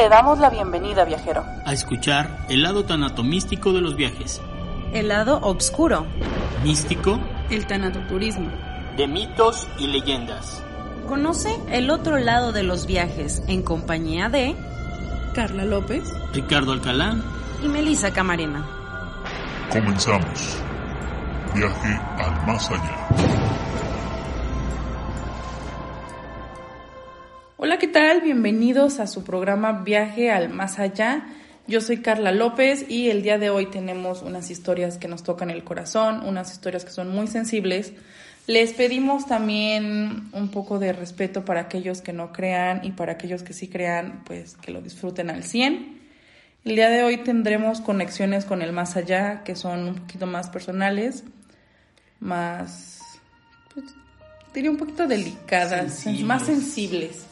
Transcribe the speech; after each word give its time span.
Te 0.00 0.08
damos 0.08 0.38
la 0.38 0.48
bienvenida, 0.48 1.04
viajero. 1.04 1.44
A 1.66 1.74
escuchar 1.74 2.46
el 2.48 2.62
lado 2.62 2.86
tanatomístico 2.86 3.74
de 3.74 3.82
los 3.82 3.96
viajes. 3.96 4.40
El 4.94 5.08
lado 5.08 5.38
oscuro. 5.42 6.06
Místico. 6.64 7.20
El 7.50 7.66
tanatoturismo. 7.66 8.48
De 8.96 9.06
mitos 9.06 9.68
y 9.78 9.88
leyendas. 9.88 10.62
Conoce 11.06 11.54
el 11.68 11.90
otro 11.90 12.16
lado 12.16 12.52
de 12.52 12.62
los 12.62 12.86
viajes 12.86 13.42
en 13.46 13.62
compañía 13.62 14.30
de 14.30 14.56
Carla 15.34 15.66
López, 15.66 16.10
Ricardo 16.32 16.72
Alcalá 16.72 17.16
y 17.62 17.68
Melissa 17.68 18.10
Camarena. 18.10 18.66
Comenzamos. 19.70 20.62
Viaje 21.54 22.00
al 22.16 22.46
más 22.46 22.70
allá. 22.70 23.06
Hola, 27.62 27.76
¿qué 27.78 27.88
tal? 27.88 28.22
Bienvenidos 28.22 29.00
a 29.00 29.06
su 29.06 29.22
programa 29.22 29.82
Viaje 29.82 30.30
al 30.30 30.48
Más 30.48 30.78
Allá. 30.78 31.26
Yo 31.66 31.82
soy 31.82 31.98
Carla 31.98 32.32
López 32.32 32.86
y 32.88 33.10
el 33.10 33.22
día 33.22 33.36
de 33.36 33.50
hoy 33.50 33.66
tenemos 33.66 34.22
unas 34.22 34.50
historias 34.50 34.96
que 34.96 35.08
nos 35.08 35.24
tocan 35.24 35.50
el 35.50 35.62
corazón, 35.62 36.26
unas 36.26 36.52
historias 36.52 36.86
que 36.86 36.90
son 36.90 37.10
muy 37.10 37.26
sensibles. 37.26 37.92
Les 38.46 38.72
pedimos 38.72 39.26
también 39.26 40.30
un 40.32 40.48
poco 40.48 40.78
de 40.78 40.94
respeto 40.94 41.44
para 41.44 41.60
aquellos 41.60 42.00
que 42.00 42.14
no 42.14 42.32
crean 42.32 42.80
y 42.82 42.92
para 42.92 43.12
aquellos 43.12 43.42
que 43.42 43.52
sí 43.52 43.68
crean, 43.68 44.22
pues 44.24 44.56
que 44.56 44.72
lo 44.72 44.80
disfruten 44.80 45.28
al 45.28 45.44
100. 45.44 46.00
El 46.64 46.76
día 46.76 46.88
de 46.88 47.04
hoy 47.04 47.18
tendremos 47.18 47.82
conexiones 47.82 48.46
con 48.46 48.62
el 48.62 48.72
más 48.72 48.96
allá 48.96 49.44
que 49.44 49.54
son 49.54 49.86
un 49.86 49.94
poquito 49.96 50.26
más 50.26 50.48
personales, 50.48 51.24
más, 52.20 53.00
pues, 53.74 53.84
diría 54.54 54.70
un 54.70 54.78
poquito 54.78 55.06
delicadas, 55.06 55.92
Sensibles. 55.92 56.24
más 56.24 56.46
sensibles. 56.46 57.26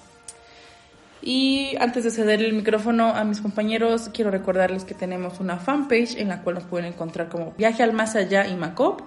Y 1.22 1.76
antes 1.80 2.04
de 2.04 2.10
ceder 2.10 2.42
el 2.42 2.52
micrófono 2.52 3.08
a 3.08 3.24
mis 3.24 3.40
compañeros, 3.40 4.10
quiero 4.12 4.30
recordarles 4.30 4.84
que 4.84 4.94
tenemos 4.94 5.40
una 5.40 5.56
fanpage 5.56 6.16
en 6.16 6.28
la 6.28 6.42
cual 6.42 6.56
nos 6.56 6.64
pueden 6.64 6.92
encontrar 6.92 7.28
como 7.28 7.52
Viaje 7.58 7.82
al 7.82 7.92
Más 7.92 8.14
Allá 8.14 8.46
y 8.46 8.54
Macop 8.54 9.02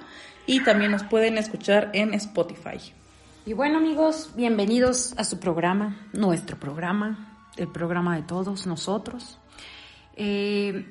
y 0.46 0.64
también 0.64 0.92
nos 0.92 1.04
pueden 1.04 1.38
escuchar 1.38 1.90
en 1.94 2.14
Spotify. 2.14 2.80
Y 3.46 3.54
bueno 3.54 3.78
amigos, 3.78 4.32
bienvenidos 4.36 5.14
a 5.18 5.24
su 5.24 5.40
programa, 5.40 5.98
nuestro 6.14 6.60
programa, 6.60 7.38
el 7.58 7.70
programa 7.70 8.16
de 8.16 8.24
todos 8.24 8.68
nosotros. 8.68 9.40
Eh, 10.16 10.86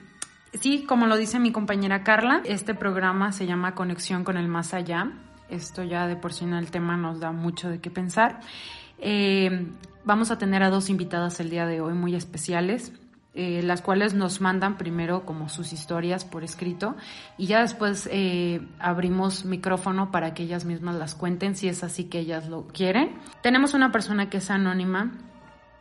sí, 0.55 0.85
como 0.85 1.07
lo 1.07 1.17
dice 1.17 1.39
mi 1.39 1.53
compañera 1.53 2.03
Carla, 2.03 2.41
este 2.45 2.75
programa 2.75 3.33
se 3.33 3.47
llama 3.47 3.75
Conexión 3.75 4.25
con 4.25 4.37
el 4.37 4.49
Más 4.49 4.73
Allá. 4.75 5.13
Esto 5.49 5.85
ya 5.85 6.07
de 6.07 6.17
por 6.17 6.33
sí 6.33 6.45
en 6.45 6.55
el 6.55 6.71
tema 6.71 6.97
nos 6.97 7.21
da 7.21 7.31
mucho 7.33 7.69
de 7.69 7.81
qué 7.81 7.91
pensar. 7.91 8.41
Eh, 8.99 9.67
vamos 10.05 10.31
a 10.31 10.39
tener 10.39 10.63
a 10.63 10.71
dos 10.71 10.91
invitadas 10.91 11.41
el 11.41 11.51
día 11.51 11.67
de 11.67 11.81
hoy 11.81 11.95
muy 11.95 12.15
especiales. 12.15 12.93
eh, 13.33 13.63
las 13.63 13.81
cuales 13.81 14.13
nos 14.13 14.41
mandan 14.41 14.77
primero 14.77 15.25
como 15.25 15.49
sus 15.49 15.73
historias 15.73 16.25
por 16.25 16.43
escrito 16.43 16.97
y 17.39 17.47
ya 17.47 17.61
después 17.61 18.09
eh, 18.11 18.61
abrimos 18.81 19.45
micrófono 19.45 20.11
para 20.11 20.35
que 20.35 20.43
ellas 20.43 20.65
mismas 20.65 20.97
las 20.97 21.15
cuenten 21.15 21.55
si 21.55 21.69
es 21.69 21.85
así 21.85 22.05
que 22.05 22.19
ellas 22.19 22.49
lo 22.49 22.67
quieren. 22.67 23.15
Tenemos 23.41 23.73
una 23.73 23.93
persona 23.93 24.29
que 24.29 24.39
es 24.39 24.51
anónima, 24.51 25.13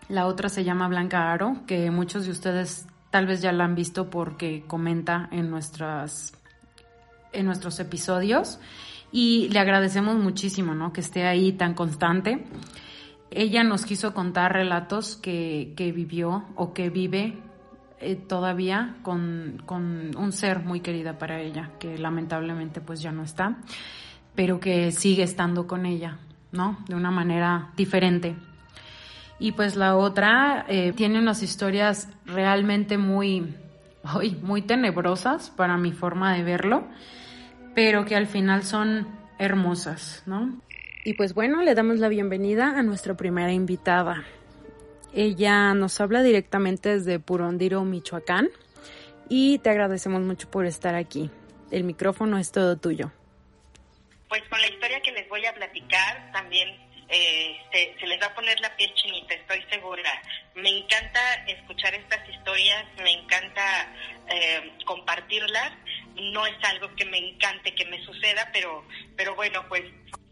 la 0.09 0.27
otra 0.27 0.47
se 0.47 0.63
llama 0.63 0.87
Blanca 0.89 1.31
Aro, 1.31 1.65
que 1.65 1.89
muchos 1.89 2.25
de 2.25 2.31
ustedes 2.31 2.85
tal 3.09 3.25
vez 3.25 3.41
ya 3.41 3.51
la 3.51 3.63
han 3.63 3.73
visto 3.73 4.11
porque 4.11 4.63
comenta 4.67 5.27
en 5.31 5.49
nuestras 5.49 6.33
en 7.31 7.47
nuestros 7.47 7.79
episodios 7.79 8.59
y 9.11 9.49
le 9.49 9.59
agradecemos 9.59 10.17
muchísimo, 10.17 10.75
¿no? 10.75 10.93
Que 10.93 11.01
esté 11.01 11.25
ahí 11.25 11.51
tan 11.53 11.73
constante. 11.73 12.45
Ella 13.31 13.63
nos 13.63 13.85
quiso 13.85 14.13
contar 14.13 14.53
relatos 14.53 15.15
que, 15.15 15.73
que 15.75 15.91
vivió 15.91 16.45
o 16.55 16.73
que 16.73 16.89
vive 16.89 17.37
eh, 18.01 18.15
todavía 18.15 18.95
con, 19.01 19.61
con 19.65 20.15
un 20.15 20.31
ser 20.31 20.59
muy 20.59 20.79
querida 20.79 21.17
para 21.17 21.41
ella, 21.41 21.71
que 21.79 21.97
lamentablemente 21.97 22.79
pues 22.79 23.01
ya 23.01 23.11
no 23.11 23.23
está, 23.23 23.57
pero 24.35 24.59
que 24.59 24.91
sigue 24.91 25.23
estando 25.23 25.67
con 25.67 25.85
ella, 25.85 26.17
¿no? 26.53 26.77
De 26.87 26.95
una 26.95 27.11
manera 27.11 27.71
diferente. 27.75 28.37
Y 29.37 29.51
pues 29.51 29.75
la 29.75 29.97
otra 29.97 30.65
eh, 30.69 30.93
tiene 30.95 31.19
unas 31.19 31.43
historias 31.43 32.09
realmente 32.25 32.97
muy, 32.97 33.53
muy 34.41 34.61
tenebrosas 34.61 35.49
para 35.49 35.77
mi 35.77 35.91
forma 35.91 36.33
de 36.33 36.43
verlo, 36.43 36.87
pero 37.75 38.05
que 38.05 38.15
al 38.15 38.27
final 38.27 38.63
son 38.63 39.07
hermosas, 39.39 40.23
¿no? 40.25 40.57
Y 41.03 41.13
pues 41.13 41.33
bueno, 41.33 41.61
le 41.61 41.75
damos 41.75 41.99
la 41.99 42.09
bienvenida 42.09 42.77
a 42.77 42.83
nuestra 42.83 43.15
primera 43.15 43.53
invitada. 43.53 44.25
Ella 45.13 45.73
nos 45.73 45.99
habla 46.01 46.21
directamente 46.21 46.89
desde 46.89 47.19
Purondiro, 47.19 47.83
Michoacán, 47.85 48.49
y 49.29 49.59
te 49.59 49.69
agradecemos 49.69 50.21
mucho 50.21 50.51
por 50.51 50.65
estar 50.65 50.95
aquí. 50.95 51.31
El 51.71 51.85
micrófono 51.85 52.37
es 52.37 52.51
todo 52.51 52.77
tuyo. 52.77 53.11
Pues 54.27 54.43
con 54.49 54.59
la 54.59 54.67
historia 54.67 55.01
que 55.01 55.11
les 55.13 55.27
voy 55.29 55.45
a 55.45 55.53
platicar 55.53 56.31
también 56.33 56.69
eh, 57.07 57.57
se, 57.71 57.95
se 57.99 58.05
les 58.05 58.21
va 58.21 58.27
a 58.27 58.35
poner 58.35 58.59
la 58.59 58.75
piel 58.75 58.93
chinita, 58.93 59.33
estoy 59.33 59.63
segura. 59.69 60.11
Me 60.55 60.69
encanta 60.69 61.19
escuchar 61.47 61.95
estas 61.95 62.27
historias, 62.27 62.85
me 63.01 63.13
encanta 63.13 63.95
eh, 64.27 64.73
compartirlas. 64.85 65.71
No 66.33 66.45
es 66.45 66.57
algo 66.63 66.93
que 66.95 67.05
me 67.05 67.17
encante 67.17 67.73
que 67.73 67.85
me 67.85 68.03
suceda, 68.03 68.49
pero, 68.51 68.85
pero 69.15 69.35
bueno, 69.35 69.65
pues 69.69 69.83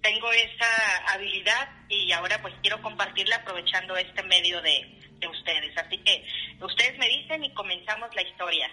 tengo 0.07 0.31
esa 0.31 1.13
habilidad 1.13 1.67
y 1.89 2.09
ahora 2.13 2.41
pues 2.41 2.53
quiero 2.61 2.81
compartirla 2.81 3.35
aprovechando 3.35 3.97
este 3.97 4.23
medio 4.23 4.61
de, 4.61 4.87
de 5.19 5.27
ustedes. 5.27 5.77
Así 5.77 5.97
que 5.97 6.25
ustedes 6.61 6.97
me 6.97 7.09
dicen 7.09 7.43
y 7.43 7.53
comenzamos 7.53 8.15
la 8.15 8.21
historia. 8.21 8.71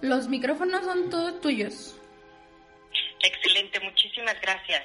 Los 0.00 0.28
micrófonos 0.28 0.84
son 0.84 1.10
todos 1.10 1.40
tuyos. 1.40 1.96
Excelente, 3.20 3.80
muchísimas 3.80 4.40
gracias. 4.40 4.84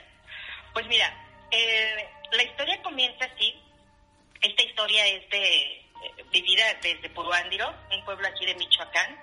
Pues 0.73 0.88
mira, 0.88 1.13
eh, 1.51 2.09
la 2.31 2.44
historia 2.44 2.81
comienza 2.81 3.25
así. 3.25 3.53
Esta 4.41 4.63
historia 4.63 5.06
es 5.06 5.29
de 5.29 5.53
eh, 5.53 5.84
vivida 6.31 6.63
desde 6.81 7.11
Puruándiro, 7.11 7.72
un 7.91 8.03
pueblo 8.06 8.28
aquí 8.28 8.44
de 8.47 8.56
Michoacán. 8.56 9.19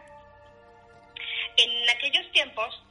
En 1.57 1.91
aquellos 1.91 2.31
tiempos 2.31 2.85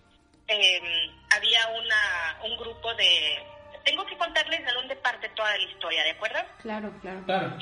eh, 0.49 0.81
había 1.29 1.67
una, 1.69 2.41
un 2.43 2.57
grupo 2.57 2.93
de... 2.95 3.56
Tengo 3.87 4.05
que 4.05 4.17
contarles 4.17 4.65
de 4.65 4.73
dónde 4.73 4.97
parte 4.97 5.29
toda 5.29 5.55
la 5.55 5.63
historia, 5.63 6.03
¿de 6.03 6.09
acuerdo? 6.09 6.39
Claro, 6.61 6.91
claro. 6.99 7.23
Claro. 7.23 7.57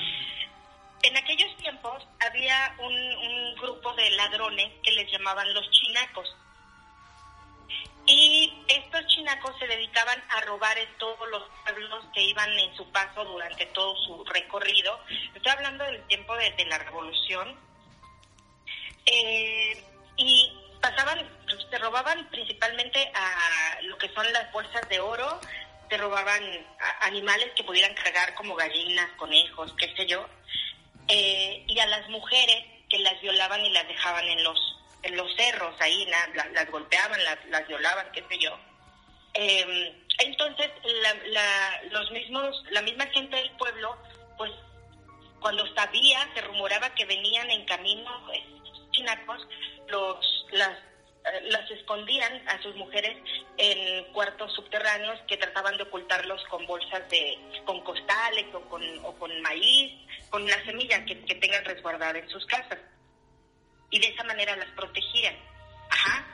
En 1.03 1.15
aquellos 1.15 1.55
tiempos 1.57 2.03
había 2.19 2.75
un, 2.79 2.95
un 2.95 3.55
grupo 3.57 3.93
de 3.93 4.09
ladrones 4.09 4.73
que 4.81 4.91
les 4.93 5.11
llamaban 5.11 5.53
los 5.53 5.69
chinacos. 5.69 6.35
Y 8.07 8.51
estos 8.67 9.05
chinacos 9.05 9.55
se 9.59 9.67
dedicaban 9.67 10.19
a 10.35 10.41
robar 10.41 10.75
en 10.79 10.89
todos 10.97 11.29
los 11.29 11.43
pueblos 11.63 12.03
que 12.11 12.23
iban 12.23 12.49
en 12.57 12.75
su 12.75 12.91
paso 12.91 13.23
durante 13.23 13.67
todo 13.67 13.95
su 13.97 14.25
recorrido. 14.25 14.99
Estoy 15.35 15.51
hablando 15.51 15.83
del 15.83 16.01
tiempo 16.07 16.35
de, 16.37 16.49
de 16.53 16.65
la 16.65 16.79
revolución. 16.79 17.55
Eh, 19.05 19.83
y 20.17 20.51
pasaban, 20.81 21.19
se 21.69 21.77
robaban 21.77 22.27
principalmente 22.29 23.11
a 23.13 23.81
lo 23.83 23.95
que 23.99 24.09
son 24.09 24.31
las 24.33 24.51
bolsas 24.51 24.89
de 24.89 24.99
oro, 24.99 25.39
se 25.89 25.97
robaban 25.97 26.43
animales 27.01 27.51
que 27.55 27.63
pudieran 27.63 27.93
cargar 27.95 28.33
como 28.35 28.55
gallinas, 28.55 29.09
conejos, 29.17 29.73
qué 29.77 29.93
sé 29.95 30.05
yo, 30.05 30.27
eh, 31.07 31.63
y 31.67 31.79
a 31.79 31.85
las 31.87 32.09
mujeres 32.09 32.63
que 32.89 32.99
las 32.99 33.19
violaban 33.21 33.65
y 33.65 33.69
las 33.69 33.87
dejaban 33.87 34.25
en 34.25 34.43
los 34.43 34.75
en 35.03 35.15
los 35.17 35.35
cerros 35.35 35.75
ahí, 35.81 36.07
las 36.33 36.71
golpeaban, 36.71 37.23
las, 37.23 37.37
las 37.49 37.67
violaban, 37.67 38.11
qué 38.11 38.23
sé 38.27 38.39
yo. 38.39 38.57
Eh, 39.35 39.93
entonces, 40.17 40.71
la, 41.27 41.81
los 41.91 42.09
mismos, 42.09 42.63
la 42.71 42.81
misma 42.81 43.05
gente 43.07 43.35
del 43.35 43.51
pueblo, 43.51 43.95
pues, 44.35 44.51
cuando 45.41 45.71
sabía, 45.75 46.27
se 46.33 46.41
rumoraba 46.41 46.89
que 46.95 47.05
venían 47.05 47.51
en 47.51 47.65
camino 47.65 48.31
chinacos, 48.91 49.47
los, 49.89 50.45
las, 50.51 50.71
eh, 50.71 50.94
las 51.43 51.69
escondían 51.71 52.47
a 52.47 52.61
sus 52.61 52.75
mujeres 52.75 53.17
en 53.57 54.05
cuartos 54.13 54.53
subterráneos 54.53 55.19
que 55.27 55.37
trataban 55.37 55.77
de 55.77 55.83
ocultarlos 55.83 56.43
con 56.45 56.65
bolsas 56.65 57.09
de, 57.09 57.37
con 57.65 57.81
costales 57.81 58.45
o 58.53 58.61
con, 58.61 58.83
o 59.03 59.13
con 59.15 59.41
maíz, 59.41 59.93
con 60.29 60.45
la 60.45 60.63
semilla 60.65 61.03
que, 61.05 61.19
que 61.25 61.35
tengan 61.35 61.63
resguardada 61.65 62.17
en 62.17 62.29
sus 62.29 62.45
casas. 62.45 62.79
Y 63.89 63.99
de 63.99 64.07
esa 64.07 64.23
manera 64.23 64.55
las 64.55 64.69
protegían. 64.71 65.35
Ajá. 65.89 66.27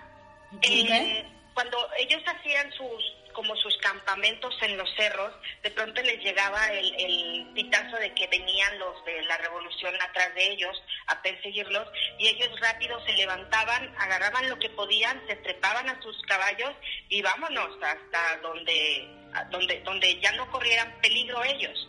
Eh, 0.62 1.26
cuando 1.54 1.78
ellos 1.98 2.22
hacían 2.26 2.72
sus 2.74 3.22
como 3.34 3.56
sus 3.56 3.76
campamentos 3.78 4.54
en 4.62 4.78
los 4.78 4.90
cerros, 4.96 5.34
de 5.64 5.72
pronto 5.72 6.02
les 6.02 6.20
llegaba 6.24 6.68
el, 6.72 7.48
pitazo 7.54 7.98
de 7.98 8.14
que 8.14 8.28
venían 8.28 8.80
los 8.80 9.04
de 9.06 9.22
la 9.24 9.38
revolución 9.38 9.94
atrás 10.02 10.34
de 10.36 10.52
ellos 10.52 10.84
a 11.08 11.22
perseguirlos 11.22 11.88
y 12.18 12.28
ellos 12.28 12.50
rápido 12.60 13.04
se 13.06 13.14
levantaban, 13.14 13.94
agarraban 13.98 14.50
lo 14.50 14.60
que 14.60 14.70
podían, 14.70 15.22
se 15.28 15.36
trepaban 15.38 15.90
a 15.90 16.02
sus 16.02 16.22
caballos 16.24 16.72
y 17.10 17.22
vámonos 17.22 17.70
hasta 17.82 18.38
donde, 18.42 19.08
donde, 19.50 19.80
donde 19.82 20.20
ya 20.20 20.32
no 20.34 20.50
corrieran 20.52 21.00
peligro 21.02 21.44
ellos. 21.44 21.88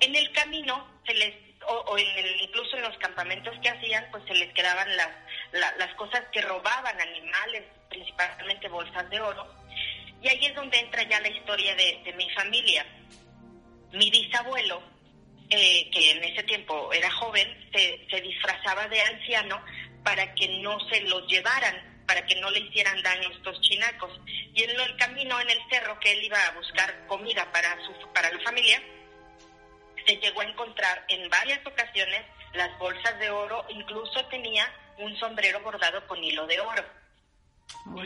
En 0.00 0.14
el 0.16 0.32
camino 0.32 0.88
se 1.06 1.14
les 1.14 1.34
o, 1.64 1.96
en 1.96 2.18
el, 2.18 2.40
incluso 2.40 2.76
en 2.76 2.82
los 2.82 2.96
campamentos 2.98 3.54
que 3.62 3.68
hacían, 3.68 4.08
pues 4.10 4.24
se 4.26 4.34
les 4.34 4.52
quedaban 4.52 4.96
las, 4.96 5.10
las 5.52 5.94
cosas 5.94 6.22
que 6.32 6.40
robaban, 6.42 7.00
animales, 7.00 7.62
principalmente 7.92 8.68
bolsas 8.68 9.08
de 9.10 9.20
oro. 9.20 9.46
Y 10.22 10.28
ahí 10.28 10.46
es 10.46 10.54
donde 10.54 10.78
entra 10.78 11.02
ya 11.02 11.20
la 11.20 11.28
historia 11.28 11.74
de, 11.74 12.14
mi 12.16 12.28
familia. 12.30 12.86
Mi 13.92 14.10
bisabuelo, 14.10 14.82
eh, 15.50 15.90
que 15.90 16.12
en 16.12 16.24
ese 16.24 16.42
tiempo 16.44 16.92
era 16.92 17.10
joven, 17.10 17.48
se, 17.72 18.20
disfrazaba 18.20 18.88
de 18.88 19.00
anciano 19.00 19.62
para 20.02 20.34
que 20.34 20.48
no 20.62 20.78
se 20.88 21.00
los 21.02 21.26
llevaran, 21.26 22.04
para 22.06 22.24
que 22.26 22.36
no 22.36 22.50
le 22.50 22.60
hicieran 22.60 23.02
daño 23.02 23.28
a 23.28 23.32
estos 23.32 23.60
chinacos. 23.60 24.20
Y 24.54 24.62
en 24.62 24.70
el 24.70 24.96
camino, 24.96 25.40
en 25.40 25.50
el 25.50 25.58
cerro, 25.70 25.98
que 26.00 26.12
él 26.12 26.24
iba 26.24 26.38
a 26.46 26.52
buscar 26.52 27.06
comida 27.06 27.50
para, 27.52 27.76
su, 27.84 27.92
para 28.12 28.32
la 28.32 28.40
familia, 28.40 28.80
se 30.06 30.16
llegó 30.16 30.40
a 30.40 30.46
encontrar 30.46 31.04
en 31.08 31.28
varias 31.28 31.64
ocasiones 31.66 32.22
las 32.54 32.76
bolsas 32.78 33.18
de 33.18 33.30
oro, 33.30 33.64
incluso 33.68 34.24
tenía 34.26 34.70
un 34.98 35.16
sombrero 35.18 35.60
bordado 35.60 36.06
con 36.06 36.22
hilo 36.22 36.46
de 36.46 36.60
oro. 36.60 37.01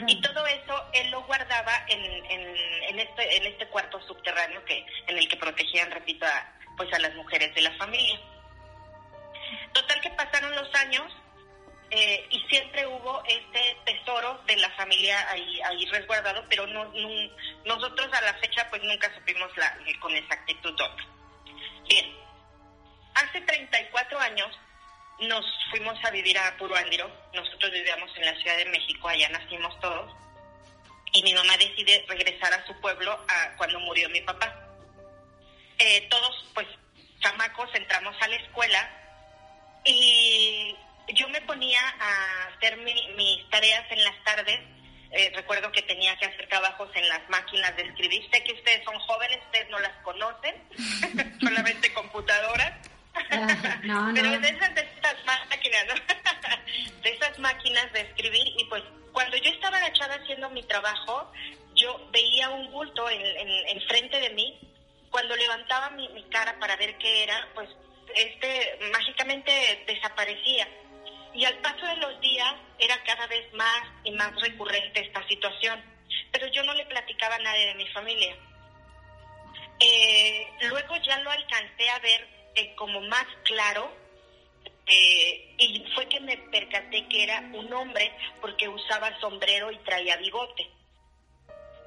Y 0.07 0.21
todo 0.23 0.47
eso 0.47 0.91
él 0.95 1.11
lo 1.11 1.23
guardaba 1.25 1.85
en, 1.89 2.01
en, 2.31 2.99
este, 2.99 3.37
en 3.37 3.47
este 3.47 3.67
cuarto 3.69 4.01
subterráneo 4.07 4.65
que 4.65 4.85
en 5.07 5.19
el 5.19 5.29
que 5.29 5.37
protegían, 5.37 5.91
repito, 5.91 6.25
a, 6.25 6.55
pues 6.77 6.93
a 6.93 6.99
las 6.99 7.15
mujeres 7.15 7.55
de 7.55 7.63
la 7.63 7.73
familia. 7.73 8.19
Total 9.73 10.01
que 10.01 10.11
pasaron 10.11 10.55
los 10.57 10.75
años 10.75 11.13
eh, 11.91 12.27
y 12.31 12.41
siempre 12.49 12.87
hubo 12.87 13.23
este 13.27 13.77
tesoro 13.85 14.43
de 14.47 14.57
la 14.57 14.71
familia 14.71 15.31
ahí, 15.31 15.61
ahí 15.63 15.87
resguardado, 15.87 16.45
pero 16.49 16.67
no, 16.67 16.93
nosotros 17.65 18.13
a 18.13 18.21
la 18.23 18.35
fecha 18.35 18.69
pues 18.71 18.83
nunca 18.83 19.13
supimos 19.15 19.51
la, 19.57 19.77
con 20.01 20.15
exactitud 20.17 20.75
dónde. 20.77 21.05
Bien, 21.89 22.17
hace 23.15 23.41
34 23.41 24.19
años 24.19 24.49
nos 25.21 25.45
fuimos 25.71 25.99
a 26.05 26.11
vivir 26.11 26.39
a 26.39 26.57
Puruándiro. 26.57 27.11
Nosotros 27.33 27.73
vivíamos 27.73 28.11
en 28.17 28.27
la 28.27 28.37
Ciudad 28.37 28.57
de 28.57 28.67
México, 28.67 29.09
allá 29.09 29.29
nacimos 29.29 29.79
todos. 29.81 30.15
Y 31.13 31.23
mi 31.23 31.33
mamá 31.35 31.57
decide 31.57 32.05
regresar 32.09 32.53
a 32.53 32.67
su 32.67 32.79
pueblo 32.81 33.13
a, 33.29 33.57
cuando 33.57 33.81
murió 33.81 34.09
mi 34.11 34.21
papá. 34.21 34.55
Eh, 35.79 36.07
todos, 36.11 36.47
pues, 36.55 36.67
chamacos, 37.21 37.71
entramos 37.75 38.15
a 38.21 38.29
la 38.29 38.37
escuela 38.37 38.91
y 39.85 40.75
yo 41.15 41.29
me 41.29 41.41
ponía 41.43 41.81
a 41.81 42.49
hacer 42.49 42.77
mis 42.77 43.51
tareas 43.51 43.85
en 43.91 44.05
las 44.05 44.25
tardes. 44.25 44.61
Eh, 45.13 45.33
recuerdo 45.35 45.71
que 45.71 45.83
tenía 45.83 46.17
que 46.19 46.27
hacer 46.27 46.49
trabajos 46.49 46.91
en 46.95 47.09
las 47.09 47.29
máquinas 47.31 47.75
de 47.77 47.85
escribir. 47.85 48.29
Sé 48.31 48.43
que 48.43 48.53
ustedes 48.53 48.85
son 48.85 48.99
jóvenes, 48.99 49.39
ustedes 49.47 49.71
no 49.71 49.79
las 49.79 49.97
conocen, 50.03 50.55
solamente 51.41 51.93
computadoras. 51.95 52.96
Pero 54.15 54.41
de 54.41 54.49
esas, 54.49 54.75
de 54.75 54.81
estas 54.81 55.17
máquinas, 55.25 55.85
de 57.03 57.11
esas 57.11 57.39
máquinas 57.39 57.93
de 57.93 58.01
escribir 58.01 58.47
y 58.59 58.65
pues 58.65 58.83
cuando 59.13 59.37
yo 59.39 59.51
estaba 59.51 59.79
agachada 59.79 60.17
haciendo 60.17 60.51
mi 60.51 60.63
trabajo, 60.65 61.33
yo 61.75 62.09
veía 62.13 62.51
un 62.51 62.71
bulto 62.71 63.09
en, 63.09 63.21
en, 63.23 63.81
frente 63.89 64.21
de 64.21 64.31
mí. 64.31 64.61
Cuando 65.11 65.35
levantaba 65.37 65.89
mi, 65.91 66.09
mi 66.11 66.23
cara 66.25 66.59
para 66.59 66.77
ver 66.77 66.99
qué 66.99 67.23
era, 67.23 67.49
pues 67.55 67.71
este 68.15 68.79
mágicamente 68.93 69.85
desaparecía. 69.87 70.69
Y 71.33 71.45
al 71.45 71.59
paso 71.59 71.87
de 71.87 71.97
los 71.97 72.21
días 72.21 72.55
era 72.79 73.03
cada 73.05 73.27
vez 73.27 73.51
más 73.55 73.83
y 74.05 74.11
más 74.13 74.39
recurrente 74.41 75.01
esta 75.01 75.27
situación. 75.29 75.83
Pero 76.33 76.47
yo 76.49 76.63
no 76.65 76.75
le 76.75 76.85
platicaba 76.85 77.37
a 77.37 77.39
nadie 77.39 77.67
de 77.69 77.75
mi 77.75 77.87
familia. 77.89 78.37
Eh, 79.81 80.47
luego 80.69 80.97
ya 80.97 81.19
lo 81.21 81.31
alcancé 81.31 81.89
a 81.91 81.99
ver 82.01 82.36
eh, 82.57 82.75
como 82.75 83.01
más 83.03 83.27
claro 83.45 83.91
eh, 84.87 85.55
y 85.59 85.85
fue 85.95 86.09
que 86.09 86.21
me 86.21 86.37
percaté 86.37 87.07
que 87.09 87.25
era 87.25 87.41
un 87.53 87.73
hombre 87.73 88.13
porque 88.41 88.69
usaba 88.69 89.19
sombrero 89.21 89.71
y 89.73 89.79
traía 89.79 90.17
bigote. 90.17 90.71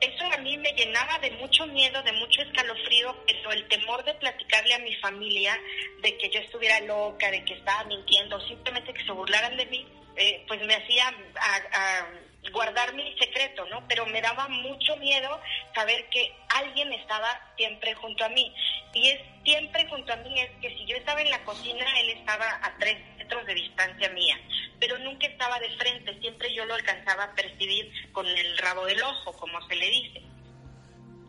Eso 0.02 0.24
a 0.32 0.38
mí 0.38 0.58
me 0.58 0.72
llenaba 0.74 1.20
de 1.20 1.32
mucho 1.32 1.66
miedo, 1.68 2.02
de 2.04 2.14
mucho 2.14 2.42
escalofrío, 2.42 3.16
pero 3.26 3.52
el 3.52 3.68
temor 3.68 4.04
de 4.06 4.14
platicarle 4.14 4.74
a 4.74 4.80
mi 4.80 4.96
familia 4.96 5.60
de 6.02 6.18
que 6.18 6.30
yo 6.30 6.40
estuviera 6.40 6.80
loca, 6.82 7.30
de 7.32 7.44
que 7.44 7.54
estaba 7.54 7.84
mintiendo, 7.86 8.40
simplemente 8.48 8.94
que 8.94 9.04
se 9.04 9.12
burlaran 9.12 9.58
de 9.58 9.66
mí, 9.66 9.86
eh, 10.16 10.44
pues 10.48 10.62
me 10.66 10.76
hacía 10.76 11.08
a, 11.08 12.08
guardar 12.52 12.94
mi 12.94 13.16
secreto, 13.18 13.66
¿no? 13.66 13.86
Pero 13.88 14.06
me 14.06 14.22
daba 14.22 14.48
mucho 14.48 14.96
miedo 14.98 15.40
saber 15.76 16.08
que 16.10 16.36
alguien 16.56 16.92
estaba 16.94 17.28
siempre 17.58 17.94
junto 17.96 18.24
a 18.24 18.30
mí. 18.30 18.54
Y 18.94 19.10
es 19.10 19.22
siempre 19.44 19.88
junto 19.88 20.14
a 20.14 20.18
mí, 20.18 20.40
es 20.40 20.50
que 20.62 20.70
si 20.78 20.86
yo 20.86 20.96
estaba 20.96 21.22
en 21.22 21.30
la 21.30 21.44
cocina, 21.44 21.86
él 22.00 22.10
estaba 22.12 22.60
a 22.64 22.76
tres 22.80 22.98
metros 23.18 23.46
de 23.46 23.54
distancia 23.54 24.10
mía, 24.10 24.40
pero 24.80 24.98
nunca 25.00 25.28
estaba 25.28 25.60
de 25.60 25.70
frente, 25.78 26.20
siempre 26.20 26.54
yo 26.54 26.66
lo 26.66 26.76
alcanzaba 26.76 27.26
a 27.26 27.36
percibir 27.36 27.92
con 28.12 28.26
el 28.28 28.58
rabo 28.58 28.86
del 28.86 29.02
ojo, 29.04 29.34
como 29.34 29.62
se 29.68 29.76
le 29.76 29.90
dice. 29.90 30.22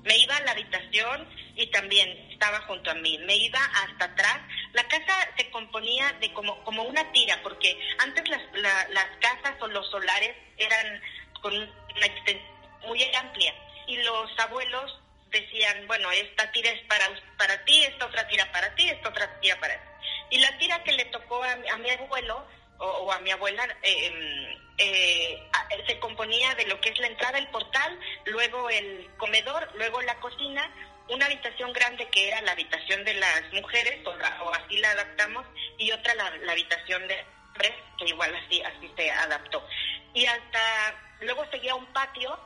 Me 0.04 0.16
iba 0.16 0.34
a 0.34 0.42
la 0.44 0.52
habitación 0.52 1.28
y 1.56 1.66
también 1.66 2.08
estaba 2.30 2.60
junto 2.62 2.90
a 2.90 2.94
mí. 2.94 3.18
Me 3.18 3.36
iba 3.36 3.58
hasta 3.58 4.06
atrás. 4.06 4.40
La 4.72 4.84
casa 4.84 5.28
se 5.36 5.50
componía 5.50 6.12
de 6.20 6.32
como, 6.32 6.62
como 6.64 6.82
una 6.84 7.10
tira, 7.12 7.40
porque 7.42 7.78
antes 7.98 8.28
las, 8.28 8.42
las 8.52 9.06
casas 9.20 9.60
o 9.60 9.66
los 9.66 9.90
solares 9.90 10.36
eran 10.56 11.02
con 11.40 11.54
una 11.54 12.06
extensión 12.06 12.60
muy 12.86 13.02
amplia 13.14 13.54
y 13.86 13.96
los 13.98 14.38
abuelos 14.38 14.98
decían, 15.30 15.86
bueno, 15.86 16.10
esta 16.10 16.50
tira 16.52 16.70
es 16.70 16.82
para, 16.84 17.06
para 17.38 17.64
ti, 17.64 17.84
esta 17.84 18.06
otra 18.06 18.26
tira 18.28 18.50
para 18.52 18.74
ti, 18.74 18.88
esta 18.88 19.08
otra 19.08 19.40
tira 19.40 19.58
para 19.60 19.74
ti. 19.74 19.88
Y 20.30 20.38
la 20.38 20.56
tira 20.58 20.82
que 20.82 20.92
le 20.92 21.04
tocó 21.06 21.42
a, 21.42 21.56
mi 21.56 21.90
abuelo 21.90 22.44
o, 22.78 23.12
a 23.12 23.18
mi 23.20 23.30
abuela 23.30 23.64
em, 23.82 24.58
eh, 24.78 25.42
se 25.86 25.98
componía 25.98 26.54
de 26.54 26.66
lo 26.66 26.80
que 26.80 26.90
es 26.90 26.98
la 26.98 27.08
entrada, 27.08 27.38
el 27.38 27.48
portal, 27.48 27.98
luego 28.26 28.70
el 28.70 29.08
comedor, 29.18 29.70
luego 29.74 30.00
la 30.02 30.14
cocina, 30.16 30.70
una 31.10 31.26
habitación 31.26 31.72
grande 31.72 32.08
que 32.08 32.28
era 32.28 32.40
la 32.42 32.52
habitación 32.52 33.04
de 33.04 33.14
las 33.14 33.52
mujeres, 33.52 34.06
o, 34.06 34.10
o 34.10 34.54
así 34.54 34.78
la 34.78 34.90
adaptamos, 34.92 35.46
y 35.78 35.90
otra 35.92 36.14
la, 36.14 36.30
la 36.38 36.52
habitación 36.52 37.06
de 37.08 37.24
hombres, 37.48 37.72
que 37.98 38.04
igual 38.06 38.34
así, 38.34 38.62
así 38.62 38.90
se 38.96 39.10
adaptó. 39.10 39.66
Y 40.14 40.26
hasta 40.26 40.94
luego 41.20 41.44
seguía 41.50 41.74
un 41.74 41.86
patio 41.86 42.38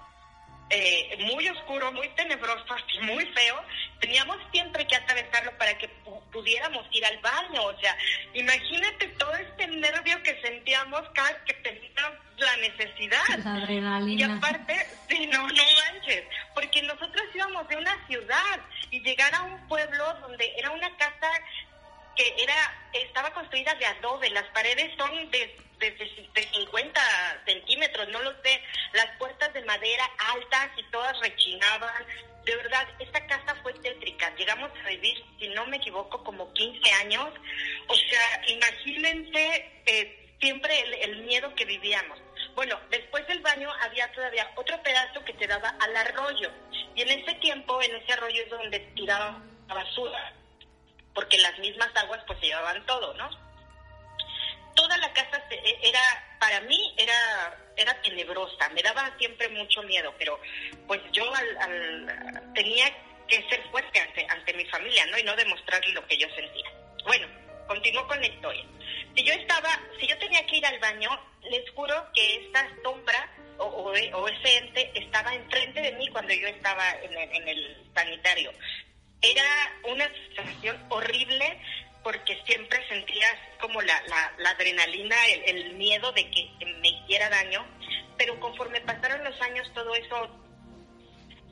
eh, 0.70 1.16
muy 1.32 1.48
oscuro, 1.48 1.92
muy 1.92 2.08
tenebroso, 2.10 2.64
así 2.74 2.98
muy 3.00 3.24
feo, 3.26 3.62
teníamos 4.00 4.38
siempre 4.52 4.86
que 4.86 4.96
atravesarlo 4.96 5.56
para 5.58 5.76
que 5.78 5.88
pudiéramos 6.32 6.86
ir 6.92 7.04
al 7.04 7.18
baño. 7.18 7.64
O 7.64 7.80
sea, 7.80 7.96
imagínate 8.34 9.08
todo 9.18 9.34
este 9.34 9.66
nervio 9.66 10.22
que 10.22 10.40
sentíamos 10.42 11.02
cada 11.14 11.44
que 11.44 11.54
teníamos 11.54 12.18
la 12.36 12.56
necesidad. 12.56 13.20
Y 14.06 14.22
aparte, 14.22 14.86
sí, 15.08 15.26
no, 15.26 15.46
no 15.46 15.62
manches, 15.92 16.24
porque 16.54 16.82
nosotros 16.82 17.24
íbamos 17.34 17.68
de 17.68 17.76
una 17.76 18.06
ciudad 18.06 18.60
y 18.90 19.00
llegar 19.00 19.34
a 19.34 19.42
un 19.42 19.68
pueblo 19.68 20.14
donde 20.20 20.52
era 20.56 20.70
una 20.70 20.94
casa 20.96 21.28
que 22.16 22.34
era 22.38 22.84
estaba 22.92 23.32
construida 23.32 23.74
de 23.74 23.86
adobe, 23.86 24.30
las 24.30 24.44
paredes 24.50 24.92
son 24.96 25.30
de, 25.30 25.56
de, 25.78 25.90
de, 25.90 26.42
50 26.42 27.00
centímetros, 27.44 28.08
no 28.08 28.22
lo 28.22 28.30
sé, 28.42 28.62
las 28.92 29.06
puertas 29.18 29.52
de 29.52 29.62
madera 29.62 30.04
altas 30.34 30.70
y 30.76 30.82
todas 30.90 31.18
rechinaban. 31.20 32.06
De 32.44 32.56
verdad, 32.56 32.86
esta 32.98 33.26
casa 33.26 33.54
fue 33.62 33.72
tétrica. 33.74 34.34
Llegamos 34.36 34.70
a 34.84 34.88
vivir, 34.88 35.24
si 35.38 35.48
no 35.48 35.66
me 35.66 35.78
equivoco, 35.78 36.22
como 36.22 36.52
15 36.52 36.92
años. 36.92 37.30
O 37.88 37.96
sea, 37.96 38.42
imagínense 38.48 39.82
eh, 39.86 40.36
siempre 40.40 40.78
el, 41.02 41.24
miedo 41.24 41.54
que 41.54 41.64
vivíamos. 41.64 42.18
Bueno, 42.54 42.78
después 42.90 43.26
del 43.26 43.40
baño 43.40 43.72
había 43.80 44.12
todavía 44.12 44.50
otro 44.56 44.80
pedazo 44.82 45.24
que 45.24 45.32
te 45.32 45.46
daba 45.46 45.70
al 45.80 45.96
arroyo. 45.96 46.50
Y 46.94 47.02
en 47.02 47.18
ese 47.18 47.34
tiempo, 47.36 47.80
en 47.82 47.96
ese 47.96 48.12
arroyo 48.12 48.42
es 48.42 48.50
donde 48.50 48.78
tiraban 48.94 49.42
la 49.66 49.74
basura 49.74 50.34
porque 51.14 51.38
las 51.38 51.58
mismas 51.58 51.90
aguas 51.96 52.20
pues 52.26 52.38
se 52.40 52.46
llevaban 52.46 52.84
todo, 52.86 53.14
¿no? 53.14 53.30
Toda 54.74 54.96
la 54.98 55.12
casa 55.12 55.42
se- 55.48 55.88
era, 55.88 56.00
para 56.40 56.60
mí 56.62 56.94
era, 56.98 57.56
era 57.76 58.00
tenebrosa, 58.02 58.68
me 58.70 58.82
daba 58.82 59.16
siempre 59.18 59.48
mucho 59.50 59.82
miedo, 59.84 60.12
pero 60.18 60.40
pues 60.86 61.00
yo 61.12 61.32
al, 61.34 61.56
al- 61.58 62.52
tenía 62.54 62.86
que 63.28 63.36
ser 63.48 63.62
fuerte 63.70 64.00
ante, 64.00 64.26
ante 64.28 64.52
mi 64.54 64.64
familia, 64.66 65.06
¿no? 65.06 65.18
Y 65.18 65.22
no 65.22 65.36
demostrarle 65.36 65.92
lo 65.92 66.04
que 66.06 66.16
yo 66.18 66.28
sentía. 66.34 66.70
Bueno, 67.04 67.26
continúo 67.68 68.06
con 68.08 68.20
la 68.20 68.26
historia. 68.26 68.64
Si 69.16 69.22
yo 69.24 69.32
estaba, 69.34 69.78
si 70.00 70.06
yo 70.08 70.18
tenía 70.18 70.44
que 70.46 70.56
ir 70.56 70.66
al 70.66 70.78
baño, 70.80 71.08
les 71.50 71.70
juro 71.70 72.08
que 72.12 72.36
esta 72.44 72.68
sombra 72.82 73.30
o, 73.58 73.64
o, 73.64 73.90
o 73.92 74.28
ese 74.28 74.56
ente 74.58 74.90
estaba 74.94 75.32
enfrente 75.34 75.80
de 75.80 75.92
mí 75.92 76.08
cuando 76.08 76.34
yo 76.34 76.48
estaba 76.48 76.90
en 77.00 77.48
el 77.48 77.90
sanitario. 77.94 78.52
Era 79.24 79.72
una 79.84 80.06
sensación 80.36 80.78
horrible 80.90 81.58
porque 82.02 82.38
siempre 82.44 82.86
sentía 82.88 83.26
como 83.58 83.80
la, 83.80 84.02
adrenalina, 84.50 85.16
el, 85.46 85.72
miedo 85.76 86.12
de 86.12 86.30
que 86.30 86.50
me 86.82 86.88
hiciera 86.90 87.30
daño, 87.30 87.64
pero 88.18 88.38
conforme 88.38 88.82
pasaron 88.82 89.24
los 89.24 89.40
años 89.40 89.66
todo 89.72 89.94
eso 89.94 90.28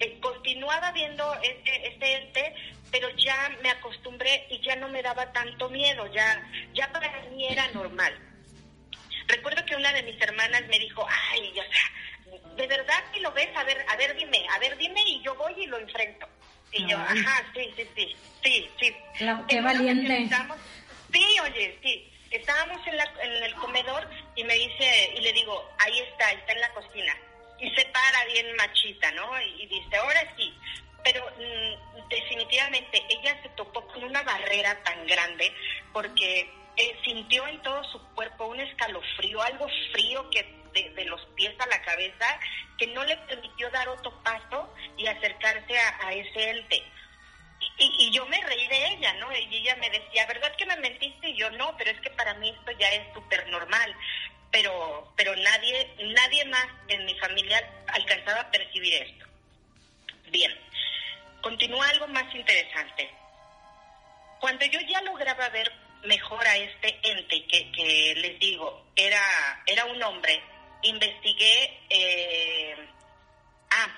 eh, 0.01 0.21
continuaba 0.21 0.93
viendo 0.93 1.33
este, 1.43 1.89
este 1.89 2.17
ente, 2.17 2.55
pero 2.91 3.09
ya 3.17 3.57
me 3.63 3.71
acostumbré 3.71 4.47
y 4.51 4.61
ya 4.61 4.77
no 4.77 4.91
me 4.91 5.01
daba 5.01 5.33
tanto 5.33 5.71
miedo, 5.71 6.07
ya, 6.13 6.47
ya 6.75 6.93
para 6.93 7.23
mí 7.31 7.49
era 7.49 7.69
normal. 7.69 8.13
Recuerdo 9.29 9.65
que 9.65 9.77
una 9.77 9.95
de 9.95 10.03
mis 10.03 10.21
hermanas 10.21 10.63
me 10.69 10.79
dijo, 10.79 11.07
ay, 11.09 11.53
o 11.53 11.63
sea, 11.73 12.51
¿de 12.55 12.67
verdad 12.67 13.03
que 13.15 13.21
lo 13.21 13.33
ves? 13.33 13.49
A 13.57 13.65
ver, 13.65 13.83
a 13.89 13.97
ver, 13.97 14.15
dime, 14.15 14.47
a 14.51 14.59
ver, 14.59 14.77
dime 14.77 15.03
y 15.07 15.23
yo 15.23 15.35
voy 15.37 15.55
y 15.57 15.67
lo 15.67 15.79
enfrento. 15.79 16.29
Y 16.73 16.87
yo, 16.87 16.97
Ay. 16.99 17.19
ajá, 17.19 17.45
sí, 17.55 17.73
sí, 17.77 17.89
sí, 17.95 18.17
sí, 18.43 18.71
sí. 18.81 18.97
La- 19.21 19.45
qué 19.49 19.61
valiente. 19.61 20.29
sí, 21.13 21.25
oye, 21.45 21.79
sí. 21.83 22.09
Estábamos 22.31 22.81
en, 22.87 22.97
la, 22.97 23.05
en 23.23 23.43
el 23.45 23.55
comedor 23.57 24.09
y 24.37 24.45
me 24.45 24.55
dice, 24.55 25.13
y 25.17 25.21
le 25.21 25.33
digo, 25.35 25.71
ahí 25.79 25.99
está, 25.99 26.33
está 26.33 26.53
en 26.53 26.61
la 26.61 26.73
cocina. 26.73 27.15
Y 27.61 27.71
se 27.75 27.85
para 27.87 28.25
bien 28.33 28.57
machita, 28.57 29.11
¿no? 29.13 29.29
Y, 29.43 29.63
y 29.63 29.67
dice, 29.67 29.97
ahora 29.97 30.35
sí. 30.37 30.53
Pero 31.05 31.27
mm, 31.37 32.09
definitivamente 32.09 33.03
ella 33.11 33.39
se 33.43 33.51
topó 33.51 33.87
con 33.89 34.05
una 34.05 34.23
barrera 34.23 34.83
tan 34.83 35.07
grande 35.07 35.53
porque 35.93 36.49
eh, 36.77 36.97
sintió 37.05 37.47
en 37.49 37.61
todo 37.63 37.85
su 37.85 37.99
cuerpo 38.15 38.47
un 38.47 38.61
escalofrío, 38.61 39.43
algo 39.43 39.67
frío 39.93 40.31
que 40.31 40.62
de, 40.73 41.05
los 41.05 41.25
pies 41.35 41.55
a 41.59 41.67
la 41.67 41.83
cabeza, 41.83 42.39
que 42.79 42.87
no 42.89 43.05
le 43.05 43.17
permitió 43.19 43.71
dar 43.71 43.89
otro 43.89 44.13
paso 44.23 44.73
y 44.97 45.07
acercarse 45.07 45.79
a, 45.79 46.07
a 46.07 46.13
ese 46.13 46.51
ente. 46.51 46.83
Y, 47.79 48.07
y 48.07 48.11
yo 48.13 48.27
me 48.27 48.41
reí 48.41 48.69
de 48.69 48.89
ella, 48.89 49.13
¿no? 49.15 49.35
Y 49.37 49.57
ella 49.57 49.77
me 49.77 49.91
decía, 49.91 50.27
¿verdad 50.27 50.55
que 50.57 50.67
me 50.67 50.77
mentiste? 50.77 51.29
Y 51.29 51.37
yo, 51.37 51.51
no, 51.53 51.77
pero 51.77 51.91
es 51.91 52.01
que 52.01 52.11
para 52.11 52.35
mí 52.35 52.51
esto 52.51 52.73
ya 52.73 52.89
es 52.91 53.13
súper 53.15 53.49
normal. 53.49 53.95
Pero, 54.51 55.13
pero 55.17 55.35
nadie, 55.37 55.95
nadie 55.99 56.45
más 56.47 56.67
en 56.89 57.05
mi 57.07 57.19
familia 57.19 57.67
alcanzaba 57.89 58.41
a 58.41 58.51
percibir 58.51 59.03
esto. 59.03 59.27
Bien, 60.31 60.53
continúa 61.41 61.89
algo 61.89 62.07
más 62.09 62.35
interesante. 62.35 63.11
Cuando 64.41 64.65
yo 64.67 64.81
ya 64.81 65.01
lograba 65.03 65.49
ver 65.51 65.73
mejor 66.05 66.47
a 66.47 66.57
este 66.57 66.99
ente 67.03 67.47
que, 67.47 67.71
que 67.73 68.15
les 68.17 68.39
digo, 68.41 68.87
era, 68.97 69.23
era 69.67 69.85
un 69.85 70.03
hombre, 70.03 70.43
investigué, 70.83 71.81
eh, 71.91 72.77
ah, 73.71 73.89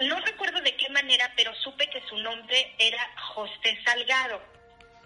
no 0.00 0.18
recuerdo 0.20 0.60
de 0.60 0.76
qué 0.76 0.88
manera, 0.90 1.32
pero 1.36 1.54
supe 1.56 1.88
que 1.90 2.00
su 2.08 2.16
nombre 2.18 2.74
era 2.78 3.04
José 3.34 3.78
Salgado 3.84 4.40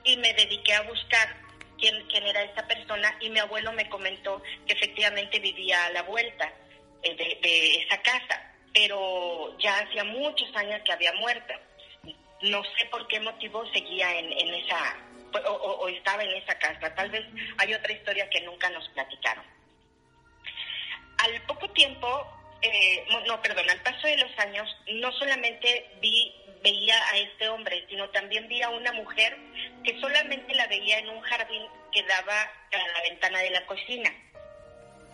y 0.04 0.16
me 0.18 0.32
dediqué 0.34 0.74
a 0.74 0.82
buscar 0.82 1.36
quién, 1.78 2.06
quién 2.08 2.26
era 2.26 2.42
esta 2.42 2.66
persona 2.66 3.16
y 3.20 3.30
mi 3.30 3.38
abuelo 3.38 3.72
me 3.72 3.88
comentó 3.88 4.42
que 4.66 4.74
efectivamente 4.74 5.38
vivía 5.40 5.86
a 5.86 5.90
la 5.90 6.02
vuelta 6.02 6.52
eh, 7.02 7.14
de, 7.16 7.74
esa 7.84 8.00
casa, 8.02 8.52
pero 8.74 9.56
ya 9.58 9.78
hacía 9.78 10.04
muchos 10.04 10.54
años 10.56 10.80
que 10.84 10.92
había 10.92 11.12
muerto. 11.14 11.54
No 12.42 12.62
sé 12.64 12.86
por 12.90 13.06
qué 13.06 13.20
motivo 13.20 13.64
seguía 13.72 14.18
en, 14.18 14.32
esa, 14.54 14.96
o- 15.46 15.78
o 15.80 15.88
estaba 15.88 16.22
en 16.24 16.30
esa 16.42 16.58
casa. 16.58 16.92
Tal 16.94 17.08
vez 17.10 17.24
hay 17.58 17.72
otra 17.72 17.92
historia 17.92 18.28
que 18.28 18.40
nunca 18.40 18.68
nos 18.70 18.88
platicaron. 18.90 19.44
Al 21.22 21.40
poco 21.42 21.70
tiempo, 21.70 22.26
eh, 22.62 23.06
no, 23.26 23.40
perdón, 23.42 23.68
al 23.70 23.80
paso 23.82 24.06
de 24.06 24.16
los 24.16 24.38
años, 24.38 24.68
no 24.92 25.12
solamente 25.12 25.90
vi, 26.00 26.34
veía 26.62 26.96
a 27.10 27.18
este 27.18 27.48
hombre, 27.48 27.84
sino 27.88 28.08
también 28.10 28.48
vi 28.48 28.60
a 28.62 28.70
una 28.70 28.92
mujer 28.92 29.36
que 29.84 30.00
solamente 30.00 30.54
la 30.54 30.66
veía 30.66 30.98
en 30.98 31.08
un 31.10 31.20
jardín 31.20 31.62
que 31.92 32.02
daba 32.04 32.40
a 32.42 32.76
la 32.76 33.02
ventana 33.08 33.38
de 33.40 33.50
la 33.50 33.66
cocina. 33.66 34.12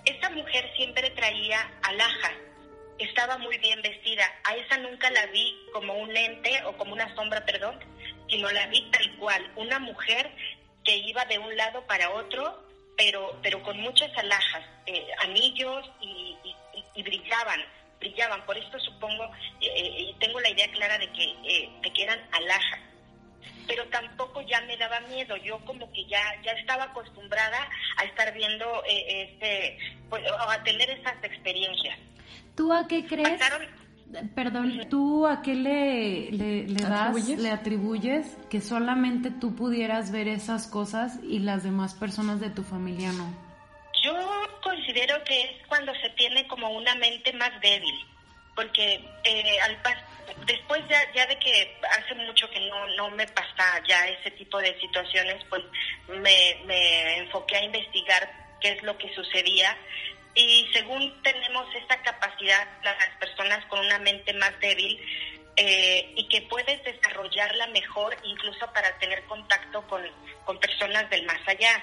Esta 0.04 0.30
mujer 0.30 0.70
siempre 0.76 1.10
traía 1.10 1.70
alhajas, 1.82 2.34
estaba 2.98 3.38
muy 3.38 3.58
bien 3.58 3.82
vestida. 3.82 4.24
A 4.44 4.56
esa 4.56 4.78
nunca 4.78 5.10
la 5.10 5.26
vi 5.26 5.56
como 5.72 5.94
un 5.94 6.16
ente 6.16 6.62
o 6.64 6.76
como 6.76 6.92
una 6.92 7.14
sombra, 7.14 7.44
perdón, 7.44 7.78
sino 8.28 8.50
la 8.50 8.66
vi 8.66 8.90
tal 8.90 9.16
cual, 9.16 9.52
una 9.56 9.78
mujer 9.78 10.30
que 10.84 10.96
iba 10.96 11.24
de 11.26 11.38
un 11.38 11.56
lado 11.56 11.86
para 11.86 12.10
otro, 12.10 12.67
pero, 12.98 13.38
pero 13.42 13.62
con 13.62 13.78
muchas 13.80 14.10
alhajas, 14.18 14.64
eh, 14.86 15.06
anillos 15.22 15.88
y, 16.00 16.36
y- 16.44 16.56
y- 16.96 17.02
brillaban, 17.02 17.60
brillaban. 18.00 18.44
Por 18.44 18.58
esto 18.58 18.78
supongo, 18.80 19.24
eh, 19.60 20.10
y 20.10 20.14
tengo 20.18 20.40
la 20.40 20.50
idea 20.50 20.68
clara 20.72 20.98
de 20.98 21.10
que, 21.12 21.24
eh, 21.44 21.70
de 21.80 21.92
que 21.92 22.02
eran 22.02 22.20
alhajas 22.32 22.80
pero 23.66 23.84
tampoco 23.88 24.40
ya 24.42 24.62
me 24.62 24.78
daba 24.78 24.98
miedo. 25.00 25.36
Yo 25.36 25.58
como 25.66 25.92
que 25.92 26.06
ya 26.06 26.22
ya 26.42 26.52
estaba 26.52 26.84
acostumbrada 26.84 27.68
a 27.98 28.04
estar 28.04 28.32
viendo 28.32 28.82
eh, 28.86 29.28
este 29.30 29.78
pues, 30.08 30.24
a 30.26 30.62
tener 30.64 30.88
esas 30.88 31.22
experiencias. 31.22 31.98
¿Tú 32.56 32.72
a 32.72 32.88
qué 32.88 33.04
crees? 33.06 33.28
Pasaron 33.38 33.66
Perdón, 34.34 34.86
¿tú 34.88 35.26
a 35.26 35.42
qué 35.42 35.54
le, 35.54 36.30
le, 36.32 36.66
le 36.66 36.80
das, 36.82 37.08
¿Atribuyes? 37.10 37.38
le 37.38 37.50
atribuyes 37.50 38.36
que 38.48 38.60
solamente 38.60 39.30
tú 39.30 39.54
pudieras 39.54 40.10
ver 40.10 40.28
esas 40.28 40.66
cosas 40.66 41.18
y 41.22 41.40
las 41.40 41.62
demás 41.62 41.94
personas 41.94 42.40
de 42.40 42.48
tu 42.50 42.62
familia 42.62 43.12
no? 43.12 43.28
Yo 44.02 44.14
considero 44.62 45.22
que 45.24 45.42
es 45.42 45.50
cuando 45.66 45.92
se 45.96 46.08
tiene 46.10 46.46
como 46.46 46.70
una 46.70 46.94
mente 46.94 47.32
más 47.34 47.50
débil, 47.60 47.94
porque 48.54 49.04
eh, 49.24 49.60
al 49.64 49.82
pas- 49.82 50.02
después 50.46 50.80
ya, 50.88 51.00
ya 51.14 51.26
de 51.26 51.38
que 51.38 51.76
hace 51.98 52.14
mucho 52.14 52.48
que 52.50 52.60
no, 52.68 52.86
no 52.96 53.10
me 53.10 53.26
pasa 53.26 53.64
ya 53.86 54.08
ese 54.08 54.30
tipo 54.32 54.58
de 54.58 54.78
situaciones, 54.80 55.44
pues 55.50 55.62
me, 56.08 56.64
me 56.66 57.18
enfoqué 57.18 57.56
a 57.56 57.64
investigar 57.64 58.30
qué 58.60 58.72
es 58.72 58.82
lo 58.82 58.96
que 58.96 59.12
sucedía 59.14 59.76
y 60.38 60.70
según 60.72 61.20
tenemos 61.22 61.66
esta 61.74 62.00
capacidad, 62.02 62.68
las 62.84 63.16
personas 63.18 63.64
con 63.66 63.80
una 63.80 63.98
mente 63.98 64.32
más 64.34 64.58
débil, 64.60 65.00
eh, 65.56 66.12
y 66.14 66.28
que 66.28 66.42
puedes 66.42 66.84
desarrollarla 66.84 67.66
mejor 67.68 68.16
incluso 68.22 68.72
para 68.72 68.96
tener 69.00 69.24
contacto 69.24 69.82
con, 69.88 70.00
con 70.44 70.60
personas 70.60 71.10
del 71.10 71.26
más 71.26 71.40
allá. 71.48 71.82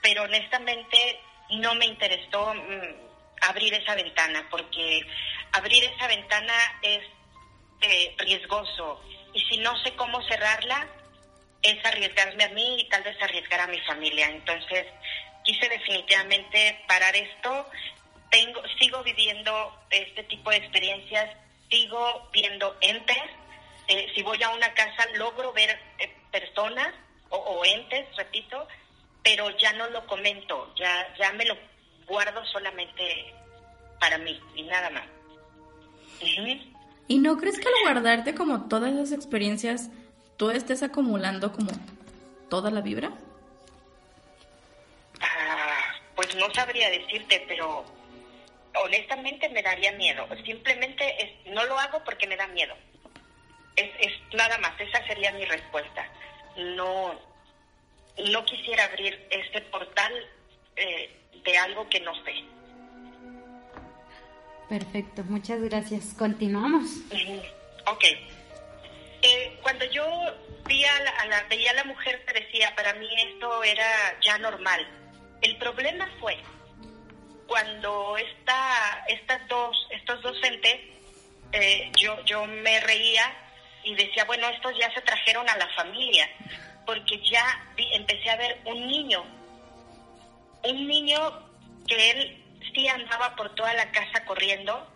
Pero 0.00 0.22
honestamente 0.22 1.20
no 1.50 1.74
me 1.74 1.86
interesó 1.86 2.54
mm, 2.54 3.48
abrir 3.48 3.74
esa 3.74 3.96
ventana 3.96 4.46
porque 4.48 5.04
abrir 5.50 5.82
esa 5.82 6.06
ventana 6.06 6.54
es 6.82 7.02
eh, 7.80 8.14
riesgoso 8.18 9.02
y 9.34 9.40
si 9.40 9.58
no 9.58 9.76
sé 9.82 9.96
cómo 9.96 10.22
cerrarla 10.28 10.86
es 11.62 11.84
arriesgarme 11.84 12.44
a 12.44 12.48
mí 12.50 12.80
y 12.80 12.88
tal 12.88 13.02
vez 13.02 13.20
arriesgar 13.20 13.58
a 13.58 13.66
mi 13.66 13.80
familia. 13.80 14.28
Entonces 14.28 14.86
quise 15.42 15.68
definitivamente 15.68 16.84
parar 16.86 17.16
esto. 17.16 17.66
Tengo, 18.30 18.60
sigo 18.78 19.02
viviendo 19.02 19.72
este 19.90 20.24
tipo 20.24 20.50
de 20.50 20.56
experiencias, 20.56 21.36
sigo 21.70 22.28
viendo 22.32 22.76
entes. 22.80 23.16
Eh, 23.88 24.10
si 24.14 24.22
voy 24.22 24.42
a 24.42 24.50
una 24.50 24.72
casa 24.74 25.06
logro 25.14 25.52
ver 25.52 25.70
eh, 25.98 26.12
personas 26.30 26.92
o, 27.30 27.36
o 27.36 27.64
entes, 27.64 28.06
repito, 28.16 28.66
pero 29.22 29.50
ya 29.58 29.72
no 29.72 29.88
lo 29.90 30.06
comento, 30.06 30.72
ya, 30.76 31.14
ya 31.18 31.32
me 31.32 31.44
lo 31.44 31.56
guardo 32.06 32.44
solamente 32.46 33.34
para 34.00 34.18
mí 34.18 34.40
y 34.54 34.62
nada 34.62 34.90
más. 34.90 35.04
¿Y 37.08 37.18
no 37.18 37.36
crees 37.36 37.58
que 37.58 37.68
al 37.68 37.74
guardarte 37.82 38.34
como 38.34 38.68
todas 38.68 38.92
esas 38.92 39.12
experiencias, 39.12 39.90
tú 40.36 40.50
estés 40.50 40.82
acumulando 40.82 41.52
como 41.52 41.70
toda 42.48 42.70
la 42.70 42.80
vibra? 42.80 43.12
Ah, 45.20 45.94
pues 46.14 46.34
no 46.36 46.52
sabría 46.54 46.90
decirte, 46.90 47.44
pero 47.48 47.84
honestamente 48.86 49.48
me 49.50 49.62
daría 49.62 49.92
miedo. 49.92 50.26
Simplemente 50.44 51.04
es- 51.22 51.52
no 51.52 51.64
lo 51.64 51.78
hago 51.78 52.02
porque 52.04 52.26
me 52.26 52.36
da 52.36 52.46
miedo. 52.48 52.74
Es, 53.76 53.90
es 54.00 54.12
nada 54.34 54.56
más, 54.58 54.80
esa 54.80 55.04
sería 55.06 55.30
mi 55.32 55.44
respuesta. 55.44 56.08
No, 56.56 57.20
no 58.30 58.44
quisiera 58.46 58.84
abrir 58.84 59.26
este 59.30 59.60
portal 59.62 60.12
eh, 60.76 61.10
de 61.44 61.58
algo 61.58 61.88
que 61.88 62.00
no 62.00 62.14
sé. 62.24 62.34
Perfecto, 64.68 65.22
muchas 65.24 65.60
gracias. 65.62 66.14
Continuamos. 66.18 66.86
Ok. 67.86 68.04
Eh, 69.22 69.58
cuando 69.62 69.84
yo 69.86 70.04
vi 70.66 70.84
a 70.84 71.00
la, 71.00 71.10
a 71.10 71.26
la- 71.26 71.42
veía 71.48 71.70
a 71.70 71.74
la 71.74 71.84
mujer 71.84 72.24
que 72.24 72.40
decía, 72.40 72.74
para 72.74 72.94
mí 72.94 73.08
esto 73.32 73.62
era 73.62 74.18
ya 74.22 74.38
normal. 74.38 74.86
El 75.42 75.56
problema 75.58 76.10
fue 76.18 76.36
cuando 77.46 78.16
esta, 78.16 79.04
estas 79.08 79.46
dos, 79.48 79.86
estos 79.90 80.20
docentes, 80.22 80.80
eh, 81.52 81.90
yo, 81.98 82.22
yo 82.24 82.44
me 82.46 82.80
reía 82.80 83.24
y 83.84 83.94
decía, 83.94 84.24
bueno, 84.24 84.48
estos 84.48 84.72
ya 84.78 84.92
se 84.92 85.00
trajeron 85.02 85.48
a 85.48 85.56
la 85.56 85.68
familia, 85.74 86.28
porque 86.84 87.20
ya 87.30 87.64
empecé 87.76 88.30
a 88.30 88.36
ver 88.36 88.60
un 88.64 88.86
niño, 88.86 89.24
un 90.64 90.88
niño 90.88 91.18
que 91.86 92.10
él 92.10 92.44
sí 92.74 92.88
andaba 92.88 93.36
por 93.36 93.54
toda 93.54 93.72
la 93.74 93.90
casa 93.92 94.24
corriendo, 94.24 94.86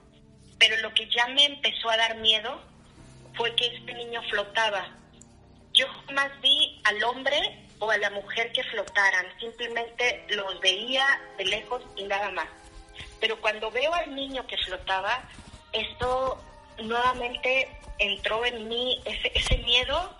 pero 0.58 0.76
lo 0.78 0.92
que 0.92 1.08
ya 1.08 1.26
me 1.28 1.44
empezó 1.44 1.88
a 1.88 1.96
dar 1.96 2.16
miedo 2.16 2.60
fue 3.34 3.54
que 3.54 3.66
este 3.66 3.94
niño 3.94 4.22
flotaba. 4.28 4.88
Yo 5.72 5.86
jamás 6.06 6.30
vi 6.40 6.80
al 6.84 7.02
hombre 7.04 7.69
o 7.80 7.90
a 7.90 7.98
la 7.98 8.10
mujer 8.10 8.52
que 8.52 8.62
flotaran, 8.62 9.26
simplemente 9.40 10.24
los 10.28 10.60
veía 10.60 11.20
de 11.36 11.46
lejos 11.46 11.82
y 11.96 12.04
nada 12.04 12.30
más. 12.30 12.46
Pero 13.20 13.40
cuando 13.40 13.70
veo 13.70 13.92
al 13.92 14.14
niño 14.14 14.46
que 14.46 14.56
flotaba, 14.58 15.22
esto 15.72 16.38
nuevamente 16.78 17.68
entró 17.98 18.44
en 18.44 18.68
mí 18.68 19.00
ese, 19.04 19.32
ese 19.34 19.58
miedo 19.58 20.16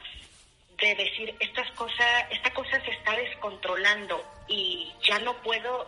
de 0.80 0.94
decir, 0.94 1.34
estas 1.38 1.70
cosas, 1.72 2.26
esta 2.30 2.52
cosa 2.54 2.82
se 2.82 2.90
está 2.90 3.14
descontrolando 3.14 4.24
y 4.48 4.90
ya 5.06 5.18
no 5.18 5.34
puedo 5.42 5.86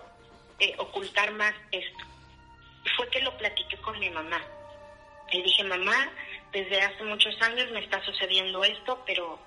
eh, 0.59 0.75
ocultar 0.79 1.31
más 1.33 1.55
esto. 1.71 2.05
Fue 2.97 3.09
que 3.09 3.21
lo 3.21 3.37
platiqué 3.38 3.76
con 3.79 3.99
mi 3.99 4.11
mamá. 4.11 4.41
Le 5.33 5.43
dije, 5.43 5.64
mamá, 5.64 6.11
desde 6.52 6.83
hace 6.83 7.02
muchos 7.05 7.35
años 7.41 7.71
me 7.71 7.81
está 7.81 8.05
sucediendo 8.05 8.62
esto, 8.62 9.02
pero 9.07 9.38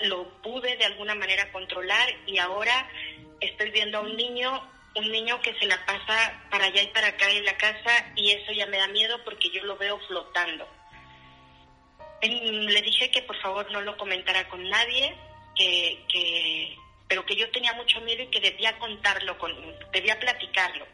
lo 0.00 0.28
pude 0.42 0.76
de 0.76 0.84
alguna 0.84 1.14
manera 1.14 1.50
controlar 1.52 2.08
y 2.26 2.38
ahora 2.38 2.88
estoy 3.40 3.70
viendo 3.70 3.98
a 3.98 4.00
un 4.02 4.16
niño, 4.16 4.68
un 4.94 5.10
niño 5.10 5.40
que 5.40 5.54
se 5.58 5.66
la 5.66 5.84
pasa 5.84 6.42
para 6.50 6.66
allá 6.66 6.82
y 6.82 6.88
para 6.88 7.08
acá 7.08 7.30
en 7.30 7.44
la 7.44 7.56
casa 7.56 8.12
y 8.16 8.30
eso 8.32 8.52
ya 8.52 8.66
me 8.66 8.78
da 8.78 8.88
miedo 8.88 9.22
porque 9.24 9.50
yo 9.50 9.64
lo 9.64 9.76
veo 9.76 9.98
flotando. 10.06 10.68
Le 12.22 12.82
dije 12.82 13.10
que 13.10 13.22
por 13.22 13.40
favor 13.40 13.70
no 13.72 13.80
lo 13.80 13.96
comentara 13.96 14.46
con 14.48 14.68
nadie, 14.68 15.16
que, 15.56 16.04
que, 16.08 16.76
pero 17.08 17.24
que 17.24 17.36
yo 17.36 17.50
tenía 17.50 17.72
mucho 17.74 18.00
miedo 18.02 18.22
y 18.22 18.28
que 18.28 18.40
debía 18.40 18.78
contarlo, 18.78 19.38
con, 19.38 19.52
debía 19.92 20.18
platicarlo. 20.18 20.86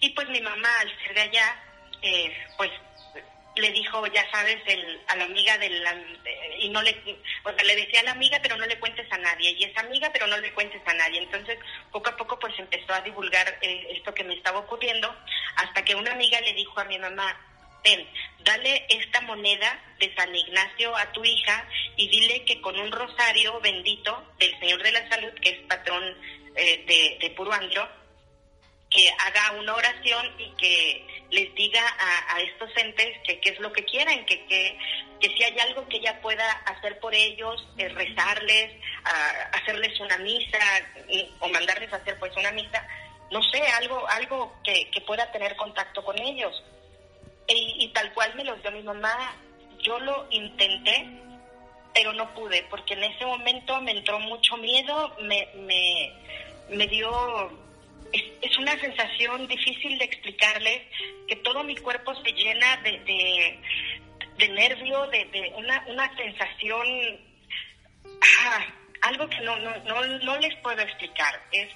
Y 0.00 0.10
pues 0.10 0.28
mi 0.28 0.40
mamá, 0.40 0.68
al 0.80 0.98
ser 1.02 1.14
de 1.14 1.20
allá, 1.20 1.62
eh, 2.02 2.36
pues 2.56 2.70
le 3.56 3.72
dijo, 3.72 4.06
ya 4.08 4.30
sabes, 4.30 4.58
el, 4.66 5.00
a 5.08 5.16
la 5.16 5.24
amiga 5.24 5.56
del 5.58 5.82
y 6.58 6.68
no 6.68 6.82
le, 6.82 6.96
o 7.44 7.50
le 7.50 7.76
decía 7.76 8.00
a 8.00 8.04
la 8.04 8.12
amiga, 8.12 8.38
pero 8.42 8.56
no 8.56 8.66
le 8.66 8.78
cuentes 8.78 9.10
a 9.10 9.18
nadie, 9.18 9.52
y 9.52 9.64
esa 9.64 9.80
amiga, 9.80 10.10
pero 10.12 10.26
no 10.26 10.36
le 10.38 10.52
cuentes 10.52 10.80
a 10.86 10.94
nadie. 10.94 11.20
Entonces, 11.20 11.58
poco 11.90 12.10
a 12.10 12.16
poco, 12.16 12.38
pues 12.38 12.58
empezó 12.58 12.92
a 12.92 13.00
divulgar 13.00 13.58
eh, 13.62 13.88
esto 13.90 14.14
que 14.14 14.24
me 14.24 14.34
estaba 14.34 14.60
ocurriendo, 14.60 15.14
hasta 15.56 15.84
que 15.84 15.94
una 15.94 16.12
amiga 16.12 16.40
le 16.40 16.52
dijo 16.52 16.78
a 16.80 16.84
mi 16.84 16.98
mamá, 16.98 17.38
ven, 17.84 18.06
dale 18.40 18.86
esta 18.88 19.20
moneda 19.22 19.80
de 19.98 20.14
San 20.14 20.34
Ignacio 20.34 20.96
a 20.96 21.12
tu 21.12 21.24
hija 21.24 21.68
y 21.96 22.08
dile 22.08 22.44
que 22.44 22.60
con 22.60 22.78
un 22.78 22.90
rosario 22.90 23.60
bendito 23.60 24.34
del 24.38 24.58
Señor 24.58 24.82
de 24.82 24.92
la 24.92 25.08
Salud, 25.08 25.32
que 25.40 25.50
es 25.50 25.58
patrón 25.66 26.04
eh, 26.56 26.84
de, 26.86 27.26
de 27.26 27.34
Puro 27.34 27.52
que 28.96 29.10
haga 29.10 29.58
una 29.60 29.74
oración 29.74 30.26
y 30.38 30.48
que 30.56 31.06
les 31.30 31.54
diga 31.54 31.82
a, 32.30 32.40
estos 32.40 32.70
entes 32.76 33.18
que 33.24 33.38
qué 33.40 33.50
es 33.50 33.60
lo 33.60 33.70
que 33.70 33.84
quieran, 33.84 34.24
que, 34.24 34.46
que, 34.46 34.78
que, 35.20 35.28
si 35.28 35.44
hay 35.44 35.58
algo 35.58 35.86
que 35.86 35.98
ella 35.98 36.18
pueda 36.22 36.50
hacer 36.64 36.98
por 36.98 37.14
ellos, 37.14 37.68
eh, 37.76 37.90
rezarles, 37.90 38.72
hacerles 39.52 40.00
una 40.00 40.16
misa 40.18 40.58
o 41.40 41.48
mandarles 41.48 41.92
a 41.92 41.96
hacer 41.96 42.18
pues 42.18 42.34
una 42.38 42.50
misa, 42.52 42.88
no 43.30 43.42
sé, 43.42 43.60
algo, 43.80 44.08
algo 44.08 44.54
que, 44.64 44.88
que 44.90 45.00
pueda 45.02 45.30
tener 45.30 45.56
contacto 45.56 46.02
con 46.02 46.18
ellos. 46.18 46.64
Y, 47.48 47.76
y, 47.78 47.88
tal 47.92 48.12
cual 48.14 48.34
me 48.34 48.44
los 48.44 48.60
dio 48.62 48.72
mi 48.72 48.82
mamá, 48.82 49.36
yo 49.80 50.00
lo 50.00 50.26
intenté, 50.30 51.06
pero 51.94 52.14
no 52.14 52.32
pude, 52.34 52.62
porque 52.70 52.94
en 52.94 53.04
ese 53.04 53.26
momento 53.26 53.78
me 53.82 53.92
entró 53.92 54.18
mucho 54.20 54.56
miedo, 54.56 55.14
me, 55.20 55.48
me, 55.54 56.12
me 56.70 56.86
dio 56.86 57.65
es, 58.12 58.58
una 58.58 58.78
sensación 58.80 59.46
difícil 59.46 59.98
de 59.98 60.04
explicarles, 60.04 60.82
que 61.28 61.36
todo 61.36 61.62
mi 61.64 61.76
cuerpo 61.76 62.14
se 62.22 62.32
llena 62.32 62.76
de, 62.78 63.58
de, 64.38 64.48
nervio, 64.48 65.06
de, 65.08 65.52
una, 65.56 65.84
una 65.88 66.16
sensación, 66.16 66.86
ah, 68.40 68.66
algo 69.02 69.28
que 69.28 69.40
no, 69.40 69.56
no, 69.58 69.76
no, 69.84 70.04
no 70.04 70.38
les 70.38 70.54
puedo 70.56 70.80
explicar. 70.80 71.40
Es, 71.52 71.68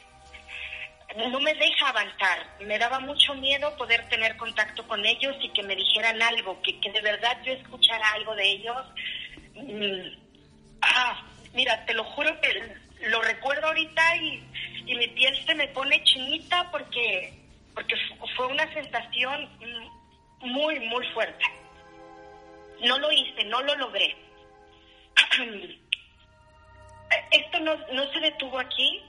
no 1.16 1.40
me 1.40 1.55
deja 1.55 1.88
avanzar. 1.88 2.57
Me 2.61 2.79
daba 2.79 3.01
mucho 3.01 3.35
miedo 3.35 3.77
poder 3.77 4.09
tener 4.09 4.37
contacto 4.37 4.87
con 4.87 5.05
ellos 5.05 5.37
y 5.40 5.49
que 5.51 5.62
me 5.62 5.77
dijeran 5.77 6.23
algo, 6.23 6.61
que, 6.62 6.81
que 6.81 6.90
de 6.93 7.01
verdad 7.01 7.37
yo 7.45 7.53
escuchara 7.53 8.12
algo 8.12 8.35
de 8.37 8.49
ellos. 8.49 8.87
Mm, 9.55 10.19
ah, 10.83 11.27
mira, 11.53 11.85
te 11.85 11.95
lo 11.95 12.05
juro 12.05 12.40
que 12.40 12.77
lo 13.09 13.21
recuerdo 13.23 13.66
ahorita 13.66 14.16
y 14.16 14.43
y 14.90 14.95
se 14.95 15.09
me 15.61 15.68
pone 15.68 16.03
chinita 16.05 16.70
porque, 16.70 17.35
porque 17.75 17.94
fue 18.35 18.46
una 18.46 18.73
sensación 18.73 19.46
muy, 20.40 20.81
muy 20.81 21.07
fuerte. 21.09 21.44
No 22.83 22.99
lo 22.99 23.12
hice, 23.12 23.44
no 23.44 23.61
lo 23.61 23.75
logré. 23.77 24.16
Esto 27.31 27.61
no, 27.61 27.77
no 27.92 28.11
se 28.11 28.20
detuvo 28.20 28.59
aquí. 28.59 29.03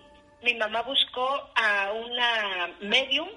Mi 0.43 0.53
mamá 0.55 0.81
buscó 0.81 1.49
a 1.55 1.93
una 1.93 2.69
medium 2.81 3.29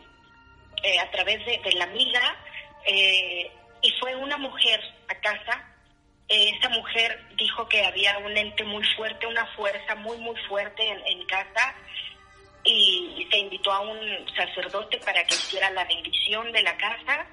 eh, 0.83 0.98
a 0.98 1.09
través 1.12 1.44
de, 1.46 1.72
la 1.74 1.85
amiga 1.85 2.37
eh, 2.85 3.48
y 3.81 3.92
fue 4.00 4.16
una 4.16 4.38
mujer 4.38 4.81
a 5.07 5.14
casa. 5.20 5.70
Eh, 6.29 6.50
esa 6.59 6.70
mujer 6.70 7.29
dijo 7.37 7.68
que 7.68 7.85
había 7.85 8.18
un 8.18 8.37
ente 8.37 8.64
muy 8.64 8.83
fuerte, 8.96 9.29
una 9.29 9.46
fuerza 9.55 9.94
muy, 9.94 10.16
muy 10.18 10.37
fuerte 10.48 10.83
en, 10.88 11.07
en 11.07 11.27
casa 11.27 11.77
y 12.64 13.29
se 13.31 13.38
invitó 13.38 13.70
a 13.70 13.81
un 13.81 13.98
sacerdote 14.35 14.98
para 14.98 15.22
que 15.24 15.35
hiciera 15.35 15.70
la 15.70 15.85
bendición 15.85 16.50
de 16.50 16.62
la 16.62 16.77
casa, 16.77 17.27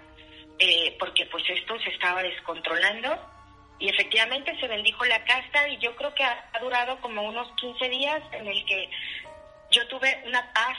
eh, 0.59 0.95
porque 0.99 1.25
pues 1.27 1.43
esto 1.49 1.79
se 1.79 1.89
estaba 1.89 2.21
descontrolando. 2.21 3.17
Y 3.79 3.89
efectivamente 3.89 4.55
se 4.59 4.67
bendijo 4.67 5.05
la 5.05 5.23
casa 5.23 5.67
y 5.69 5.77
yo 5.77 5.95
creo 5.95 6.13
que 6.13 6.23
ha, 6.23 6.51
durado 6.61 6.99
como 7.01 7.23
unos 7.23 7.51
15 7.55 7.89
días 7.89 8.21
en 8.33 8.47
el 8.47 8.63
que 8.65 8.89
yo 9.71 9.87
tuve 9.87 10.21
una 10.27 10.53
paz 10.53 10.77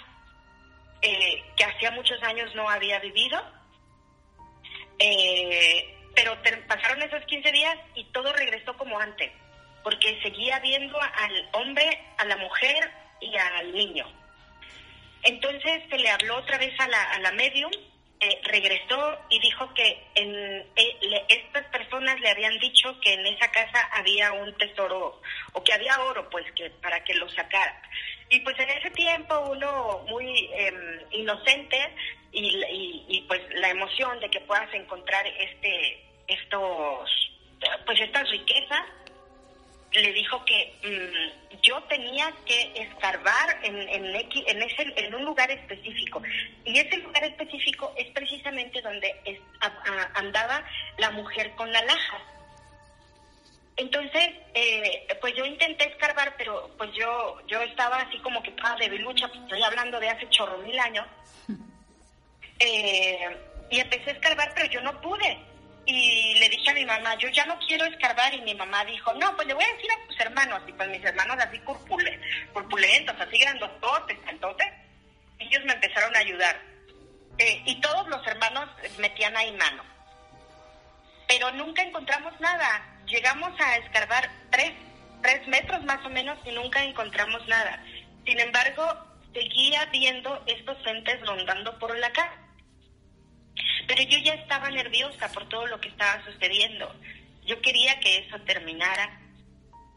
eh, 1.01 1.43
que 1.57 1.65
hacía 1.65 1.91
muchos 1.91 2.23
años 2.23 2.55
no 2.55 2.69
había 2.69 3.01
vivido. 3.01 3.43
Eh, 4.99 5.99
pero 6.15 6.37
pasaron 6.69 7.03
esos 7.03 7.25
15 7.25 7.51
días 7.51 7.77
y 7.95 8.05
todo 8.13 8.33
regresó 8.35 8.77
como 8.77 9.01
antes, 9.01 9.33
porque 9.83 10.21
seguía 10.23 10.61
viendo 10.61 11.01
al 11.01 11.49
hombre, 11.53 12.07
a 12.19 12.25
la 12.27 12.37
mujer 12.37 12.93
y 13.21 13.35
al 13.37 13.73
niño. 13.73 14.22
Entonces 15.23 15.83
se 15.89 15.99
le 15.99 16.11
habló 16.11 16.37
otra 16.37 16.59
vez 16.59 16.79
a 16.81 16.89
la, 16.89 17.03
a 17.13 17.21
la 17.21 17.33
medium, 17.33 17.71
eh, 18.25 18.41
regresó 18.45 19.19
y 19.31 19.41
dijo 19.41 19.75
que 19.75 20.01
en, 20.15 20.33
eh, 20.77 21.25
estas 21.29 21.67
personas 21.67 22.21
le 22.21 22.31
habían 22.31 22.57
dicho 22.61 22.97
que 23.01 23.15
en 23.15 23.27
esa 23.27 23.51
casa 23.51 23.81
había 23.93 24.33
un 24.33 24.57
tesoro 24.59 25.21
o 25.53 25.65
que 25.65 25.73
había 25.73 26.01
oro, 26.03 26.31
pues 26.31 26.45
que 26.53 26.71
para 26.71 27.03
que 27.03 27.15
lo 27.15 27.29
sacara. 27.31 27.83
Y 28.31 28.39
pues 28.41 28.57
en 28.61 28.71
ese 28.71 28.91
tiempo 28.91 29.41
uno 29.51 30.05
muy 30.09 30.49
em, 30.55 31.01
inocente 31.11 31.77
y, 32.31 32.63
y, 33.09 33.25
pues 33.27 33.41
la 33.55 33.71
emoción 33.71 34.21
de 34.21 34.31
que 34.31 34.41
puedas 34.41 34.73
encontrar 34.73 35.27
este 35.27 36.05
estos 36.29 37.11
pues 37.85 38.01
estas 38.01 38.31
riquezas 38.31 38.85
le 40.01 40.13
dijo 40.13 40.45
que 40.45 40.75
mm, 40.83 41.61
yo 41.63 41.83
tenía 41.85 42.33
que 42.47 42.73
escarbar 42.75 43.59
en, 43.63 43.77
en, 43.89 44.05
en, 44.15 44.63
ese, 44.63 44.93
en 44.97 45.15
un 45.15 45.25
lugar 45.25 45.51
específico. 45.51 46.23
Y 46.65 46.79
ese 46.79 46.97
lugar 46.99 47.25
específico 47.25 47.93
es 47.97 48.09
precisamente 48.11 48.81
donde 48.81 49.15
andaba 50.15 50.65
la 50.99 51.11
mujer 51.11 51.53
con 51.53 51.71
la 51.71 51.83
laja. 51.83 52.19
Entonces, 53.77 54.31
eh, 54.55 55.07
pues 55.21 55.35
yo 55.35 55.45
intenté 55.45 55.89
escarbar, 55.89 56.35
pero 56.37 56.71
pues 56.77 56.91
yo 56.95 57.39
yo 57.47 57.61
estaba 57.63 57.99
así 57.99 58.19
como 58.19 58.43
que 58.43 58.51
estaba 58.51 58.77
de 58.77 58.89
lucha, 58.99 59.29
pues 59.29 59.41
estoy 59.41 59.63
hablando 59.63 59.99
de 59.99 60.09
hace 60.09 60.29
chorro 60.29 60.59
mil 60.59 60.79
años. 60.79 61.07
Eh, 62.59 63.37
y 63.71 63.81
empecé 63.81 64.11
a 64.11 64.13
escarbar, 64.13 64.53
pero 64.55 64.71
yo 64.71 64.81
no 64.83 65.01
pude 65.01 65.52
y 65.85 66.39
le 66.39 66.49
dije 66.49 66.71
a 66.71 66.75
mi 66.75 66.85
mamá, 66.85 67.17
yo 67.17 67.29
ya 67.29 67.45
no 67.47 67.59
quiero 67.67 67.85
escarbar, 67.87 68.33
y 68.35 68.41
mi 68.43 68.55
mamá 68.55 68.85
dijo, 68.85 69.13
no, 69.15 69.35
pues 69.35 69.49
le 69.49 69.55
voy 69.55 69.65
a 69.65 69.75
decir 69.75 69.91
a 69.91 70.07
tus 70.07 70.21
hermanos, 70.21 70.63
y 70.67 70.73
pues 70.73 70.89
mis 70.89 71.05
hermanos 71.05 71.37
así 71.41 71.59
corpulentos, 71.61 73.17
así 73.21 73.39
grandototes, 73.39 74.19
entonces 74.29 74.69
ellos 75.39 75.65
me 75.65 75.73
empezaron 75.73 76.15
a 76.15 76.21
ayudar. 76.21 76.61
Eh, 77.39 77.63
y 77.65 77.81
todos 77.81 78.09
los 78.09 78.27
hermanos 78.27 78.69
metían 78.99 79.37
ahí 79.37 79.53
mano. 79.53 79.83
Pero 81.27 81.51
nunca 81.53 81.83
encontramos 81.83 82.39
nada. 82.41 82.87
Llegamos 83.07 83.59
a 83.61 83.77
escarbar 83.79 84.31
tres, 84.51 84.73
tres 85.23 85.47
metros 85.49 85.83
más 85.85 86.05
o 86.05 86.11
menos 86.11 86.39
y 86.45 86.53
nunca 86.53 86.85
encontramos 86.85 87.47
nada. 87.49 87.83
Sin 88.25 88.39
embargo, 88.39 88.87
seguía 89.33 89.87
viendo 89.87 90.43
estos 90.47 90.77
entes 90.87 91.21
rondando 91.27 91.79
por 91.79 91.97
la 91.99 92.13
casa. 92.13 92.42
Pero 93.87 94.03
yo 94.03 94.19
ya 94.19 94.35
estaba 94.35 94.71
nerviosa 94.71 95.31
por 95.33 95.49
todo 95.49 95.67
lo 95.67 95.81
que 95.81 95.89
estaba 95.89 96.25
sucediendo. 96.25 96.95
Yo 97.45 97.61
quería 97.61 97.99
que 98.01 98.19
eso 98.19 98.39
terminara. 98.41 99.21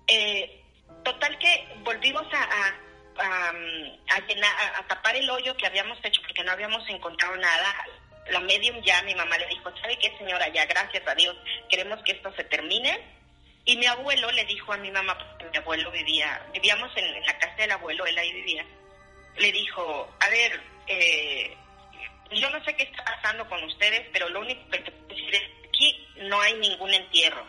Eh, 0.07 0.61
total 1.03 1.37
que 1.37 1.67
volvimos 1.83 2.25
a, 2.33 2.73
a, 3.17 4.19
llenar, 4.27 4.51
a, 4.75 4.87
tapar 4.87 5.15
el 5.15 5.29
hoyo 5.29 5.55
que 5.55 5.65
habíamos 5.65 5.97
hecho 6.03 6.21
porque 6.21 6.43
no 6.43 6.51
habíamos 6.51 6.87
encontrado 6.89 7.35
nada. 7.37 7.85
La 8.31 8.39
medium 8.39 8.81
ya, 8.81 9.03
mi 9.03 9.13
mamá 9.13 9.37
le 9.37 9.47
dijo, 9.47 9.71
¿sabe 9.81 9.97
qué 9.99 10.15
señora? 10.17 10.47
Ya, 10.49 10.65
gracias 10.65 11.07
a 11.07 11.13
Dios, 11.13 11.35
queremos 11.69 12.01
que 12.03 12.13
esto 12.13 12.33
se 12.35 12.43
termine. 12.45 12.99
Y 13.65 13.77
mi 13.77 13.85
abuelo 13.85 14.31
le 14.31 14.45
dijo 14.45 14.73
a 14.73 14.77
mi 14.77 14.91
mamá, 14.91 15.17
porque 15.17 15.45
mi 15.49 15.57
abuelo 15.57 15.91
vivía, 15.91 16.43
vivíamos 16.53 16.95
en, 16.97 17.05
en 17.05 17.25
la 17.25 17.37
casa 17.37 17.55
del 17.55 17.71
abuelo, 17.71 18.05
él 18.05 18.17
ahí 18.17 18.31
vivía, 18.31 18.63
le 19.37 19.51
dijo, 19.51 20.15
a 20.19 20.29
ver, 20.29 20.61
eh, 20.87 21.55
yo 22.31 22.49
no 22.49 22.63
sé 22.63 22.75
qué 22.75 22.83
está 22.83 23.03
pasando 23.03 23.47
con 23.47 23.63
ustedes, 23.63 24.07
pero 24.11 24.29
lo 24.29 24.41
único 24.41 24.69
que 24.69 24.79
te 24.79 24.91
puedo 24.91 25.07
decir 25.07 25.35
es 25.35 25.41
que 25.41 25.67
aquí 25.67 26.07
no 26.17 26.41
hay 26.41 26.53
ningún 26.55 26.93
entierro. 26.93 27.45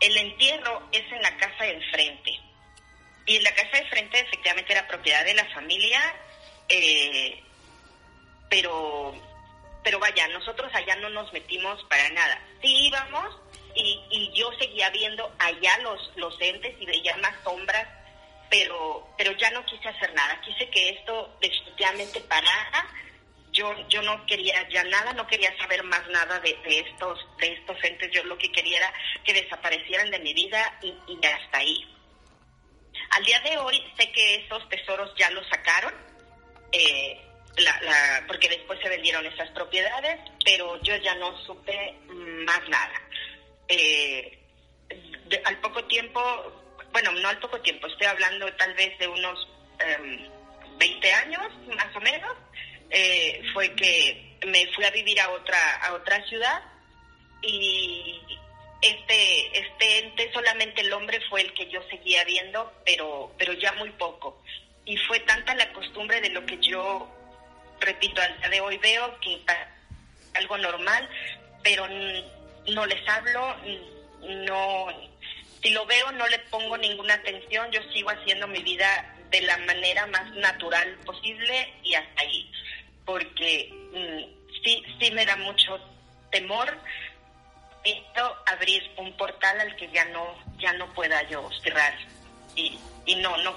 El 0.00 0.16
entierro 0.16 0.88
es 0.92 1.02
en 1.12 1.22
la 1.22 1.36
casa 1.36 1.64
de 1.64 1.72
enfrente. 1.72 2.40
Y 3.26 3.36
en 3.36 3.44
la 3.44 3.54
casa 3.54 3.78
de 3.78 3.86
frente 3.86 4.20
efectivamente 4.20 4.72
era 4.72 4.88
propiedad 4.88 5.24
de 5.24 5.34
la 5.34 5.44
familia, 5.54 6.00
eh, 6.68 7.42
pero, 8.48 9.14
pero 9.84 9.98
vaya, 9.98 10.26
nosotros 10.28 10.70
allá 10.74 10.96
no 10.96 11.10
nos 11.10 11.32
metimos 11.32 11.82
para 11.84 12.08
nada. 12.10 12.42
Sí 12.62 12.86
íbamos 12.86 13.36
y, 13.74 14.02
y 14.10 14.32
yo 14.34 14.50
seguía 14.58 14.90
viendo 14.90 15.32
allá 15.38 15.78
los, 15.78 16.10
los 16.16 16.34
entes 16.40 16.74
y 16.80 16.86
veía 16.86 17.16
más 17.18 17.34
sombras, 17.44 17.86
pero, 18.48 19.06
pero 19.16 19.32
ya 19.32 19.50
no 19.50 19.64
quise 19.64 19.88
hacer 19.88 20.12
nada. 20.14 20.40
Quise 20.40 20.68
que 20.70 20.88
esto 20.90 21.36
definitivamente 21.40 22.20
parara. 22.20 22.88
Yo, 23.60 23.74
yo 23.90 24.00
no 24.00 24.24
quería 24.24 24.66
ya 24.70 24.82
nada, 24.84 25.12
no 25.12 25.26
quería 25.26 25.54
saber 25.58 25.82
más 25.82 26.08
nada 26.08 26.40
de, 26.40 26.56
estos, 26.64 27.18
de 27.38 27.52
estos 27.52 27.76
entes. 27.84 28.10
Yo 28.10 28.24
lo 28.24 28.38
que 28.38 28.50
quería 28.50 28.78
era 28.78 28.94
que 29.22 29.34
desaparecieran 29.34 30.10
de 30.10 30.18
mi 30.20 30.32
vida 30.32 30.78
y, 30.80 30.94
y 31.06 31.26
hasta 31.26 31.58
ahí. 31.58 31.86
Al 33.10 33.22
día 33.22 33.38
de 33.40 33.58
hoy 33.58 33.84
sé 33.98 34.10
que 34.12 34.36
esos 34.36 34.66
tesoros 34.70 35.12
ya 35.18 35.30
los 35.32 35.46
sacaron, 35.48 35.92
eh, 36.72 37.20
la, 37.58 37.78
la, 37.82 38.24
porque 38.26 38.48
después 38.48 38.80
se 38.80 38.88
vendieron 38.88 39.26
esas 39.26 39.50
propiedades, 39.50 40.18
pero 40.42 40.80
yo 40.80 40.96
ya 40.96 41.14
no 41.16 41.36
supe 41.44 41.98
más 42.08 42.66
nada. 42.70 43.02
Eh, 43.68 44.38
al 45.44 45.58
poco 45.58 45.84
tiempo, 45.84 46.22
bueno, 46.92 47.12
no 47.12 47.28
al 47.28 47.38
poco 47.40 47.60
tiempo, 47.60 47.88
estoy 47.88 48.06
hablando 48.06 48.50
tal 48.54 48.72
vez 48.72 48.98
de 48.98 49.06
unos 49.06 49.46
eh, 49.80 50.30
20 50.78 51.12
años, 51.12 51.46
más 51.76 51.94
o 51.94 52.00
menos, 52.00 52.34
eh, 52.90 53.42
fue 53.52 53.74
que 53.74 54.38
me 54.46 54.66
fui 54.74 54.84
a 54.84 54.90
vivir 54.90 55.20
a 55.20 55.30
otra, 55.30 55.76
a 55.76 55.94
otra 55.94 56.24
ciudad 56.26 56.62
y 57.42 58.20
este, 58.82 59.58
este 59.58 59.98
ente, 59.98 60.32
solamente 60.32 60.80
el 60.80 60.92
hombre 60.92 61.20
fue 61.28 61.42
el 61.42 61.52
que 61.54 61.68
yo 61.68 61.82
seguía 61.88 62.24
viendo, 62.24 62.72
pero, 62.84 63.32
pero 63.38 63.52
ya 63.54 63.72
muy 63.72 63.90
poco. 63.90 64.42
Y 64.84 64.96
fue 64.96 65.20
tanta 65.20 65.54
la 65.54 65.72
costumbre 65.72 66.20
de 66.20 66.30
lo 66.30 66.44
que 66.46 66.58
yo, 66.58 67.08
repito, 67.80 68.20
al 68.22 68.38
día 68.38 68.48
de 68.48 68.60
hoy 68.60 68.78
veo 68.78 69.18
que 69.20 69.40
algo 70.34 70.58
normal, 70.58 71.08
pero 71.62 71.86
no 71.88 72.86
les 72.86 73.08
hablo, 73.08 73.56
no, 74.22 74.86
si 75.62 75.70
lo 75.70 75.84
veo 75.86 76.10
no 76.12 76.26
le 76.28 76.38
pongo 76.50 76.76
ninguna 76.78 77.14
atención, 77.14 77.70
yo 77.70 77.80
sigo 77.92 78.10
haciendo 78.10 78.46
mi 78.48 78.62
vida 78.62 79.14
de 79.30 79.42
la 79.42 79.58
manera 79.58 80.06
más 80.06 80.30
natural 80.36 80.96
posible 81.04 81.72
y 81.82 81.94
hasta 81.94 82.22
ahí, 82.22 82.50
porque 83.10 83.72
mmm, 83.92 84.62
sí, 84.62 84.82
sí 85.00 85.10
me 85.10 85.26
da 85.26 85.36
mucho 85.36 85.78
temor 86.30 86.78
esto 87.82 88.36
abrir 88.46 88.82
un 88.98 89.16
portal 89.16 89.58
al 89.58 89.74
que 89.74 89.90
ya 89.90 90.04
no 90.06 90.36
ya 90.60 90.72
no 90.74 90.86
pueda 90.94 91.28
yo 91.28 91.48
cerrar. 91.62 91.94
Y, 92.54 92.78
y 93.06 93.16
no 93.16 93.36
no 93.38 93.56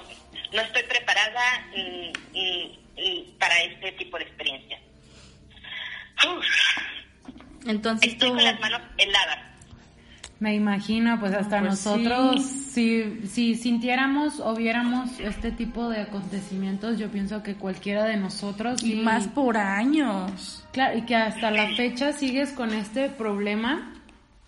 no 0.53 0.61
estoy 0.61 0.83
preparada 0.83 1.67
mm, 1.75 2.13
mm, 2.33 3.37
para 3.37 3.61
este 3.61 3.91
tipo 3.91 4.17
de 4.17 4.23
experiencia. 4.23 4.79
Uf. 6.25 6.45
entonces 7.67 8.13
estoy 8.13 8.29
tú... 8.29 8.35
con 8.35 8.43
las 8.43 8.59
manos 8.59 8.81
heladas 8.97 9.52
me 10.43 10.55
imagino, 10.55 11.17
pues 11.21 11.33
hasta 11.33 11.61
pues 11.61 11.71
nosotros, 11.71 12.43
sí. 12.43 13.13
si, 13.21 13.27
si 13.27 13.55
sintiéramos 13.55 14.41
o 14.41 14.53
viéramos 14.53 15.17
este 15.21 15.51
tipo 15.51 15.87
de 15.87 16.01
acontecimientos, 16.01 16.99
yo 16.99 17.07
pienso 17.07 17.41
que 17.41 17.55
cualquiera 17.55 18.03
de 18.03 18.17
nosotros... 18.17 18.83
Y, 18.83 18.99
y 18.99 19.01
más 19.03 19.29
por 19.29 19.55
años. 19.55 20.65
Claro, 20.73 20.97
y 20.97 21.03
que 21.03 21.15
hasta 21.15 21.49
la 21.49 21.73
fecha 21.77 22.11
sigues 22.11 22.51
con 22.51 22.73
este 22.73 23.07
problema. 23.07 23.93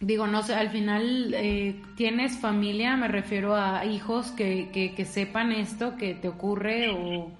Digo, 0.02 0.28
no 0.28 0.44
sé, 0.44 0.56
al 0.56 0.70
final 0.70 1.34
eh, 1.34 1.82
tienes 1.96 2.40
familia, 2.40 2.98
me 2.98 3.08
refiero 3.08 3.56
a 3.56 3.86
hijos 3.86 4.32
que, 4.32 4.70
que, 4.74 4.94
que 4.96 5.06
sepan 5.06 5.54
esto 5.54 5.96
que 5.96 6.14
te 6.14 6.28
ocurre 6.28 6.90
o 6.90 7.32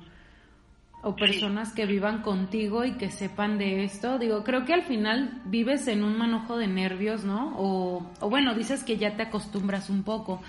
o 1.08 1.16
personas 1.16 1.72
que 1.72 1.86
vivan 1.86 2.24
contigo 2.24 2.84
y 2.84 2.94
que 2.94 3.12
sepan 3.12 3.60
de 3.60 3.84
esto. 3.84 4.18
Digo, 4.18 4.44
creo 4.44 4.66
que 4.66 4.74
al 4.74 4.82
final 4.82 5.40
vives 5.46 5.88
en 5.88 6.04
un 6.04 6.18
manojo 6.18 6.58
de 6.58 6.66
nervios, 6.68 7.24
¿no? 7.24 7.54
O, 7.60 8.12
o 8.20 8.30
bueno, 8.30 8.56
dices 8.56 8.84
que 8.84 8.98
ya 8.98 9.16
te 9.16 9.22
acostumbras 9.22 9.92
un 9.92 10.02
poco, 10.02 10.42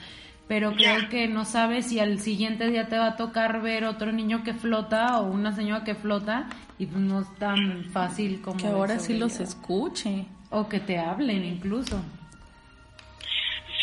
pero 0.49 0.73
creo 0.73 1.01
Ya. 1.01 1.09
que 1.11 1.29
no 1.29 1.45
sabes 1.45 1.89
si 1.89 2.01
al 2.01 2.21
siguiente 2.21 2.69
día 2.71 2.89
te 2.89 2.97
va 2.97 3.09
a 3.09 3.17
tocar 3.17 3.61
ver 3.61 3.85
otro 3.85 4.13
niño 4.13 4.45
que 4.45 4.55
flota 4.55 5.21
o 5.21 5.27
una 5.27 5.55
señora 5.55 5.85
que 5.85 5.95
flota 5.95 6.47
y 6.79 6.87
pues 6.87 7.01
no 7.03 7.21
es 7.21 7.35
tan 7.37 7.85
fácil 7.93 8.41
como... 8.41 8.57
Que 8.57 8.69
ahora 8.69 8.99
sí 8.99 9.19
los 9.19 9.41
escuche. 9.41 10.25
O 10.49 10.69
que 10.71 10.81
te 10.81 10.97
hablen 10.99 11.45
incluso. 11.45 12.01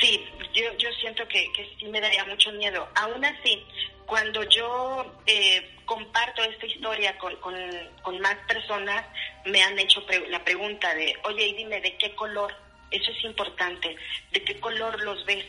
Sí, 0.02 0.20
yo, 0.54 0.64
yo 0.80 0.90
siento 1.00 1.24
que, 1.28 1.46
que 1.56 1.70
sí 1.80 1.86
me 1.88 2.02
daría 2.02 2.26
mucho 2.26 2.52
miedo. 2.54 2.88
Aún 2.96 3.24
así, 3.24 3.60
cuando 4.06 4.44
yo 4.44 5.20
eh, 5.26 5.76
comparto 5.86 6.44
esta 6.44 6.66
historia 6.66 7.18
con, 7.18 7.36
con, 7.38 7.56
con, 8.02 8.20
más 8.20 8.36
personas, 8.48 9.06
me 9.46 9.62
han 9.62 9.78
hecho 9.80 10.06
pre 10.06 10.28
la 10.30 10.44
pregunta 10.44 10.94
de, 10.96 11.16
oye, 11.24 11.48
y 11.48 11.54
dime, 11.54 11.82
¿de 11.82 11.98
qué 11.98 12.16
color? 12.16 12.54
Eso 12.92 13.12
es 13.12 13.24
importante. 13.24 13.96
¿De 14.32 14.44
qué 14.44 14.60
color 14.60 15.02
los 15.04 15.26
ves? 15.26 15.46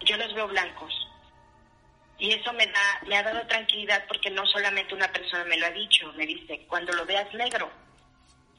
Yo 0.00 0.16
los 0.16 0.32
veo 0.34 0.48
blancos. 0.48 0.94
Y 2.18 2.32
eso 2.32 2.52
me, 2.52 2.66
da, 2.66 3.00
me 3.06 3.16
ha 3.16 3.22
dado 3.22 3.46
tranquilidad 3.46 4.04
porque 4.06 4.30
no 4.30 4.46
solamente 4.46 4.94
una 4.94 5.10
persona 5.10 5.44
me 5.44 5.56
lo 5.56 5.66
ha 5.66 5.70
dicho, 5.70 6.12
me 6.14 6.26
dice, 6.26 6.66
cuando 6.68 6.92
lo 6.92 7.06
veas 7.06 7.32
negro, 7.34 7.70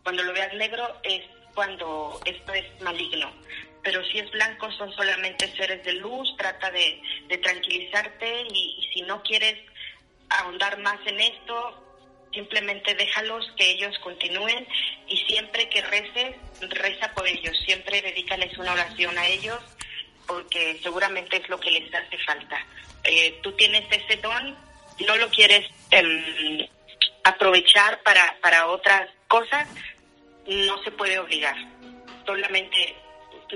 cuando 0.03 0.23
lo 0.23 0.33
veas 0.33 0.53
negro 0.55 0.99
es 1.03 1.23
cuando 1.53 2.19
esto 2.25 2.53
es 2.53 2.81
maligno 2.81 3.31
pero 3.83 4.03
si 4.05 4.19
es 4.19 4.29
blanco 4.31 4.71
son 4.73 4.91
solamente 4.93 5.47
seres 5.55 5.83
de 5.83 5.93
luz, 5.93 6.35
trata 6.37 6.71
de, 6.71 7.01
tranquilizarte 7.41 8.43
y, 8.51 8.75
y, 8.79 8.93
si 8.93 9.01
no 9.03 9.21
quieres 9.23 9.57
ahondar 10.29 10.77
más 10.79 10.99
en 11.05 11.19
esto, 11.19 11.83
simplemente 12.33 12.93
déjalos 12.95 13.51
que 13.57 13.71
ellos 13.71 13.97
continúen 13.99 14.67
y 15.07 15.17
siempre 15.17 15.69
que 15.69 15.81
reces, 15.81 16.35
reza 16.69 17.11
por 17.13 17.27
ellos, 17.27 17.57
siempre 17.65 18.01
dedícales 18.01 18.57
una 18.57 18.73
oración 18.73 19.17
a 19.17 19.27
ellos 19.27 19.59
porque 20.27 20.79
seguramente 20.81 21.37
es 21.37 21.49
lo 21.49 21.59
que 21.59 21.71
les 21.71 21.93
hace 21.93 22.17
falta. 22.19 22.65
Eh, 23.03 23.39
tú 23.41 23.51
tienes 23.53 23.85
ese 23.91 24.17
don, 24.21 24.55
no 25.05 25.15
lo 25.17 25.29
quieres 25.29 25.67
eh, 25.91 26.69
aprovechar 27.23 28.01
para, 28.03 28.37
para 28.41 28.67
otras 28.67 29.09
cosas, 29.27 29.67
no 30.47 30.81
se 30.83 30.91
puede 30.91 31.19
obligar, 31.19 31.55
solamente 32.25 32.95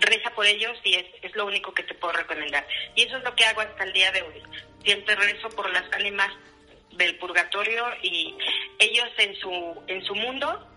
reza 0.01 0.29
por 0.31 0.45
ellos 0.45 0.77
y 0.83 0.95
es, 0.95 1.05
es, 1.21 1.35
lo 1.35 1.45
único 1.45 1.73
que 1.73 1.83
te 1.83 1.93
puedo 1.95 2.13
recomendar. 2.13 2.67
Y 2.95 3.03
eso 3.03 3.17
es 3.17 3.23
lo 3.23 3.35
que 3.35 3.45
hago 3.45 3.61
hasta 3.61 3.83
el 3.83 3.93
día 3.93 4.11
de 4.11 4.21
hoy. 4.21 4.41
Siempre 4.83 5.15
rezo 5.15 5.49
por 5.49 5.71
las 5.71 5.83
ánimas 5.93 6.31
del 6.97 7.17
purgatorio 7.17 7.85
y 8.01 8.33
ellos 8.79 9.07
en 9.17 9.35
su, 9.35 9.81
en 9.87 10.03
su 10.03 10.15
mundo, 10.15 10.67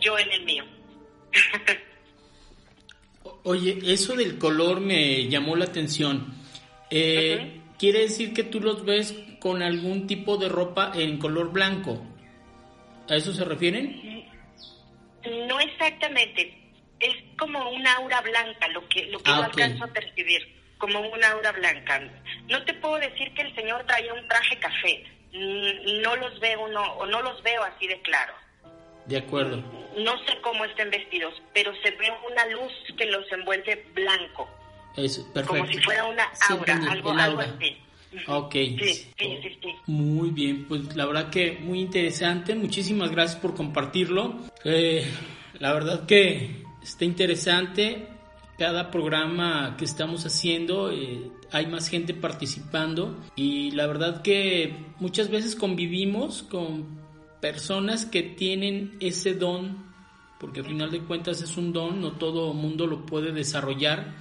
yo 0.00 0.18
en 0.18 0.32
el 0.32 0.44
mío. 0.44 0.64
Oye, 3.44 3.78
eso 3.84 4.16
del 4.16 4.38
color 4.38 4.80
me 4.80 5.28
llamó 5.28 5.56
la 5.56 5.66
atención. 5.66 6.34
Eh, 6.90 7.38
uh 7.38 7.42
-huh. 7.42 7.58
¿Quiere 7.78 8.00
decir 8.00 8.34
que 8.34 8.42
tú 8.42 8.60
los 8.60 8.84
ves 8.84 9.14
con 9.38 9.62
algún 9.62 10.08
tipo 10.08 10.36
de 10.36 10.48
ropa 10.48 10.90
en 10.94 11.18
color 11.18 11.52
blanco? 11.52 12.04
¿A 13.08 13.14
eso 13.14 13.32
se 13.32 13.44
refieren? 13.44 14.26
No 15.46 15.60
exactamente 15.60 16.57
es 17.00 17.16
como 17.38 17.70
un 17.70 17.86
aura 17.86 18.20
blanca 18.20 18.68
lo 18.68 18.86
que 18.88 19.06
lo 19.06 19.18
que 19.18 19.30
ah, 19.30 19.36
yo 19.36 19.46
okay. 19.48 19.64
alcanzo 19.64 19.84
a 19.84 19.88
percibir 19.88 20.54
como 20.78 21.00
un 21.00 21.24
aura 21.24 21.52
blanca 21.52 22.00
no 22.48 22.64
te 22.64 22.74
puedo 22.74 22.96
decir 22.98 23.32
que 23.34 23.42
el 23.42 23.54
señor 23.54 23.84
traía 23.86 24.12
un 24.14 24.26
traje 24.28 24.58
café 24.58 25.04
no 25.32 26.16
los 26.16 26.38
veo 26.40 26.68
no 26.68 26.82
o 26.94 27.06
no 27.06 27.22
los 27.22 27.42
veo 27.42 27.62
así 27.64 27.86
de 27.86 28.00
claro 28.02 28.34
de 29.06 29.18
acuerdo 29.18 29.62
no 29.96 30.18
sé 30.24 30.38
cómo 30.40 30.64
estén 30.64 30.90
vestidos 30.90 31.34
pero 31.52 31.72
se 31.82 31.90
ve 31.92 32.12
una 32.30 32.46
luz 32.46 32.72
que 32.96 33.06
los 33.06 33.30
envuelve 33.32 33.86
blanco 33.94 34.48
es 34.96 35.18
perfecto 35.18 35.58
como 35.58 35.66
si 35.66 35.78
fuera 35.82 36.04
una 36.04 36.24
aura 36.50 36.76
sí, 36.76 36.88
algo 36.88 37.10
aura. 37.10 37.24
algo 37.24 37.40
así 37.40 37.78
Ok. 38.26 38.52
Sí, 38.52 38.76
sí, 38.78 39.38
sí, 39.42 39.58
sí. 39.62 39.74
Muy 39.86 40.30
bien, 40.30 40.64
pues 40.66 40.96
la 40.96 41.06
verdad 41.06 41.30
que 41.30 41.58
muy 41.60 41.80
interesante. 41.80 42.54
Muchísimas 42.54 43.10
gracias 43.10 43.38
por 43.40 43.54
compartirlo. 43.54 44.38
Eh, 44.64 45.06
la 45.58 45.72
verdad 45.72 46.06
que 46.06 46.64
está 46.88 47.04
interesante. 47.04 48.08
Cada 48.58 48.90
programa 48.90 49.76
que 49.76 49.84
estamos 49.84 50.26
haciendo 50.26 50.90
eh, 50.90 51.30
hay 51.52 51.66
más 51.66 51.88
gente 51.88 52.12
participando 52.12 53.16
y 53.36 53.70
la 53.70 53.86
verdad 53.86 54.22
que 54.22 54.74
muchas 54.98 55.30
veces 55.30 55.54
convivimos 55.54 56.42
con 56.42 56.98
personas 57.40 58.04
que 58.04 58.22
tienen 58.22 58.96
ese 58.98 59.34
don, 59.34 59.84
porque 60.40 60.60
al 60.60 60.66
final 60.66 60.90
de 60.90 61.00
cuentas 61.00 61.40
es 61.40 61.56
un 61.56 61.72
don, 61.72 62.00
no 62.00 62.12
todo 62.12 62.52
mundo 62.52 62.88
lo 62.88 63.06
puede 63.06 63.30
desarrollar. 63.30 64.16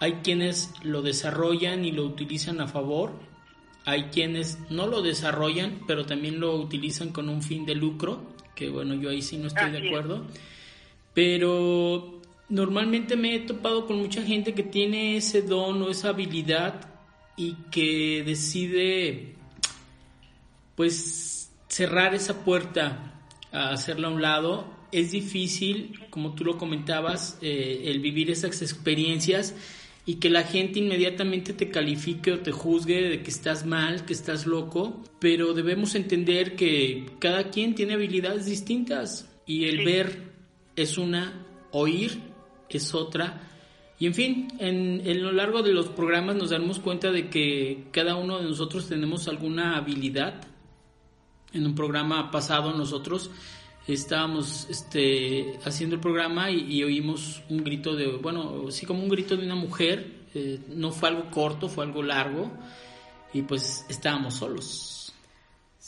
Hay 0.00 0.14
quienes 0.24 0.72
lo 0.82 1.02
desarrollan 1.02 1.84
y 1.84 1.92
lo 1.92 2.04
utilizan 2.04 2.60
a 2.60 2.68
favor, 2.68 3.12
hay 3.84 4.04
quienes 4.04 4.58
no 4.70 4.86
lo 4.86 5.02
desarrollan, 5.02 5.82
pero 5.86 6.06
también 6.06 6.40
lo 6.40 6.54
utilizan 6.56 7.10
con 7.10 7.28
un 7.28 7.42
fin 7.42 7.66
de 7.66 7.74
lucro, 7.74 8.32
que 8.54 8.70
bueno, 8.70 8.94
yo 8.94 9.10
ahí 9.10 9.20
sí 9.20 9.36
no 9.36 9.48
estoy 9.48 9.70
de 9.72 9.88
acuerdo. 9.88 10.26
Pero 11.14 12.20
normalmente 12.48 13.16
me 13.16 13.34
he 13.34 13.40
topado 13.40 13.86
con 13.86 13.96
mucha 13.96 14.22
gente 14.22 14.54
que 14.54 14.62
tiene 14.62 15.16
ese 15.16 15.42
don 15.42 15.82
o 15.82 15.90
esa 15.90 16.10
habilidad 16.10 16.88
y 17.36 17.54
que 17.70 18.22
decide 18.24 19.34
pues 20.74 21.50
cerrar 21.68 22.14
esa 22.14 22.44
puerta 22.44 23.22
a 23.52 23.70
hacerla 23.70 24.08
a 24.08 24.10
un 24.10 24.22
lado. 24.22 24.66
Es 24.92 25.12
difícil, 25.12 25.98
como 26.10 26.34
tú 26.34 26.44
lo 26.44 26.58
comentabas, 26.58 27.38
eh, 27.40 27.84
el 27.86 28.00
vivir 28.00 28.30
esas 28.30 28.60
experiencias 28.60 29.54
y 30.04 30.16
que 30.16 30.28
la 30.28 30.42
gente 30.42 30.80
inmediatamente 30.80 31.52
te 31.52 31.70
califique 31.70 32.32
o 32.32 32.40
te 32.40 32.52
juzgue 32.52 33.08
de 33.08 33.22
que 33.22 33.30
estás 33.30 33.64
mal, 33.64 34.04
que 34.04 34.12
estás 34.12 34.46
loco, 34.46 35.02
pero 35.20 35.54
debemos 35.54 35.94
entender 35.94 36.56
que 36.56 37.06
cada 37.20 37.50
quien 37.50 37.74
tiene 37.74 37.94
habilidades 37.94 38.46
distintas 38.46 39.28
y 39.46 39.64
el 39.64 39.78
Sí. 39.78 39.84
ver 39.84 40.31
es 40.76 40.98
una, 40.98 41.46
oír 41.70 42.32
es 42.76 42.94
otra. 42.94 43.48
Y 43.98 44.06
en 44.06 44.14
fin, 44.14 44.48
en, 44.58 45.22
lo 45.22 45.32
largo 45.32 45.62
de 45.62 45.72
los 45.72 45.86
programas 45.88 46.34
nos 46.34 46.50
daremos 46.50 46.80
cuenta 46.80 47.12
de 47.12 47.28
que 47.28 47.84
cada 47.92 48.16
uno 48.16 48.38
de 48.38 48.44
nosotros 48.44 48.88
tenemos 48.88 49.28
alguna 49.28 49.76
habilidad. 49.76 50.42
En 51.52 51.66
un 51.66 51.74
programa 51.74 52.30
pasado 52.30 52.72
nosotros 52.72 53.30
estábamos 53.86 54.66
este, 54.70 55.58
haciendo 55.64 55.96
el 55.96 56.00
programa 56.00 56.50
y, 56.50 56.72
y 56.72 56.82
oímos 56.82 57.42
un 57.48 57.62
grito 57.62 57.94
de, 57.94 58.16
bueno, 58.16 58.70
sí 58.70 58.86
como 58.86 59.02
un 59.02 59.08
grito 59.08 59.36
de 59.36 59.44
una 59.44 59.54
mujer. 59.54 60.22
eh, 60.34 60.58
no 60.68 60.90
fue 60.90 61.10
algo 61.10 61.30
corto, 61.30 61.68
fue 61.68 61.84
algo 61.84 62.02
largo. 62.02 62.50
Y 63.34 63.42
pues 63.42 63.86
estábamos 63.88 64.34
solos. 64.34 65.01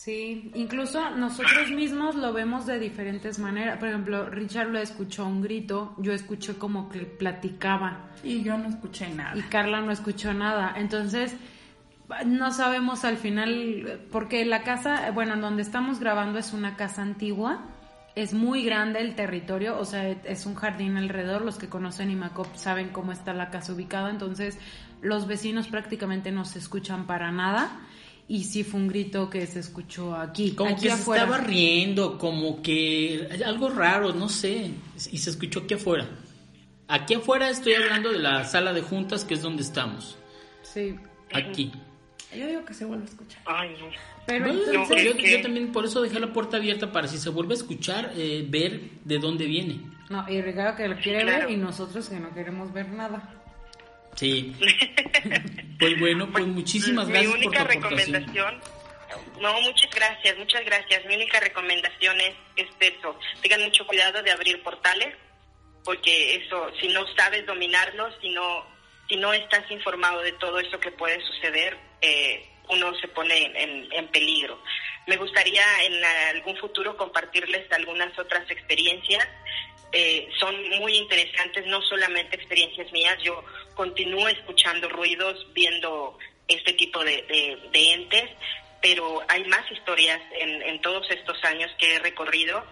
Sí, 0.05 0.51
incluso 0.55 1.09
nosotros 1.17 1.71
mismos 1.71 2.15
lo 2.15 2.35
vemos 2.35 2.67
de 2.67 2.79
diferentes 2.79 3.39
maneras. 3.39 3.79
Por 3.79 3.89
ejemplo, 3.89 4.29
Richard 4.29 4.69
lo 4.69 4.79
escuchó 4.79 5.25
un 5.25 5.41
grito, 5.41 5.95
yo 5.97 6.13
escuché 6.13 6.59
como 6.59 6.91
que 6.91 7.07
platicaba 7.07 8.11
Y 8.23 8.43
yo 8.43 8.59
no 8.59 8.69
escuché 8.69 9.09
nada. 9.09 9.35
y 9.35 9.41
Carla 9.45 9.81
no 9.81 9.91
escuchó 9.91 10.35
nada. 10.35 10.75
Entonces, 10.77 11.35
no 12.27 12.53
sabemos 12.53 13.07
al 13.07 13.17
final, 13.17 14.03
porque 14.13 14.45
la 14.45 14.63
casa, 14.63 15.11
bueno, 15.13 15.33
en 15.33 15.41
donde 15.41 15.63
estamos 15.63 16.01
grabando 16.01 16.39
es 16.39 16.53
una 16.53 16.77
casa 16.77 17.01
antigua, 17.01 17.63
es 18.15 18.35
muy 18.35 18.63
grande 18.63 19.01
el 19.01 19.15
territorio, 19.15 19.79
o 19.79 19.87
sea, 19.87 20.07
es 20.11 20.45
un 20.45 20.55
jardín 20.55 20.99
alrededor, 20.99 21.41
los 21.41 21.57
que 21.57 21.71
conocen 21.71 22.11
Imacop 22.11 22.55
saben 22.57 22.91
cómo 22.91 23.11
está 23.11 23.33
la 23.33 23.49
casa 23.49 23.73
ubicada, 23.73 24.11
entonces 24.11 24.59
los 25.01 25.27
vecinos 25.27 25.67
prácticamente 25.69 26.31
no 26.31 26.45
se 26.45 26.59
escuchan 26.59 27.07
para 27.07 27.33
nada. 27.33 27.81
Y 28.27 28.45
sí 28.45 28.65
fue 28.65 28.81
un 28.81 28.89
grito 28.89 29.29
que 29.29 29.47
se 29.47 29.61
escuchó 29.61 30.15
aquí, 30.15 30.53
Como 30.53 30.71
aquí 30.71 30.83
que 30.85 30.89
se 30.89 30.95
afuera. 30.95 31.25
estaba 31.25 31.45
riendo, 31.45 32.17
como 32.19 32.63
que 32.63 33.29
algo 33.45 33.69
raro, 33.69 34.13
no 34.15 34.29
sé. 34.31 34.71
Y 35.13 35.19
se 35.19 35.31
escuchó 35.31 35.61
aquí 35.61 35.75
afuera. 35.75 36.09
Aquí 36.89 37.15
afuera 37.15 37.51
estoy 37.51 37.75
hablando 37.75 38.11
de 38.13 38.19
la 38.19 38.45
sala 38.45 38.73
de 38.73 38.81
juntas, 38.83 39.25
que 39.25 39.35
es 39.35 39.43
donde 39.43 39.63
estamos. 39.63 40.17
Sí. 40.63 40.95
Aquí. 41.33 41.71
Yo 42.37 42.47
digo 42.47 42.65
que 42.65 42.75
se 42.75 42.85
vuelve 42.85 43.05
a 43.05 43.09
escuchar. 43.09 43.43
Ay, 43.47 43.71
no. 43.79 43.87
Pero 44.27 44.47
Bueno, 44.47 44.61
entonces, 44.67 45.05
yo, 45.05 45.11
es 45.11 45.17
que- 45.17 45.31
yo 45.31 45.43
también 45.43 45.71
por 45.71 45.85
eso 45.85 46.01
dejé 46.01 46.19
la 46.19 46.33
puerta 46.33 46.57
abierta 46.57 46.91
para 46.93 47.07
si 47.09 47.19
se 47.19 47.29
vuelve 47.29 47.53
a 47.55 47.59
escuchar, 47.59 48.13
eh, 48.17 48.45
ver 48.49 48.81
de 49.05 49.19
dónde 49.19 49.45
viene. 49.47 49.81
no, 50.11 50.27
y 50.29 50.41
Ricardo 50.41 50.77
que 50.77 50.89
lo 50.89 50.97
quiere 50.97 51.23
Claro. 51.23 51.47
ver 51.47 51.55
y 51.55 51.57
nosotros 51.59 52.09
que 52.09 52.19
no 52.21 52.33
queremos 52.35 52.73
ver 52.73 52.89
nada. 52.91 53.35
Sí. 54.17 54.55
pues 55.79 55.99
bueno, 55.99 56.31
pues 56.31 56.47
muchísimas 56.47 57.07
Mi 57.07 57.13
gracias 57.13 57.33
por 57.33 57.41
tu 57.41 57.47
única 57.49 57.65
recomendación, 57.65 58.61
no, 59.41 59.61
muchas 59.63 59.91
gracias, 59.91 60.37
muchas 60.39 60.65
gracias. 60.65 61.05
Mi 61.07 61.17
única 61.17 61.41
recomendación 61.41 62.21
es, 62.21 62.35
es 62.57 62.69
eso, 62.81 63.19
tengan 63.43 63.63
mucho 63.63 63.87
cuidado 63.87 64.23
de 64.23 64.31
abrir 64.31 64.63
portales, 64.63 65.15
porque 65.85 66.37
eso, 66.37 66.71
si 66.81 66.89
no 66.89 67.05
sabes 67.15 67.45
dominarlos, 67.47 68.15
si 68.21 68.31
no, 68.31 68.65
si 69.09 69.17
no 69.17 69.33
estás 69.33 69.71
informado 69.71 70.23
de 70.23 70.33
todo 70.33 70.59
eso 70.59 70.79
que 70.81 70.91
puede 70.93 71.21
suceder, 71.27 71.77
eh, 72.01 72.49
uno 72.69 72.95
se 72.95 73.09
pone 73.09 73.53
en 73.93 74.09
peligro. 74.09 74.59
Me 75.07 75.17
gustaría 75.17 75.63
en 75.85 76.03
algún 76.37 76.57
futuro 76.57 76.97
compartirles 76.97 77.71
algunas 77.73 78.19
otras 78.19 78.51
experiencias. 78.51 79.29
Eh, 79.97 80.29
son 80.41 80.55
muy 80.81 80.97
interesantes, 80.97 81.65
no 81.67 81.81
solamente 81.83 82.35
experiencias 82.35 82.91
mías, 82.91 83.17
yo 83.23 83.45
continúo 83.77 84.27
escuchando 84.29 84.89
ruidos, 84.89 85.47
viendo 85.55 86.19
este 86.49 86.73
tipo 86.73 87.03
de, 87.05 87.23
de- 87.23 87.59
de 87.71 87.93
entes, 87.93 88.31
pero 88.83 89.23
hay 89.29 89.45
más 89.45 89.71
historias 89.71 90.21
en, 90.39 90.63
en 90.63 90.81
todos 90.83 91.09
estos 91.11 91.43
años 91.45 91.71
que 91.79 91.95
he 91.95 91.99
recorrido 92.01 92.65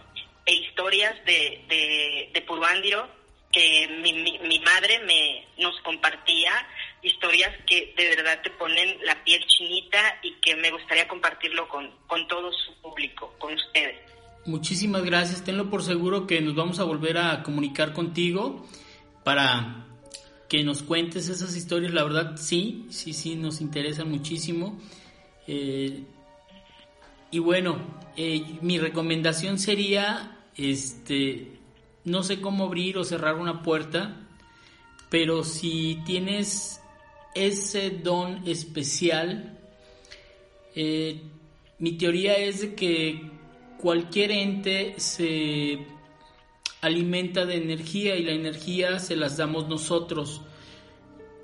e 0.47 0.53
historias 0.55 1.15
de, 1.25 1.63
de, 1.69 2.31
de 2.33 2.41
Puruándiro 2.43 3.09
que 3.53 3.87
mi, 4.03 4.13
mi, 4.15 4.39
mi 4.41 4.59
madre 4.61 4.99
me 5.01 5.47
nos 5.59 5.79
compartía 5.83 6.53
historias 7.03 7.55
que 7.67 7.93
de 7.97 8.09
verdad 8.17 8.41
te 8.43 8.51
ponen 8.51 8.99
la 9.05 9.23
piel 9.25 9.45
chinita 9.47 10.19
y 10.23 10.33
que 10.41 10.57
me 10.57 10.71
gustaría 10.71 11.07
compartirlo 11.07 11.69
con, 11.69 11.89
con 12.07 12.27
todo 12.29 12.51
su 12.53 12.75
público, 12.81 13.35
con 13.39 13.53
ustedes. 13.55 13.99
Muchísimas 14.45 15.05
gracias. 15.05 15.45
Tenlo 15.45 15.71
por 15.71 15.85
seguro 15.85 16.27
que 16.27 16.41
nos 16.41 16.57
vamos 16.57 16.81
a 16.81 16.85
volver 16.85 17.17
a 17.17 17.45
comunicar 17.45 17.93
contigo 17.93 18.67
para 19.23 19.87
que 20.49 20.65
nos 20.65 20.83
cuentes 20.83 21.29
esas 21.29 21.55
historias. 21.55 21.95
La 21.95 22.03
verdad, 22.03 22.37
sí, 22.37 22.87
sí, 22.91 23.13
sí, 23.13 23.37
nos 23.37 23.61
interesan 23.61 24.11
muchísimo. 24.11 24.81
Eh, 25.47 26.03
y 27.31 27.39
bueno, 27.39 27.79
eh, 28.17 28.59
mi 28.63 28.79
recomendación 28.79 29.59
sería, 29.59 30.45
este, 30.57 31.59
no 32.05 32.25
sé 32.25 32.41
cómo 32.41 32.65
abrir 32.65 32.99
o 32.99 33.05
cerrar 33.05 33.37
una 33.37 33.63
puerta, 33.63 34.27
pero 35.09 35.45
si 35.45 36.01
tienes 36.05 36.81
ese 37.35 37.91
don 37.91 38.47
especial, 38.47 39.59
eh, 40.75 41.23
mi 41.79 41.93
teoría 41.93 42.37
es 42.37 42.61
de 42.61 42.75
que 42.75 43.32
cualquier 43.83 44.31
ente 44.31 44.95
se 44.99 45.87
alimenta 46.81 47.45
de 47.47 47.57
energía 47.57 48.15
y 48.15 48.23
la 48.23 48.31
energía 48.31 49.01
se 49.01 49.17
las 49.17 49.37
damos 49.37 49.69
nosotros. 49.69 50.41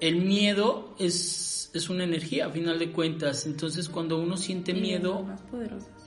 El 0.00 0.22
miedo 0.22 0.94
es, 1.00 1.72
es 1.74 1.90
una 1.90 2.04
energía 2.04 2.46
a 2.46 2.50
final 2.50 2.78
de 2.78 2.92
cuentas, 2.92 3.44
entonces 3.44 3.88
cuando 3.88 4.18
uno 4.18 4.36
siente 4.36 4.70
Y 4.70 4.80
miedo, 4.80 5.26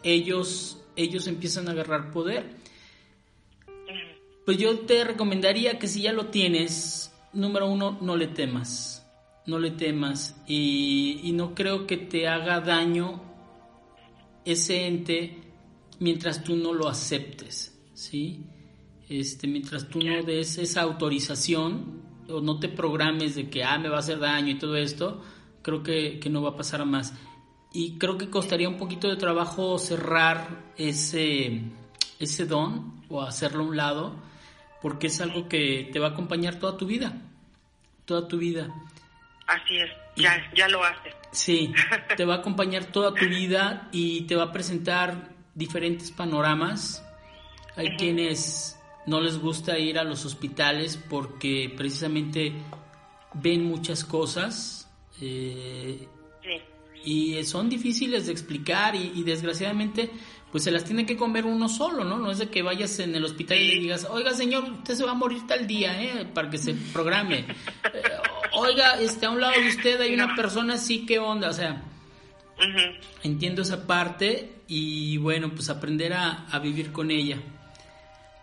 ellos, 0.03 0.81
ellos 0.95 1.27
empiezan 1.27 1.67
a 1.67 1.71
agarrar 1.71 2.11
poder. 2.11 2.45
Pues 4.45 4.57
yo 4.57 4.79
te 4.79 5.03
recomendaría 5.03 5.79
que 5.79 5.89
si 5.89 6.03
ya 6.03 6.13
lo 6.13 6.27
tienes, 6.27 7.13
número 7.33 7.69
uno, 7.69 7.97
no 8.01 8.15
le 8.15 8.27
temas. 8.27 9.05
No 9.45 9.59
le 9.59 9.71
temas. 9.71 10.41
Y, 10.47 11.19
y 11.23 11.33
no 11.33 11.53
creo 11.55 11.87
que 11.87 11.97
te 11.97 12.29
haga 12.29 12.61
daño 12.61 13.21
ese 14.45 14.87
ente 14.87 15.50
mientras 16.01 16.43
tú 16.43 16.57
no 16.57 16.73
lo 16.73 16.89
aceptes. 16.89 17.79
¿Sí? 17.93 18.45
Este, 19.07 19.47
mientras 19.47 19.87
tú 19.87 19.99
no 19.99 20.23
des 20.23 20.57
esa 20.57 20.81
autorización 20.81 22.01
o 22.27 22.41
no 22.41 22.59
te 22.59 22.69
programes 22.69 23.35
de 23.35 23.49
que 23.49 23.63
ah, 23.63 23.77
me 23.77 23.89
va 23.89 23.97
a 23.97 23.99
hacer 23.99 24.19
daño 24.19 24.49
y 24.49 24.57
todo 24.57 24.75
esto, 24.75 25.21
creo 25.61 25.83
que, 25.83 26.19
que 26.19 26.29
no 26.29 26.41
va 26.41 26.51
a 26.51 26.55
pasar 26.55 26.81
a 26.81 26.85
más. 26.85 27.13
Y 27.73 27.97
creo 27.97 28.17
que 28.17 28.29
costaría 28.29 28.67
un 28.67 28.77
poquito 28.77 29.07
de 29.07 29.15
trabajo 29.15 29.77
cerrar 29.77 30.73
ese, 30.75 31.61
ese 32.19 32.45
don 32.45 33.03
o 33.07 33.21
hacerlo 33.21 33.63
a 33.63 33.67
un 33.67 33.77
lado, 33.77 34.15
porque 34.81 35.07
es 35.07 35.21
algo 35.21 35.47
que 35.47 35.89
te 35.93 35.99
va 35.99 36.07
a 36.07 36.11
acompañar 36.11 36.55
toda 36.55 36.77
tu 36.77 36.85
vida. 36.85 37.21
Toda 38.05 38.27
tu 38.27 38.37
vida. 38.37 38.73
Así 39.45 39.77
es, 39.77 39.91
ya, 40.15 40.51
ya 40.55 40.67
lo 40.67 40.83
hace. 40.83 41.11
Sí, 41.31 41.73
te 42.17 42.25
va 42.25 42.35
a 42.35 42.37
acompañar 42.37 42.85
toda 42.85 43.13
tu 43.13 43.25
vida 43.25 43.89
y 43.91 44.21
te 44.21 44.35
va 44.35 44.45
a 44.45 44.51
presentar 44.51 45.30
diferentes 45.55 46.11
panoramas. 46.11 47.03
Hay 47.75 47.95
quienes 47.97 48.77
no 49.05 49.19
les 49.21 49.37
gusta 49.39 49.77
ir 49.79 49.97
a 49.97 50.03
los 50.03 50.25
hospitales 50.25 50.97
porque 51.09 51.73
precisamente 51.75 52.53
ven 53.33 53.63
muchas 53.65 54.03
cosas. 54.03 54.89
eh, 55.21 56.07
Sí. 56.43 56.49
y 57.03 57.43
son 57.43 57.69
difíciles 57.69 58.25
de 58.25 58.31
explicar 58.31 58.95
y, 58.95 59.21
desgraciadamente 59.23 60.09
pues 60.51 60.63
se 60.63 60.71
las 60.71 60.83
tiene 60.83 61.05
que 61.05 61.15
comer 61.15 61.45
uno 61.45 61.69
solo, 61.69 62.03
¿no? 62.03 62.17
No 62.17 62.31
es 62.31 62.39
de 62.39 62.49
que 62.49 62.61
vayas 62.63 62.97
en 62.99 63.15
el 63.15 63.23
hospital 63.23 63.57
y 63.59 63.67
le 63.67 63.79
digas, 63.79 64.07
oiga 64.09 64.33
señor, 64.33 64.63
usted 64.63 64.95
se 64.95 65.05
va 65.05 65.11
a 65.11 65.13
morir 65.13 65.45
tal 65.47 65.65
día, 65.67 66.01
¿eh? 66.01 66.25
Para 66.33 66.49
que 66.49 66.57
se 66.57 66.73
programe. 66.93 67.45
Eh, 67.93 68.01
oiga, 68.53 68.99
este, 68.99 69.25
a 69.27 69.29
un 69.29 69.39
lado 69.41 69.53
de 69.61 69.67
usted 69.67 70.01
hay 70.01 70.13
una 70.13 70.35
persona 70.35 70.73
así, 70.75 71.05
¿qué 71.05 71.19
onda? 71.19 71.49
O 71.49 71.53
sea, 71.53 71.81
entiendo 73.23 73.61
esa 73.61 73.87
parte 73.87 74.53
y 74.67 75.17
bueno, 75.17 75.51
pues 75.53 75.69
aprender 75.69 76.13
a, 76.13 76.59
vivir 76.59 76.91
con 76.91 77.11
ella. 77.11 77.37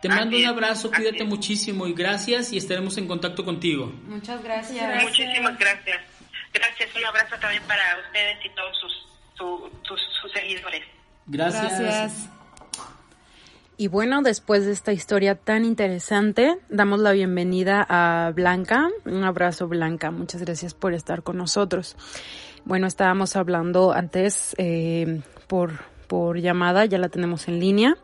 Te 0.02 0.08
mando 0.08 0.36
un 0.36 0.44
abrazo, 0.44 0.90
cuídate 0.90 1.24
muchísimo 1.24 1.86
y 1.86 1.92
gracias 1.92 2.52
y 2.52 2.56
estaremos 2.56 2.96
en 2.98 3.08
contacto 3.08 3.44
contigo. 3.44 3.92
Muchas 4.06 4.42
gracias. 4.42 5.02
Muchísimas 5.02 5.58
gracias. 5.58 6.00
Gracias, 6.52 6.88
un 6.96 7.04
abrazo 7.04 7.36
también 7.40 7.62
para 7.64 7.82
ustedes 8.06 8.38
y 8.44 8.50
todos 8.54 8.76
sus, 8.78 8.92
sus, 9.86 10.32
seguidores. 10.32 10.82
Gracias. 11.26 12.28
Y 13.80 13.86
bueno, 13.86 14.22
después 14.22 14.66
de 14.66 14.72
esta 14.72 14.92
historia 14.92 15.36
tan 15.36 15.64
interesante, 15.64 16.58
damos 16.68 16.98
la 16.98 17.12
bienvenida 17.12 17.86
a 17.88 18.32
Blanca. 18.32 18.88
Un 19.04 19.22
abrazo, 19.22 19.68
Blanca. 19.68 20.10
Muchas 20.10 20.42
gracias 20.42 20.74
por 20.74 20.94
estar 20.94 21.22
con 21.22 21.36
nosotros. 21.36 21.96
Bueno, 22.64 22.86
estábamos 22.86 23.36
hablando 23.36 23.92
antes 23.92 24.54
eh, 24.58 25.20
por, 25.46 25.72
por 26.06 26.38
llamada, 26.38 26.84
ya 26.84 26.98
la 26.98 27.08
tenemos 27.08 27.48
en 27.48 27.60
línea, 27.60 27.94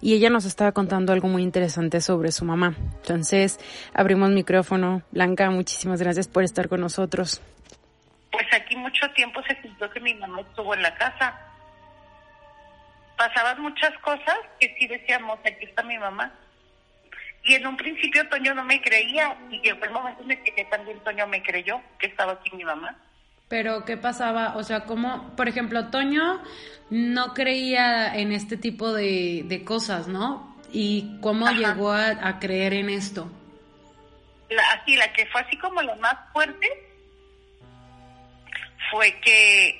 y 0.00 0.14
ella 0.14 0.30
nos 0.30 0.44
estaba 0.44 0.72
contando 0.72 1.12
algo 1.12 1.28
muy 1.28 1.42
interesante 1.42 2.00
sobre 2.00 2.32
su 2.32 2.44
mamá. 2.44 2.74
Entonces, 2.96 3.58
abrimos 3.94 4.30
micrófono. 4.30 5.02
Blanca, 5.10 5.50
muchísimas 5.50 6.00
gracias 6.00 6.28
por 6.28 6.44
estar 6.44 6.68
con 6.68 6.80
nosotros 6.80 7.40
pues 8.32 8.46
aquí 8.54 8.74
mucho 8.74 9.08
tiempo 9.10 9.42
se 9.42 9.60
sintió 9.60 9.88
que 9.90 10.00
mi 10.00 10.14
mamá 10.14 10.40
estuvo 10.40 10.74
en 10.74 10.82
la 10.82 10.94
casa. 10.94 11.38
Pasaban 13.16 13.60
muchas 13.60 13.96
cosas 13.98 14.36
que 14.58 14.74
sí 14.78 14.88
decíamos, 14.88 15.38
aquí 15.40 15.66
está 15.66 15.82
mi 15.82 15.98
mamá. 15.98 16.32
Y 17.44 17.54
en 17.54 17.66
un 17.66 17.76
principio 17.76 18.26
Toño 18.28 18.54
no 18.54 18.64
me 18.64 18.80
creía 18.80 19.36
y 19.50 19.60
llegó 19.60 19.84
el 19.84 19.90
momento 19.90 20.22
en 20.22 20.30
el 20.30 20.42
que 20.42 20.64
también 20.64 20.98
Toño 21.00 21.26
me 21.26 21.42
creyó 21.42 21.80
que 21.98 22.06
estaba 22.06 22.32
aquí 22.32 22.50
mi 22.56 22.64
mamá. 22.64 22.96
Pero 23.52 23.84
¿qué 23.84 23.98
pasaba? 23.98 24.56
O 24.56 24.62
sea, 24.62 24.84
¿cómo, 24.84 25.36
por 25.36 25.46
ejemplo, 25.46 25.90
Toño 25.90 26.40
no 26.88 27.34
creía 27.34 28.16
en 28.16 28.32
este 28.32 28.56
tipo 28.56 28.94
de, 28.94 29.62
cosas, 29.66 30.08
¿no? 30.08 30.56
¿Y 30.72 31.18
cómo 31.20 31.50
llegó 31.50 31.92
a, 31.92 32.38
creer 32.38 32.72
en 32.72 32.88
esto? 32.88 33.30
La, 34.48 34.62
así, 34.70 34.96
la 34.96 35.12
que 35.12 35.26
fue 35.26 35.42
así 35.42 35.58
como 35.58 35.82
lo 35.82 35.94
más 35.96 36.14
fuerte 36.32 36.66
fue 38.90 39.20
que 39.20 39.78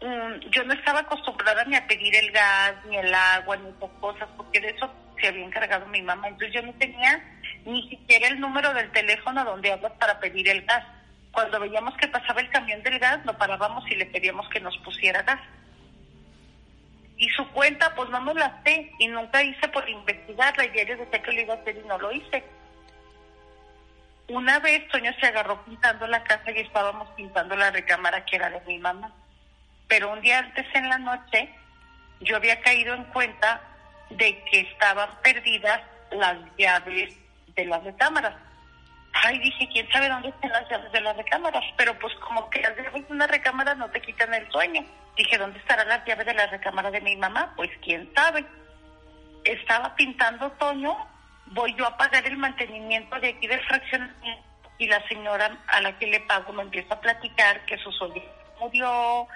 mm, 0.00 0.50
yo 0.50 0.64
no 0.64 0.74
estaba 0.74 0.98
acostumbrada 0.98 1.62
ni 1.66 1.76
a 1.76 1.86
pedir 1.86 2.12
el 2.16 2.32
gas, 2.32 2.74
ni 2.88 2.96
el 2.96 3.14
agua, 3.14 3.56
ni 3.56 3.68
esas 3.68 3.90
cosas, 4.00 4.28
porque 4.36 4.60
de 4.60 4.70
eso 4.70 4.92
se 5.20 5.28
había 5.28 5.44
encargado 5.44 5.86
mi 5.86 6.02
mamá. 6.02 6.26
Entonces 6.26 6.56
yo 6.56 6.62
no 6.62 6.74
tenía 6.74 7.22
ni 7.64 7.88
siquiera 7.88 8.26
el 8.26 8.40
número 8.40 8.74
del 8.74 8.90
teléfono 8.90 9.44
donde 9.44 9.70
hablas 9.70 9.92
para 9.92 10.18
pedir 10.18 10.48
el 10.48 10.62
gas. 10.62 10.84
Cuando 11.32 11.60
veíamos 11.60 11.96
que 11.96 12.08
pasaba 12.08 12.40
el 12.40 12.50
camión 12.50 12.82
del 12.82 12.98
gas, 12.98 13.24
lo 13.24 13.36
parábamos 13.36 13.90
y 13.90 13.96
le 13.96 14.06
pedíamos 14.06 14.48
que 14.50 14.60
nos 14.60 14.76
pusiera 14.78 15.22
gas. 15.22 15.40
Y 17.16 17.28
su 17.30 17.46
cuenta, 17.52 17.94
pues 17.94 18.10
no 18.10 18.20
me 18.20 18.34
la 18.34 18.60
sé 18.64 18.92
y 18.98 19.08
nunca 19.08 19.42
hice 19.42 19.68
por 19.68 19.88
investigarla. 19.88 20.64
Y 20.64 20.70
diario 20.70 20.96
decía 20.98 21.22
que 21.22 21.32
lo 21.32 21.40
iba 21.40 21.54
a 21.54 21.56
hacer 21.56 21.76
y 21.76 21.88
no 21.88 21.98
lo 21.98 22.12
hice. 22.12 22.44
Una 24.28 24.58
vez 24.60 24.86
Toño 24.88 25.12
se 25.20 25.26
agarró 25.26 25.64
pintando 25.64 26.06
la 26.06 26.22
casa 26.22 26.50
y 26.50 26.60
estábamos 26.60 27.08
pintando 27.16 27.56
la 27.56 27.70
recámara 27.70 28.24
que 28.24 28.36
era 28.36 28.50
de 28.50 28.60
mi 28.66 28.78
mamá. 28.78 29.12
Pero 29.88 30.12
un 30.12 30.20
día 30.20 30.38
antes 30.38 30.66
en 30.74 30.88
la 30.88 30.98
noche 30.98 31.48
yo 32.20 32.36
había 32.36 32.60
caído 32.60 32.94
en 32.94 33.04
cuenta 33.04 33.60
de 34.10 34.42
que 34.50 34.60
estaban 34.60 35.10
perdidas 35.22 35.80
las 36.12 36.36
llaves 36.56 37.14
de 37.54 37.64
las 37.64 37.82
recámaras. 37.84 38.34
Ay, 39.14 39.38
dije, 39.38 39.68
¿quién 39.72 39.90
sabe 39.90 40.08
dónde 40.08 40.28
están 40.28 40.50
las 40.50 40.68
llaves 40.70 40.90
de 40.92 41.00
las 41.00 41.16
recámaras? 41.16 41.64
Pero 41.76 41.98
pues 41.98 42.14
como 42.16 42.48
que 42.50 42.60
las 42.60 42.76
llaves 42.76 43.06
de 43.06 43.12
una 43.12 43.26
recámara 43.26 43.74
no 43.74 43.90
te 43.90 44.00
quitan 44.00 44.32
el 44.34 44.50
sueño. 44.50 44.84
Dije, 45.16 45.38
¿dónde 45.38 45.58
estarán 45.58 45.88
las 45.88 46.04
llaves 46.06 46.26
de 46.26 46.34
la 46.34 46.46
recámara 46.46 46.90
de 46.90 47.00
mi 47.00 47.16
mamá? 47.16 47.52
Pues 47.56 47.70
quién 47.82 48.10
sabe. 48.14 48.44
Estaba 49.44 49.94
pintando 49.94 50.50
Toño 50.52 50.96
voy 51.46 51.74
yo 51.76 51.86
a 51.86 51.96
pagar 51.96 52.26
el 52.26 52.36
mantenimiento 52.36 53.18
de 53.20 53.28
aquí 53.30 53.46
del 53.46 53.60
fraccionamiento 53.66 54.42
y 54.78 54.86
la 54.86 55.06
señora 55.08 55.58
a 55.68 55.80
la 55.80 55.98
que 55.98 56.06
le 56.06 56.20
pago 56.20 56.52
me 56.52 56.62
empieza 56.62 56.94
a 56.94 57.00
platicar 57.00 57.64
que 57.66 57.76
su 57.78 57.90
suegra 57.92 58.22
murió 58.58 59.26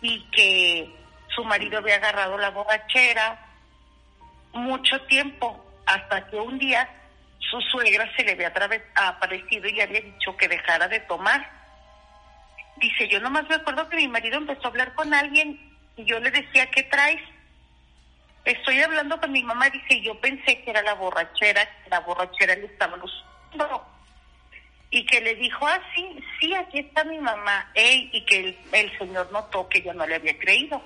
y 0.00 0.22
que 0.30 0.90
su 1.28 1.44
marido 1.44 1.78
había 1.78 1.96
agarrado 1.96 2.36
la 2.38 2.50
borrachera 2.50 3.46
mucho 4.52 5.00
tiempo 5.02 5.64
hasta 5.86 6.26
que 6.28 6.36
un 6.36 6.58
día 6.58 6.88
su 7.40 7.60
suegra 7.62 8.10
se 8.16 8.24
le 8.24 8.32
había 8.32 8.52
aparecido 8.94 9.68
y 9.68 9.80
había 9.80 10.00
dicho 10.00 10.36
que 10.36 10.48
dejara 10.48 10.88
de 10.88 11.00
tomar. 11.00 11.50
Dice, 12.76 13.08
yo 13.08 13.20
nomás 13.20 13.48
me 13.48 13.56
acuerdo 13.56 13.88
que 13.88 13.96
mi 13.96 14.08
marido 14.08 14.36
empezó 14.36 14.64
a 14.64 14.68
hablar 14.68 14.94
con 14.94 15.12
alguien 15.12 15.58
y 15.96 16.04
yo 16.04 16.20
le 16.20 16.30
decía, 16.30 16.66
¿qué 16.70 16.82
traes? 16.84 17.20
Estoy 18.44 18.80
hablando 18.80 19.20
con 19.20 19.32
mi 19.32 19.42
mamá, 19.42 19.68
dice, 19.68 20.00
yo 20.00 20.18
pensé 20.20 20.62
que 20.62 20.70
era 20.70 20.82
la 20.82 20.94
borrachera, 20.94 21.64
que 21.84 21.90
la 21.90 22.00
borrachera 22.00 22.56
le 22.56 22.66
estaba 22.66 22.96
usando. 22.96 23.86
Y 24.90 25.04
que 25.06 25.20
le 25.20 25.34
dijo, 25.36 25.66
ah, 25.66 25.80
sí, 25.94 26.24
sí, 26.40 26.54
aquí 26.54 26.80
está 26.80 27.04
mi 27.04 27.18
mamá, 27.18 27.70
Ey, 27.74 28.10
y 28.12 28.24
que 28.24 28.58
el, 28.72 28.98
señor 28.98 29.30
notó 29.30 29.68
que 29.68 29.82
yo 29.82 29.92
no 29.92 30.06
le 30.06 30.16
había 30.16 30.36
creído. 30.38 30.82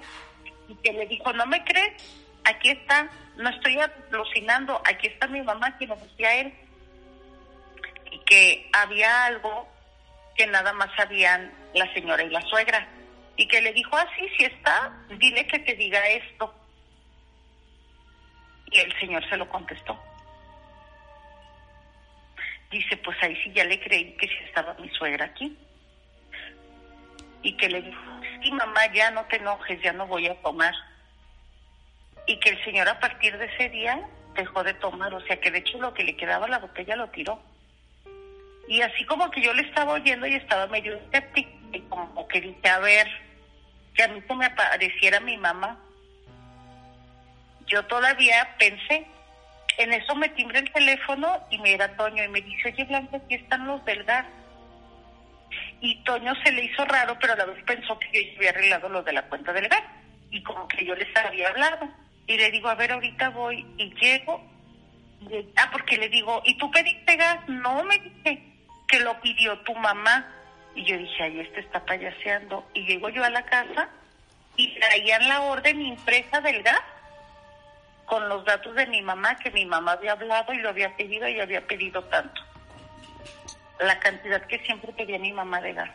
Y 0.69 0.75
que 0.77 0.93
le 0.93 1.07
dijo, 1.07 1.33
¿no 1.33 1.47
me 1.47 1.65
crees? 1.65 2.24
Aquí 2.45 2.71
está, 2.71 3.09
no 3.37 3.49
estoy 3.51 3.79
alucinando, 4.11 4.81
aquí 4.85 5.07
está 5.07 5.27
mi 5.27 5.43
mamá, 5.43 5.77
que 5.79 5.87
nos 5.87 6.01
decía 6.03 6.35
él. 6.37 6.55
Y 8.11 8.19
que 8.21 8.71
había 8.73 9.27
algo 9.27 9.69
que 10.37 10.47
nada 10.47 10.73
más 10.73 10.91
sabían 10.97 11.53
la 11.75 11.93
señora 11.95 12.23
y 12.23 12.31
la 12.31 12.43
suegra. 12.43 12.87
Y 13.37 13.49
que 13.49 13.61
le 13.61 13.73
dijo, 13.73 13.97
ah, 13.97 14.07
sí, 14.19 14.29
sí 14.37 14.45
está, 14.45 14.93
dile 15.19 15.47
que 15.47 15.59
te 15.59 15.75
diga 15.75 16.07
esto 16.09 16.55
y 18.75 18.81
el 18.81 18.93
señor 18.99 19.27
se 19.29 19.37
lo 19.37 19.49
contestó. 19.49 19.99
Dice, 22.71 22.97
pues 22.99 23.17
ahí 23.23 23.37
sí 23.43 23.53
ya 23.55 23.65
le 23.65 23.81
creí 23.81 24.17
que 24.17 24.27
sí 24.27 24.35
estaba 24.47 24.75
mi 24.75 24.89
suegra 24.91 25.27
aquí. 25.27 25.57
Y 27.43 27.57
que 27.57 27.69
le 27.69 27.83
dijo, 27.83 28.01
sí 28.43 28.51
mamá, 28.51 28.93
ya 28.93 29.13
no 29.13 29.25
te 29.27 29.37
enojes, 29.37 29.81
ya 29.81 29.93
no 29.93 30.07
voy 30.07 30.27
a 30.27 30.35
tomar. 30.43 30.75
Y 32.27 32.39
que 32.41 32.51
el 32.51 32.65
señor 32.65 32.89
a 32.89 33.01
partir 33.01 33.37
de 33.37 33.47
ese 33.47 33.69
día 33.69 34.01
dejó 34.35 34.65
de 34.65 34.75
tomar, 34.75 35.13
o 35.15 35.21
sea 35.23 35.41
que 35.41 35.51
de 35.51 35.59
hecho 35.59 35.79
lo 35.79 35.95
que 35.95 36.05
le 36.05 36.17
quedaba 36.17 36.49
la 36.49 36.59
botella 36.59 36.97
lo 36.97 37.09
tiró. 37.11 37.41
Y 38.69 38.81
así 38.81 39.05
como 39.05 39.31
que 39.31 39.43
yo 39.43 39.53
le 39.53 39.63
estaba 39.63 39.93
oyendo 39.93 40.27
y 40.27 40.35
estaba 40.35 40.67
medio 40.67 40.97
escéptico, 40.97 41.51
y 41.73 41.81
como 41.83 42.27
que 42.29 42.41
dije, 42.41 42.69
a 42.69 42.79
ver, 42.79 43.07
que 43.95 44.03
a 44.03 44.09
mí 44.09 44.23
se 44.27 44.35
me 44.35 44.47
apareciera 44.47 45.21
mi 45.21 45.37
mamá, 45.37 45.79
yo 47.67 47.85
todavía 47.87 48.57
pensé, 48.59 49.07
en 49.79 49.93
eso 49.93 50.15
me 50.15 50.29
timbre 50.31 50.61
el 50.61 50.73
teléfono 50.73 51.41
y 51.51 51.59
me 51.59 51.73
era 51.73 51.97
Toño 51.97 52.23
y 52.23 52.29
me 52.29 52.41
dice, 52.41 52.69
oye 52.69 52.85
Blanca, 52.85 53.17
aquí 53.17 53.35
están 53.35 53.67
los 53.67 53.85
del 53.85 54.05
gas. 54.05 54.27
Y 55.81 56.03
Toño 56.05 56.35
se 56.43 56.53
le 56.53 56.65
hizo 56.65 56.85
raro, 56.85 57.17
pero 57.21 57.35
a 57.35 57.37
la 57.37 57.45
vez 57.47 57.63
pensó 57.65 57.99
que 57.99 58.33
yo 58.33 58.37
había 58.39 58.51
arreglado 58.51 58.89
lo 58.89 59.03
de 59.03 59.13
la 59.13 59.23
cuenta 59.23 59.53
del 59.53 59.69
gas. 59.69 59.83
Y 60.31 60.43
como 60.43 60.67
que 60.69 60.85
yo 60.85 60.95
les 60.95 61.15
había 61.17 61.49
hablado. 61.49 61.89
Y 62.27 62.37
le 62.37 62.51
digo, 62.51 62.69
a 62.69 62.75
ver, 62.75 62.93
ahorita 62.93 63.31
voy 63.31 63.67
y 63.77 63.95
llego. 63.95 64.43
ah, 65.57 65.69
porque 65.71 65.97
le 65.97 66.09
digo, 66.09 66.43
¿y 66.45 66.57
tú 66.57 66.71
pediste 66.71 67.17
gas? 67.17 67.47
No, 67.49 67.85
me 67.85 67.99
dice 67.99 68.43
que 68.89 69.01
lo 69.01 69.21
pidió 69.21 69.59
tu 69.61 69.75
mamá. 69.75 70.27
Y 70.75 70.85
yo 70.85 70.97
dije, 70.99 71.23
ay, 71.23 71.41
este 71.41 71.61
está 71.61 71.85
payaseando. 71.85 72.67
Y 72.75 72.87
llego 72.87 73.09
yo 73.11 73.23
a 73.25 73.31
la 73.31 73.45
casa 73.45 73.89
y 74.57 74.79
traían 74.79 75.29
la 75.29 75.43
orden 75.43 75.81
impresa 75.83 76.41
del 76.41 76.63
gas 76.63 76.81
con 78.07 78.29
los 78.29 78.45
datos 78.45 78.75
de 78.75 78.87
mi 78.87 79.03
mamá, 79.03 79.37
que 79.39 79.51
mi 79.51 79.65
mamá 79.65 79.93
había 79.93 80.13
hablado 80.13 80.53
y 80.53 80.59
lo 80.59 80.69
había 80.69 80.95
pedido 80.97 81.29
y 81.29 81.41
había 81.41 81.67
pedido 81.67 82.03
tanto. 82.05 82.43
La 83.81 83.99
cantidad 83.99 84.43
que 84.47 84.59
siempre 84.61 84.93
pedía 84.93 85.19
mi 85.19 85.33
mamá 85.33 85.61
de 85.61 85.73
gas. 85.73 85.91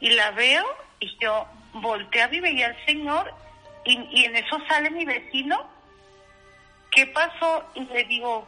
Y 0.00 0.10
la 0.10 0.30
veo 0.32 0.64
y 1.00 1.16
yo 1.20 1.46
volteé 1.72 2.22
a 2.22 2.32
y 2.32 2.40
veía 2.40 2.66
al 2.66 2.86
señor 2.86 3.34
y, 3.84 4.24
en 4.24 4.36
eso 4.36 4.58
sale 4.68 4.90
mi 4.90 5.04
vecino. 5.04 5.68
¿Qué 6.90 7.06
pasó? 7.06 7.64
Y 7.74 7.84
le 7.84 8.04
digo, 8.04 8.46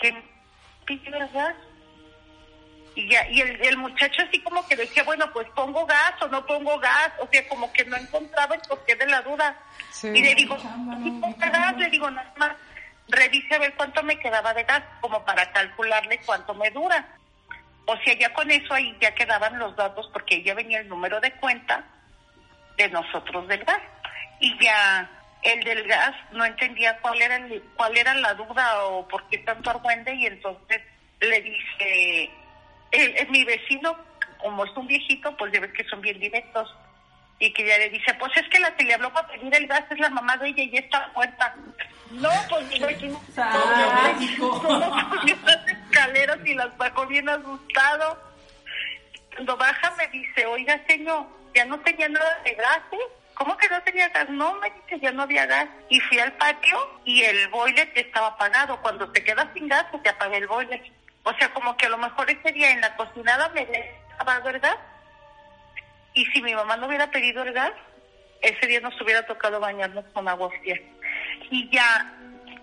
¿qué 0.00 0.14
pidió 0.84 1.16
el 1.16 1.28
gas? 1.28 1.54
Y, 2.94 3.08
ya, 3.08 3.28
y 3.28 3.40
el, 3.40 3.64
el, 3.64 3.76
muchacho 3.76 4.22
así 4.22 4.40
como 4.42 4.66
que 4.66 4.74
decía, 4.74 5.04
bueno, 5.04 5.30
pues 5.32 5.46
pongo 5.50 5.86
gas 5.86 6.14
o 6.22 6.28
no 6.28 6.44
pongo 6.44 6.78
gas, 6.78 7.12
o 7.20 7.28
sea, 7.30 7.46
como 7.48 7.72
que 7.72 7.84
no 7.84 7.96
encontraba 7.96 8.54
el 8.54 8.60
porqué 8.62 8.96
de 8.96 9.06
la 9.06 9.22
duda. 9.22 9.56
Y 10.02 10.22
le 10.22 10.34
digo, 10.34 10.56
¿y 10.56 11.20
gas? 11.38 11.76
Le 11.76 11.90
digo, 11.90 12.10
nada 12.10 12.32
más, 12.36 12.52
revise 13.08 13.54
a 13.54 13.58
ver 13.58 13.74
cuánto 13.76 14.02
me 14.02 14.18
quedaba 14.18 14.52
de 14.54 14.64
gas, 14.64 14.82
como 15.00 15.24
para 15.24 15.52
calcularle 15.52 16.18
cuánto 16.26 16.54
me 16.54 16.70
dura. 16.70 17.06
O 17.86 17.96
sea, 17.98 18.14
ya 18.14 18.32
con 18.32 18.50
eso 18.50 18.74
ahí 18.74 18.96
ya 19.00 19.14
quedaban 19.14 19.58
los 19.58 19.76
datos 19.76 20.08
porque 20.12 20.42
ya 20.42 20.54
venía 20.54 20.80
el 20.80 20.88
número 20.88 21.20
de 21.20 21.32
cuenta 21.32 21.84
de 22.76 22.88
nosotros 22.88 23.46
del 23.48 23.64
gas. 23.64 23.80
Y 24.40 24.58
ya 24.62 25.08
el 25.42 25.62
del 25.64 25.86
gas 25.86 26.14
no 26.32 26.44
entendía 26.44 26.98
cuál 27.00 27.20
era 27.20 27.36
el- 27.36 27.62
cuál 27.76 27.96
era 27.96 28.14
la 28.14 28.34
duda 28.34 28.84
o 28.84 29.06
por 29.08 29.24
qué 29.28 29.38
tanto 29.38 29.70
argüende 29.70 30.14
y 30.14 30.26
entonces 30.26 30.80
le 31.20 31.40
dice, 31.42 32.30
el, 32.90 33.16
el- 33.18 33.28
mi 33.28 33.44
vecino, 33.44 33.96
como 34.38 34.64
es 34.64 34.70
un 34.76 34.86
viejito, 34.86 35.36
pues 35.36 35.52
ya 35.52 35.60
ves 35.60 35.72
que 35.72 35.84
son 35.84 36.00
bien 36.00 36.18
directos. 36.18 36.74
Y 37.42 37.52
que 37.54 37.66
ya 37.66 37.78
le 37.78 37.88
dice, 37.88 38.12
pues 38.14 38.30
es 38.36 38.46
que 38.50 38.60
la 38.60 38.74
que 38.76 38.84
le 38.84 38.92
habló 38.94 39.10
para 39.14 39.28
pedir 39.28 39.54
el 39.54 39.66
gas 39.66 39.84
es 39.90 39.98
la 39.98 40.10
mamá 40.10 40.36
de 40.36 40.48
ella 40.48 40.62
y 40.62 40.70
ya 40.72 40.80
está 40.80 41.10
muerta. 41.14 41.54
No, 42.10 42.28
pues 42.50 42.66
mi 42.66 42.78
vecino 42.80 43.18
subió 44.36 45.36
las 45.46 45.66
escaleras 45.68 46.38
y 46.44 46.54
las 46.54 46.76
bajó 46.76 47.06
bien 47.06 47.26
asustado. 47.30 48.20
Cuando 49.34 49.56
baja 49.56 49.90
me 49.96 50.06
dice, 50.08 50.44
oiga 50.46 50.78
señor, 50.86 51.26
ya 51.54 51.64
no 51.64 51.78
tenía 51.80 52.08
nada 52.10 52.38
de 52.44 52.54
gas, 52.56 52.80
¿eh? 52.92 52.96
¿Cómo 53.40 53.56
que 53.56 53.70
no 53.70 53.82
tenía 53.84 54.06
gas? 54.10 54.28
No, 54.28 54.52
me 54.56 54.70
dice, 54.70 55.00
ya 55.00 55.12
no 55.12 55.22
había 55.22 55.46
gas. 55.46 55.66
Y 55.88 55.98
fui 56.00 56.18
al 56.18 56.30
patio 56.34 56.76
y 57.06 57.22
el 57.22 57.48
boiler 57.48 57.90
estaba 57.94 58.26
apagado. 58.26 58.78
Cuando 58.82 59.10
te 59.12 59.24
quedas 59.24 59.48
sin 59.54 59.66
gas, 59.66 59.86
se 59.90 59.98
te 60.00 60.10
apaga 60.10 60.36
el 60.36 60.46
boiler. 60.46 60.82
O 61.22 61.32
sea, 61.32 61.50
como 61.54 61.74
que 61.78 61.86
a 61.86 61.88
lo 61.88 61.96
mejor 61.96 62.30
ese 62.30 62.52
día 62.52 62.70
en 62.70 62.82
la 62.82 62.94
cocinada 62.96 63.48
me 63.48 63.66
apagado 64.18 64.50
el 64.50 64.60
gas. 64.60 64.76
Y 66.12 66.26
si 66.26 66.42
mi 66.42 66.54
mamá 66.54 66.76
no 66.76 66.86
hubiera 66.86 67.10
pedido 67.10 67.42
el 67.42 67.54
gas, 67.54 67.72
ese 68.42 68.66
día 68.66 68.80
nos 68.80 69.00
hubiera 69.00 69.24
tocado 69.24 69.58
bañarnos 69.58 70.04
con 70.12 70.28
agua 70.28 70.50
fría. 70.60 70.78
Y 71.50 71.70
ya, 71.74 72.12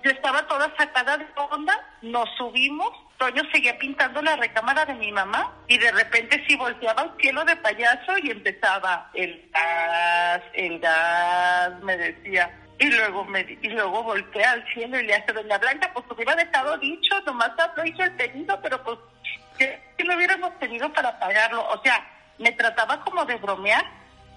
yo 0.03 0.11
estaba 0.11 0.45
toda 0.45 0.71
sacada 0.77 1.17
de 1.17 1.25
onda, 1.49 1.73
nos 2.03 2.29
subimos, 2.37 2.93
Toño 3.17 3.41
seguía 3.51 3.77
pintando 3.79 4.21
la 4.21 4.35
recámara 4.35 4.85
de 4.85 4.93
mi 4.93 5.11
mamá 5.11 5.51
y 5.67 5.77
de 5.77 5.91
repente 5.91 6.43
sí 6.47 6.55
volteaba 6.55 7.01
al 7.01 7.17
cielo 7.19 7.43
de 7.45 7.55
payaso 7.55 8.17
y 8.21 8.29
empezaba 8.29 9.09
el 9.13 9.49
gas, 9.51 10.41
el 10.53 10.79
gas, 10.79 11.71
me 11.81 11.97
decía. 11.97 12.51
Y 12.79 12.85
luego 12.91 13.25
me 13.25 13.41
y 13.41 13.69
luego 13.69 14.03
volteé 14.03 14.45
al 14.45 14.63
cielo 14.71 14.99
y 14.99 15.07
le 15.07 15.15
hace 15.15 15.33
Doña 15.33 15.57
Blanca, 15.57 15.91
pues 15.93 16.05
hubiera 16.11 16.35
dejado 16.35 16.77
dicho, 16.77 17.19
nomás 17.25 17.51
habló, 17.57 17.83
hizo 17.85 18.03
el 18.03 18.11
pedido, 18.11 18.59
pero 18.61 18.83
pues 18.83 18.99
que, 19.57 19.81
que 19.97 20.03
lo 20.03 20.15
hubiéramos 20.15 20.57
tenido 20.59 20.91
para 20.93 21.17
pagarlo. 21.17 21.67
O 21.69 21.81
sea, 21.81 22.05
me 22.37 22.51
trataba 22.51 22.99
como 23.03 23.25
de 23.25 23.35
bromear 23.37 23.83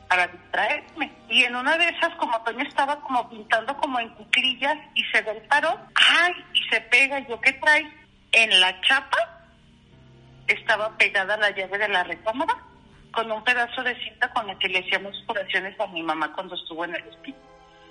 para 0.08 0.26
distraerme. 0.26 1.12
Y 1.28 1.44
en 1.44 1.54
una 1.54 1.76
de 1.76 1.88
esas, 1.90 2.14
como 2.16 2.42
Toño 2.42 2.64
estaba 2.66 2.98
como 3.00 3.28
pintando 3.28 3.76
como 3.76 4.00
en 4.00 4.08
cuclillas 4.14 4.76
y 4.94 5.04
se 5.04 5.20
ve 5.20 5.32
el 5.32 5.42
parón, 5.42 5.76
¡ay! 5.94 6.32
Y 6.54 6.68
se 6.68 6.80
pega, 6.80 7.20
yo, 7.28 7.40
¿qué 7.40 7.52
traes? 7.52 7.86
En 8.32 8.60
la 8.60 8.80
chapa 8.82 9.18
estaba 10.46 10.96
pegada 10.96 11.36
la 11.36 11.50
llave 11.50 11.78
de 11.78 11.88
la 11.88 12.04
recámara 12.04 12.56
con 13.12 13.30
un 13.30 13.42
pedazo 13.44 13.82
de 13.82 13.94
cinta 14.02 14.32
con 14.32 14.46
la 14.46 14.58
que 14.58 14.68
le 14.68 14.80
hacíamos 14.80 15.16
curaciones 15.26 15.78
a 15.80 15.86
mi 15.88 16.02
mamá 16.02 16.32
cuando 16.32 16.54
estuvo 16.54 16.84
en 16.84 16.94
el 16.94 17.08
hospital. 17.08 17.40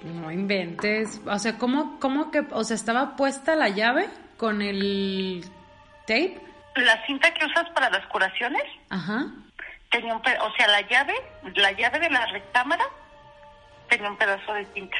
No 0.03 0.31
inventes. 0.31 1.21
O 1.25 1.39
sea, 1.39 1.57
¿cómo, 1.57 1.99
cómo 1.99 2.31
que, 2.31 2.39
o 2.51 2.63
sea, 2.63 2.75
estaba 2.75 3.15
puesta 3.15 3.55
la 3.55 3.69
llave 3.69 4.07
con 4.37 4.61
el 4.61 5.43
tape? 6.07 6.39
La 6.75 7.05
cinta 7.05 7.33
que 7.33 7.45
usas 7.45 7.69
para 7.71 7.89
las 7.89 8.05
curaciones 8.07 8.63
Ajá. 8.89 9.25
tenía 9.91 10.15
un 10.15 10.21
o 10.21 10.53
sea, 10.55 10.67
la 10.67 10.81
llave, 10.87 11.13
la 11.55 11.71
llave 11.73 11.99
de 11.99 12.09
la 12.09 12.25
recámara 12.27 12.85
tenía 13.89 14.09
un 14.09 14.17
pedazo 14.17 14.53
de 14.53 14.65
cinta. 14.73 14.97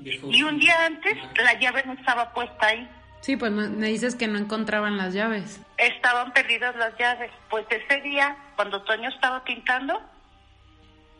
Y 0.00 0.42
un 0.42 0.58
día 0.58 0.86
antes 0.86 1.16
la 1.36 1.54
llave 1.54 1.82
no 1.86 1.94
estaba 1.94 2.32
puesta 2.32 2.66
ahí. 2.66 2.88
Sí, 3.20 3.36
pues 3.36 3.50
me 3.50 3.88
dices 3.88 4.14
que 4.14 4.28
no 4.28 4.38
encontraban 4.38 4.96
las 4.96 5.12
llaves. 5.12 5.60
estaban 5.78 6.32
perdidas 6.32 6.76
las 6.76 6.96
llaves. 6.96 7.30
Pues 7.50 7.66
ese 7.70 8.00
día, 8.02 8.36
cuando 8.54 8.82
Toño 8.82 9.08
estaba 9.08 9.42
pintando, 9.42 10.00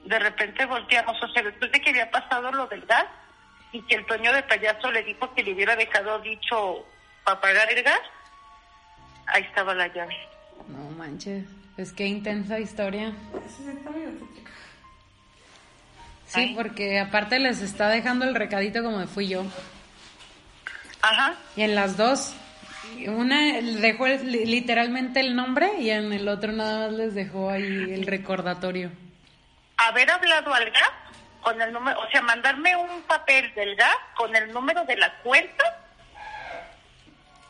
de 0.04 0.18
repente 0.18 0.64
volteamos, 0.66 1.20
o 1.20 1.28
sea, 1.28 1.42
después 1.42 1.72
de 1.72 1.80
que 1.80 1.90
había 1.90 2.10
pasado 2.10 2.52
lo 2.52 2.66
del 2.68 2.86
gas 2.86 3.06
y 3.72 3.82
que 3.82 3.96
el 3.96 4.06
Toño 4.06 4.32
de 4.32 4.42
payaso 4.44 4.90
le 4.92 5.02
dijo 5.02 5.34
que 5.34 5.42
le 5.42 5.52
hubiera 5.54 5.74
dejado 5.74 6.20
dicho 6.20 6.86
para 7.24 7.40
pagar 7.40 7.72
el 7.72 7.82
gas, 7.82 8.00
ahí 9.26 9.42
estaba 9.42 9.74
la 9.74 9.88
llave. 9.88 10.16
No 10.68 10.90
manches. 10.96 11.44
Es 11.76 11.92
que 11.92 12.06
intensa 12.06 12.58
historia. 12.60 13.12
Sí, 16.26 16.52
porque 16.56 16.98
aparte 17.00 17.38
les 17.38 17.60
está 17.60 17.88
dejando 17.88 18.24
el 18.24 18.34
recadito 18.34 18.82
como 18.82 18.98
de 18.98 19.06
fui 19.06 19.28
yo. 19.28 19.44
Ajá. 21.02 21.34
Y 21.56 21.62
en 21.62 21.74
las 21.74 21.96
dos, 21.96 22.34
una 23.08 23.60
dejó 23.60 24.06
el- 24.06 24.30
li- 24.30 24.46
literalmente 24.46 25.20
el 25.20 25.36
nombre 25.36 25.72
y 25.78 25.90
en 25.90 26.12
el 26.12 26.28
otro 26.28 26.52
nada 26.52 26.86
más 26.86 26.92
les 26.96 27.14
dejó 27.14 27.50
ahí 27.50 27.62
el 27.92 28.06
recordatorio. 28.06 28.90
Haber 29.76 30.10
hablado 30.10 30.54
al 30.54 30.70
gas 30.70 30.90
con 31.42 31.60
el 31.60 31.72
número, 31.72 32.00
o 32.00 32.10
sea, 32.10 32.22
mandarme 32.22 32.74
un 32.76 33.02
papel 33.02 33.52
del 33.54 33.76
gas 33.76 33.96
con 34.16 34.34
el 34.34 34.52
número 34.52 34.84
de 34.84 34.96
la 34.96 35.12
cuenta. 35.22 35.64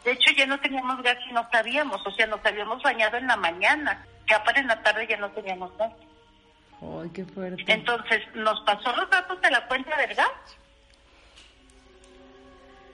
De 0.04 0.12
hecho, 0.12 0.30
ya 0.36 0.46
no 0.46 0.58
teníamos 0.60 1.02
gas 1.02 1.16
y 1.28 1.32
no 1.32 1.48
sabíamos, 1.50 2.04
o 2.06 2.10
sea, 2.12 2.26
nos 2.26 2.44
habíamos 2.44 2.82
bañado 2.82 3.16
en 3.16 3.26
la 3.26 3.36
mañana. 3.36 4.04
Ya 4.28 4.42
para 4.44 4.60
en 4.60 4.66
la 4.66 4.82
tarde 4.82 5.06
ya 5.08 5.16
no 5.16 5.30
teníamos 5.30 5.76
gas. 5.78 5.92
Ay, 6.82 7.10
qué 7.14 7.24
fuerte. 7.24 7.64
Entonces 7.66 8.22
nos 8.34 8.60
pasó 8.64 8.94
los 8.94 9.08
datos 9.08 9.40
de 9.40 9.50
la 9.50 9.66
cuenta 9.66 9.96
del 9.96 10.14
gas 10.14 10.28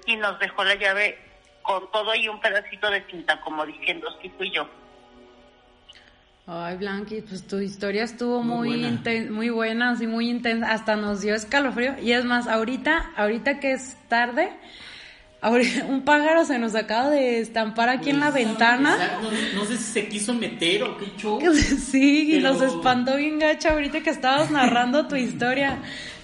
y 0.06 0.16
nos 0.16 0.38
dejó 0.38 0.64
la 0.64 0.74
llave 0.74 1.18
con 1.62 1.90
todo 1.92 2.14
y 2.14 2.28
un 2.28 2.40
pedacito 2.40 2.90
de 2.90 3.04
cinta, 3.10 3.40
como 3.40 3.64
diciendo, 3.64 4.08
sí 4.20 4.30
fui 4.36 4.50
yo. 4.50 4.68
Ay, 6.46 6.76
Blanqui, 6.76 7.20
pues 7.20 7.46
tu 7.46 7.60
historia 7.60 8.02
estuvo 8.02 8.42
Muy 8.42 8.68
muy 8.70 8.80
buena. 8.80 8.88
inten- 9.00 9.30
muy 9.30 9.48
buena, 9.50 9.90
así 9.90 10.08
muy 10.08 10.28
intensa, 10.28 10.72
hasta 10.72 10.96
nos 10.96 11.20
dio 11.20 11.34
escalofrío. 11.36 11.96
Y 12.00 12.12
es 12.12 12.24
más, 12.24 12.48
ahorita, 12.48 13.12
ahorita 13.16 13.60
que 13.60 13.72
es 13.72 13.96
tarde, 14.08 14.52
un 15.88 16.02
pájaro 16.04 16.44
se 16.44 16.58
nos 16.58 16.74
acaba 16.76 17.10
de 17.10 17.40
estampar 17.40 17.88
aquí 17.88 18.10
en 18.10 18.20
la 18.20 18.30
ventana. 18.30 19.18
No, 19.22 19.30
no 19.60 19.64
sé 19.66 19.76
si 19.76 19.84
se 19.92 20.08
quiso 20.08 20.34
meter 20.34 20.82
o 20.84 20.96
qué 20.96 21.06
show. 21.16 21.40
Sí, 21.52 22.36
y 22.36 22.40
nos 22.40 22.62
espantó 22.62 23.16
bien 23.16 23.38
gacha 23.40 23.72
ahorita 23.72 24.00
que 24.02 24.10
estabas 24.10 24.50
narrando 24.50 25.06
tu 25.08 25.16
historia. 25.16 25.78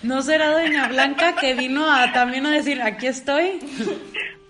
¿No 0.04 0.22
será 0.22 0.52
Doña 0.52 0.86
Blanca 0.88 1.34
que 1.34 1.54
vino 1.54 1.90
a 1.92 2.12
también 2.12 2.46
a 2.46 2.50
decir, 2.52 2.80
aquí 2.80 3.08
estoy? 3.08 3.58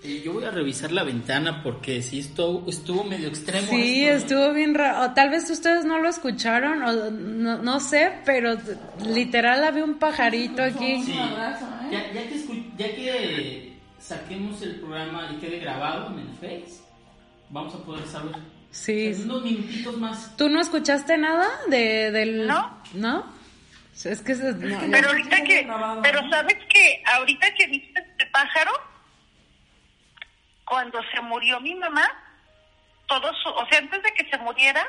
Eh, 0.04 0.20
yo 0.24 0.34
voy 0.34 0.44
a 0.44 0.50
revisar 0.50 0.92
la 0.92 1.02
ventana 1.02 1.62
porque 1.62 2.02
sí 2.02 2.18
estuvo, 2.20 2.68
estuvo 2.68 3.02
medio 3.04 3.28
extremo. 3.28 3.66
Sí, 3.68 4.04
esto, 4.04 4.34
¿no? 4.34 4.40
estuvo 4.42 4.54
bien 4.54 4.74
raro. 4.74 5.06
O 5.06 5.14
tal 5.14 5.30
vez 5.30 5.48
ustedes 5.50 5.86
no 5.86 5.98
lo 5.98 6.08
escucharon, 6.10 6.82
o 6.82 7.10
no, 7.10 7.62
no 7.62 7.80
sé, 7.80 8.12
pero 8.26 8.56
literal 9.06 9.64
había 9.64 9.82
un 9.84 9.94
pajarito 9.94 10.62
aquí. 10.62 11.02
Sí. 11.04 11.14
Ya, 11.14 12.12
ya 12.12 12.28
que, 12.28 12.34
escu- 12.36 12.64
ya 12.76 12.94
que 12.94 13.77
saquemos 14.08 14.60
el 14.62 14.76
programa 14.80 15.28
y 15.32 15.36
quede 15.36 15.58
grabado 15.58 16.08
en 16.12 16.20
el 16.20 16.34
Face, 16.36 16.80
vamos 17.50 17.74
a 17.74 17.78
poder 17.84 18.06
saber. 18.06 18.36
Sí. 18.70 19.08
En 19.08 19.22
unos 19.30 19.42
minutitos 19.42 19.96
más. 19.98 20.36
¿Tú 20.36 20.48
no 20.48 20.60
escuchaste 20.60 21.16
nada 21.18 21.46
de, 21.68 22.10
del... 22.10 22.46
No. 22.46 22.82
¿No? 22.94 23.38
Es 24.04 24.22
que... 24.22 24.34
no, 24.34 24.52
no. 24.52 24.90
Pero 24.92 25.08
ahorita 25.08 25.42
que, 25.42 25.68
pero 26.02 26.30
sabes 26.30 26.56
que 26.72 27.02
ahorita 27.14 27.52
que 27.54 27.66
viste 27.66 28.00
este 28.00 28.26
pájaro, 28.26 28.70
cuando 30.64 31.00
se 31.12 31.20
murió 31.22 31.60
mi 31.60 31.74
mamá, 31.74 32.06
todos, 33.06 33.34
su- 33.42 33.48
o 33.48 33.66
sea, 33.68 33.78
antes 33.78 34.02
de 34.02 34.12
que 34.12 34.28
se 34.30 34.38
muriera, 34.38 34.86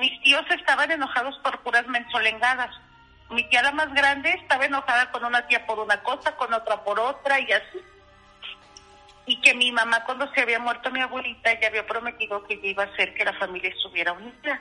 mis 0.00 0.20
tíos 0.22 0.44
estaban 0.58 0.90
enojados 0.90 1.38
por 1.44 1.60
puras 1.62 1.86
mensolengadas. 1.86 2.70
Mi 3.30 3.44
tía 3.48 3.62
la 3.62 3.72
más 3.72 3.92
grande 3.92 4.30
estaba 4.30 4.64
enojada 4.64 5.10
con 5.10 5.24
una 5.24 5.46
tía 5.46 5.66
por 5.66 5.78
una 5.78 6.02
cosa, 6.02 6.36
con 6.36 6.52
otra 6.52 6.82
por 6.82 6.98
otra 6.98 7.40
y 7.40 7.52
así. 7.52 7.78
Y 9.26 9.40
que 9.42 9.54
mi 9.54 9.70
mamá 9.70 10.04
cuando 10.04 10.32
se 10.32 10.40
había 10.40 10.58
muerto 10.58 10.90
mi 10.90 11.00
abuelita 11.00 11.58
ya 11.60 11.68
había 11.68 11.86
prometido 11.86 12.44
que 12.44 12.58
iba 12.62 12.84
a 12.84 12.86
hacer 12.86 13.14
que 13.14 13.24
la 13.24 13.34
familia 13.34 13.70
estuviera 13.70 14.12
unida 14.12 14.60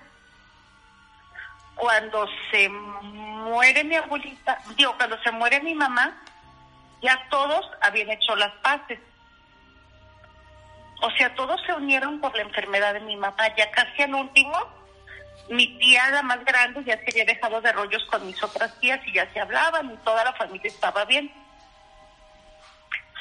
cuando 1.77 2.27
se 2.51 2.67
muere 2.69 3.83
mi 3.83 3.95
abuelita, 3.95 4.57
digo, 4.75 4.95
cuando 4.97 5.21
se 5.21 5.31
muere 5.31 5.61
mi 5.61 5.75
mamá, 5.75 6.17
ya 7.01 7.27
todos 7.29 7.69
habían 7.81 8.09
hecho 8.09 8.35
las 8.35 8.51
paces. 8.63 8.99
O 11.01 11.11
sea, 11.11 11.33
todos 11.35 11.61
se 11.65 11.73
unieron 11.73 12.19
por 12.19 12.35
la 12.35 12.41
enfermedad 12.41 12.95
de 12.95 13.01
mi 13.01 13.15
mamá. 13.15 13.55
Ya 13.55 13.69
casi 13.69 14.01
al 14.01 14.15
último, 14.15 14.57
mi 15.49 15.77
tía, 15.77 16.09
la 16.11 16.21
más 16.23 16.43
grande, 16.43 16.83
ya 16.83 16.97
se 16.97 17.11
había 17.11 17.25
dejado 17.25 17.61
de 17.61 17.71
rollos 17.71 18.03
con 18.05 18.25
mis 18.25 18.41
otras 18.43 18.77
tías 18.79 18.99
y 19.05 19.13
ya 19.13 19.31
se 19.33 19.39
hablaban 19.39 19.93
y 19.93 19.97
toda 19.97 20.23
la 20.23 20.33
familia 20.33 20.67
estaba 20.67 21.05
bien. 21.05 21.31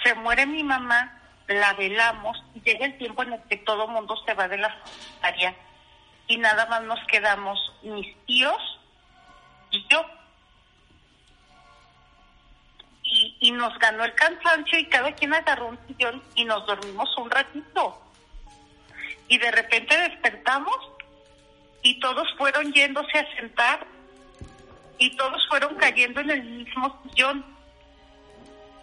Se 0.03 0.14
muere 0.14 0.47
mi 0.47 0.62
mamá, 0.62 1.20
la 1.47 1.72
velamos 1.74 2.43
y 2.55 2.61
llega 2.61 2.87
el 2.87 2.99
tiempo 2.99 3.22
en 3.22 3.35
el 3.35 3.43
que 3.45 3.57
todo 3.59 3.89
mundo 3.89 4.16
se 4.24 4.35
va 4.35 4.49
de 4.49 4.59
la 4.59 4.77
área 5.22 5.55
y 6.27 6.39
nada 6.39 6.66
más 6.66 6.83
nos 6.83 7.05
quedamos 7.07 7.59
mis 7.83 8.16
tíos 8.27 8.81
y 9.70 9.87
yo. 9.89 10.05
Y, 13.03 13.37
y 13.41 13.51
nos 13.53 13.79
ganó 13.79 14.05
el 14.05 14.14
cansancio 14.14 14.79
y 14.81 14.87
cada 14.87 15.12
quien 15.12 15.33
agarró 15.33 15.68
un 15.68 15.79
sillón 15.87 16.22
y 16.35 16.45
nos 16.45 16.66
dormimos 16.66 17.16
un 17.18 17.31
ratito. 17.31 18.03
y 19.29 19.39
de 19.39 19.51
repente 19.51 19.97
despertamos 19.97 20.77
y 21.87 22.01
todos 22.01 22.26
fueron 22.37 22.72
yéndose 22.72 23.16
a 23.16 23.37
sentar 23.37 23.87
y 24.99 25.16
todos 25.16 25.47
fueron 25.49 25.76
cayendo 25.76 26.20
en 26.20 26.30
el 26.30 26.43
mismo 26.43 27.01
sillón. 27.05 27.47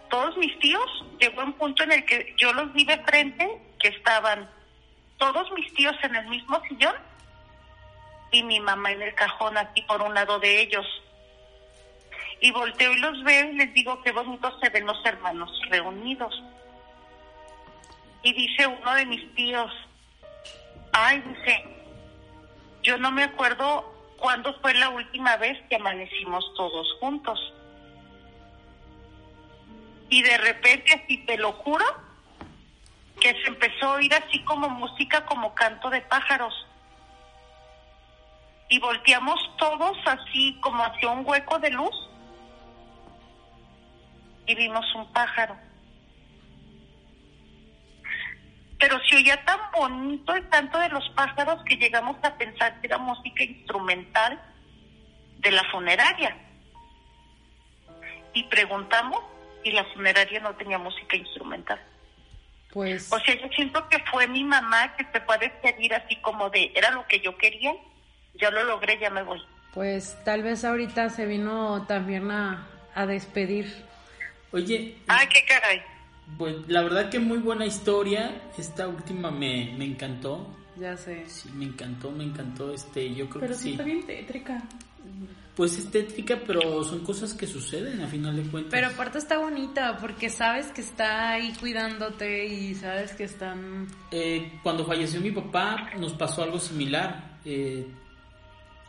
Todos 0.08 0.34
mis 0.38 0.58
tíos, 0.58 1.04
llegó 1.20 1.42
un 1.42 1.52
punto 1.52 1.82
en 1.82 1.92
el 1.92 2.04
que 2.06 2.34
yo 2.38 2.50
los 2.54 2.72
vi 2.72 2.86
de 2.86 2.96
frente, 3.00 3.60
que 3.78 3.88
estaban 3.88 4.48
todos 5.18 5.52
mis 5.52 5.70
tíos 5.74 5.94
en 6.02 6.16
el 6.16 6.26
mismo 6.28 6.58
sillón 6.66 6.94
y 8.32 8.42
mi 8.42 8.58
mamá 8.58 8.92
en 8.92 9.02
el 9.02 9.14
cajón 9.14 9.58
aquí 9.58 9.82
por 9.82 10.00
un 10.00 10.14
lado 10.14 10.38
de 10.38 10.62
ellos. 10.62 10.86
Y 12.40 12.52
volteo 12.52 12.90
y 12.90 13.00
los 13.00 13.22
veo 13.22 13.50
y 13.50 13.56
les 13.56 13.74
digo 13.74 14.00
qué 14.00 14.12
bonitos 14.12 14.54
se 14.62 14.70
ven 14.70 14.86
los 14.86 15.04
hermanos 15.04 15.50
reunidos. 15.68 16.42
Y 18.22 18.32
dice 18.32 18.66
uno 18.66 18.94
de 18.94 19.04
mis 19.04 19.34
tíos, 19.34 19.70
ay, 20.94 21.20
dice, 21.20 21.73
yo 22.84 22.98
no 22.98 23.10
me 23.10 23.24
acuerdo 23.24 23.92
cuándo 24.18 24.54
fue 24.60 24.74
la 24.74 24.90
última 24.90 25.36
vez 25.38 25.58
que 25.68 25.76
amanecimos 25.76 26.44
todos 26.54 26.86
juntos. 27.00 27.52
Y 30.10 30.22
de 30.22 30.36
repente, 30.36 30.92
así 30.92 31.18
te 31.24 31.38
lo 31.38 31.52
juro, 31.52 31.84
que 33.20 33.32
se 33.42 33.48
empezó 33.48 33.86
a 33.86 33.94
oír 33.94 34.14
así 34.14 34.38
como 34.44 34.68
música, 34.68 35.24
como 35.24 35.54
canto 35.54 35.88
de 35.88 36.02
pájaros. 36.02 36.54
Y 38.68 38.78
volteamos 38.78 39.40
todos 39.56 39.96
así 40.06 40.58
como 40.60 40.84
hacia 40.84 41.08
un 41.08 41.26
hueco 41.26 41.58
de 41.58 41.70
luz 41.70 41.94
y 44.46 44.54
vimos 44.54 44.84
un 44.94 45.10
pájaro. 45.12 45.56
Pero 48.84 49.00
se 49.08 49.16
oía 49.16 49.42
tan 49.46 49.58
bonito 49.72 50.34
el 50.34 50.46
canto 50.50 50.78
de 50.78 50.90
los 50.90 51.08
pájaros 51.16 51.64
que 51.64 51.76
llegamos 51.78 52.18
a 52.22 52.36
pensar 52.36 52.78
que 52.82 52.86
era 52.88 52.98
música 52.98 53.42
instrumental 53.42 54.38
de 55.38 55.50
la 55.52 55.64
funeraria. 55.72 56.36
Y 58.34 58.42
preguntamos 58.42 59.22
y 59.62 59.70
la 59.70 59.84
funeraria 59.94 60.38
no 60.40 60.54
tenía 60.56 60.76
música 60.76 61.16
instrumental. 61.16 61.80
Pues, 62.74 63.10
O 63.10 63.18
sea, 63.20 63.34
yo 63.40 63.48
siento 63.56 63.88
que 63.88 63.98
fue 64.10 64.26
mi 64.28 64.44
mamá 64.44 64.94
que 64.98 65.06
se 65.10 65.20
fue 65.22 65.34
a 65.36 65.38
despedir 65.38 65.94
así 65.94 66.16
como 66.16 66.50
de, 66.50 66.70
era 66.74 66.90
lo 66.90 67.06
que 67.06 67.20
yo 67.20 67.38
quería, 67.38 67.72
ya 68.34 68.50
lo 68.50 68.64
logré, 68.64 68.98
ya 68.98 69.08
me 69.08 69.22
voy. 69.22 69.42
pues 69.72 70.14
tal 70.26 70.42
vez 70.42 70.62
ahorita 70.62 71.08
se 71.08 71.24
vino 71.24 71.86
también 71.86 72.30
a, 72.30 72.66
a 72.94 73.06
despedir. 73.06 73.82
Oye, 74.52 74.98
Ay, 75.08 75.26
qué 75.28 75.42
caray. 75.46 75.82
Pues 76.38 76.56
la 76.68 76.82
verdad 76.82 77.10
que 77.10 77.18
muy 77.20 77.38
buena 77.38 77.66
historia. 77.66 78.42
Esta 78.58 78.88
última 78.88 79.30
me, 79.30 79.74
me 79.76 79.84
encantó. 79.84 80.48
Ya 80.76 80.96
sé. 80.96 81.24
Sí, 81.28 81.48
me 81.54 81.66
encantó, 81.66 82.10
me 82.10 82.24
encantó. 82.24 82.72
Este, 82.72 83.14
yo 83.14 83.28
creo 83.28 83.40
Pero 83.40 83.52
que 83.54 83.58
sí 83.58 83.62
sí. 83.64 83.70
está 83.72 83.84
bien 83.84 84.06
tétrica. 84.06 84.62
Pues 85.54 85.78
es 85.78 85.88
tétrica, 85.88 86.40
pero 86.44 86.82
son 86.82 87.04
cosas 87.04 87.32
que 87.34 87.46
suceden 87.46 88.00
a 88.00 88.08
final 88.08 88.34
de 88.34 88.42
cuentas. 88.50 88.72
Pero 88.72 88.88
aparte 88.88 89.18
está 89.18 89.38
bonita 89.38 89.98
porque 90.00 90.28
sabes 90.28 90.66
que 90.72 90.80
está 90.80 91.30
ahí 91.30 91.52
cuidándote 91.60 92.46
y 92.46 92.74
sabes 92.74 93.12
que 93.12 93.24
están... 93.24 93.86
Eh, 94.10 94.58
cuando 94.64 94.84
falleció 94.84 95.20
mi 95.20 95.30
papá 95.30 95.90
nos 95.96 96.14
pasó 96.14 96.42
algo 96.42 96.58
similar. 96.58 97.38
Eh, 97.44 97.86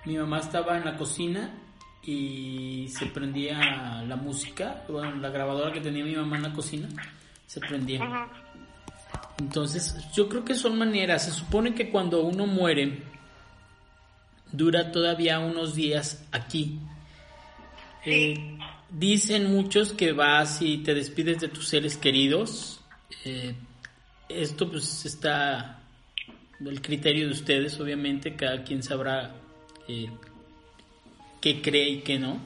mi 0.05 0.17
mamá 0.17 0.39
estaba 0.39 0.77
en 0.77 0.86
la 0.86 0.97
cocina 0.97 1.53
y 2.01 2.88
se 2.89 3.07
prendía 3.07 4.03
la 4.03 4.15
música, 4.15 4.86
bueno, 4.88 5.15
la 5.17 5.29
grabadora 5.29 5.71
que 5.71 5.81
tenía 5.81 6.03
mi 6.03 6.15
mamá 6.15 6.38
en 6.38 6.43
la 6.43 6.53
cocina 6.53 6.88
se 7.47 7.59
prendía. 7.59 8.03
Ujú. 8.03 8.45
Entonces, 9.39 9.95
yo 10.13 10.29
creo 10.29 10.45
que 10.45 10.55
son 10.55 10.77
maneras. 10.77 11.25
Se 11.25 11.31
supone 11.31 11.73
que 11.73 11.89
cuando 11.89 12.21
uno 12.21 12.47
muere, 12.47 13.03
dura 14.51 14.91
todavía 14.91 15.39
unos 15.39 15.75
días 15.75 16.25
aquí. 16.31 16.79
Eh, 18.05 18.57
dicen 18.89 19.51
muchos 19.51 19.91
que 19.91 20.11
vas 20.11 20.61
y 20.61 20.77
te 20.79 20.93
despides 20.93 21.39
de 21.41 21.49
tus 21.49 21.67
seres 21.67 21.97
queridos. 21.97 22.81
Eh, 23.25 23.55
esto 24.29 24.69
pues 24.69 25.05
está 25.05 25.81
el 26.59 26.81
criterio 26.81 27.27
de 27.27 27.33
ustedes, 27.33 27.79
obviamente, 27.79 28.35
cada 28.35 28.63
quien 28.63 28.83
sabrá 28.83 29.35
eh, 29.87 30.09
qué 31.41 31.61
cree 31.61 31.89
y 31.89 32.01
qué 32.01 32.19
no. 32.19 32.39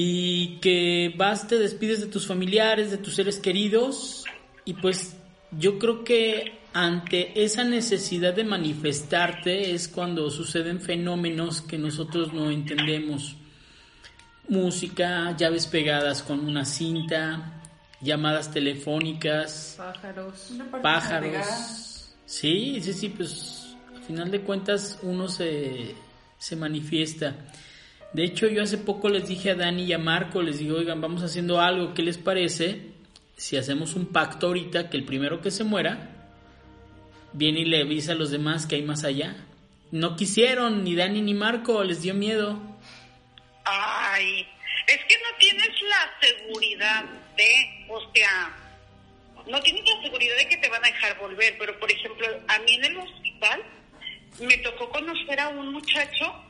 Y 0.00 0.58
que 0.60 1.12
vas, 1.16 1.48
te 1.48 1.58
despides 1.58 1.98
de 1.98 2.06
tus 2.06 2.24
familiares, 2.24 2.92
de 2.92 2.98
tus 2.98 3.16
seres 3.16 3.40
queridos, 3.40 4.22
y 4.64 4.74
pues 4.74 5.16
yo 5.50 5.80
creo 5.80 6.04
que 6.04 6.60
ante 6.72 7.42
esa 7.42 7.64
necesidad 7.64 8.32
de 8.32 8.44
manifestarte 8.44 9.72
es 9.74 9.88
cuando 9.88 10.30
suceden 10.30 10.80
fenómenos 10.80 11.62
que 11.62 11.78
nosotros 11.78 12.32
no 12.32 12.48
entendemos. 12.48 13.34
Música, 14.48 15.36
llaves 15.36 15.66
pegadas 15.66 16.22
con 16.22 16.46
una 16.46 16.64
cinta, 16.64 17.60
llamadas 18.00 18.52
telefónicas, 18.52 19.74
Pájaros. 19.78 20.52
pájaros. 20.80 22.14
Sí, 22.24 22.80
sí, 22.82 22.92
sí, 22.92 23.08
pues 23.08 23.74
al 23.96 24.02
final 24.04 24.30
de 24.30 24.42
cuentas 24.42 25.00
uno 25.02 25.26
se, 25.26 25.96
se 26.38 26.54
manifiesta. 26.54 27.34
De 28.12 28.24
hecho, 28.24 28.48
yo 28.48 28.62
hace 28.62 28.78
poco 28.78 29.08
les 29.08 29.28
dije 29.28 29.50
a 29.50 29.54
Dani 29.54 29.84
y 29.84 29.92
a 29.92 29.98
Marco, 29.98 30.42
les 30.42 30.58
digo, 30.58 30.78
oigan, 30.78 31.00
vamos 31.00 31.22
haciendo 31.22 31.60
algo, 31.60 31.92
¿qué 31.92 32.02
les 32.02 32.16
parece? 32.16 32.80
Si 33.36 33.56
hacemos 33.56 33.94
un 33.94 34.06
pacto 34.06 34.46
ahorita, 34.46 34.88
que 34.88 34.96
el 34.96 35.04
primero 35.04 35.42
que 35.42 35.50
se 35.50 35.64
muera, 35.64 36.10
viene 37.32 37.60
y 37.60 37.64
le 37.66 37.82
avisa 37.82 38.12
a 38.12 38.14
los 38.14 38.30
demás 38.30 38.66
que 38.66 38.76
hay 38.76 38.82
más 38.82 39.04
allá. 39.04 39.36
No 39.90 40.16
quisieron, 40.16 40.84
ni 40.84 40.94
Dani 40.94 41.20
ni 41.20 41.34
Marco, 41.34 41.84
les 41.84 42.02
dio 42.02 42.14
miedo. 42.14 42.60
Ay, 43.64 44.46
es 44.86 44.98
que 45.04 45.16
no 45.16 45.36
tienes 45.38 45.68
la 45.82 46.28
seguridad 46.28 47.04
de, 47.36 47.86
o 47.90 48.00
sea, 48.14 48.56
no 49.46 49.60
tienes 49.60 49.84
la 49.84 50.02
seguridad 50.02 50.36
de 50.38 50.48
que 50.48 50.56
te 50.56 50.68
van 50.70 50.82
a 50.82 50.88
dejar 50.88 51.18
volver, 51.18 51.56
pero 51.58 51.78
por 51.78 51.92
ejemplo, 51.92 52.26
a 52.48 52.58
mí 52.60 52.74
en 52.74 52.84
el 52.86 52.96
hospital 52.96 53.62
me 54.40 54.56
tocó 54.58 54.88
conocer 54.88 55.40
a 55.40 55.48
un 55.48 55.72
muchacho 55.72 56.47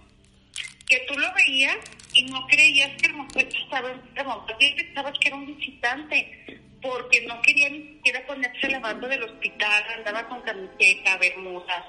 que 0.89 1.01
tú 1.01 1.19
lo 1.19 1.33
veías 1.35 1.77
y 2.15 2.25
no 2.25 2.47
creías 2.47 2.91
que 3.01 3.09
el 3.09 3.15
muchacho 3.15 3.59
estaba 3.59 3.91
enfermo, 3.91 4.47
pensabas 4.59 5.19
que 5.19 5.29
era 5.29 5.37
un 5.37 5.47
visitante, 5.47 6.61
porque 6.81 7.21
no 7.27 7.41
quería 7.43 7.69
ni 7.71 7.83
siquiera 7.83 8.27
ponerse 8.27 8.69
la 8.69 8.81
banda 8.81 9.09
del 9.09 9.23
hospital, 9.23 9.85
andaba 9.97 10.29
con 10.29 10.41
camiseta, 10.43 11.17
bermudas. 11.19 11.85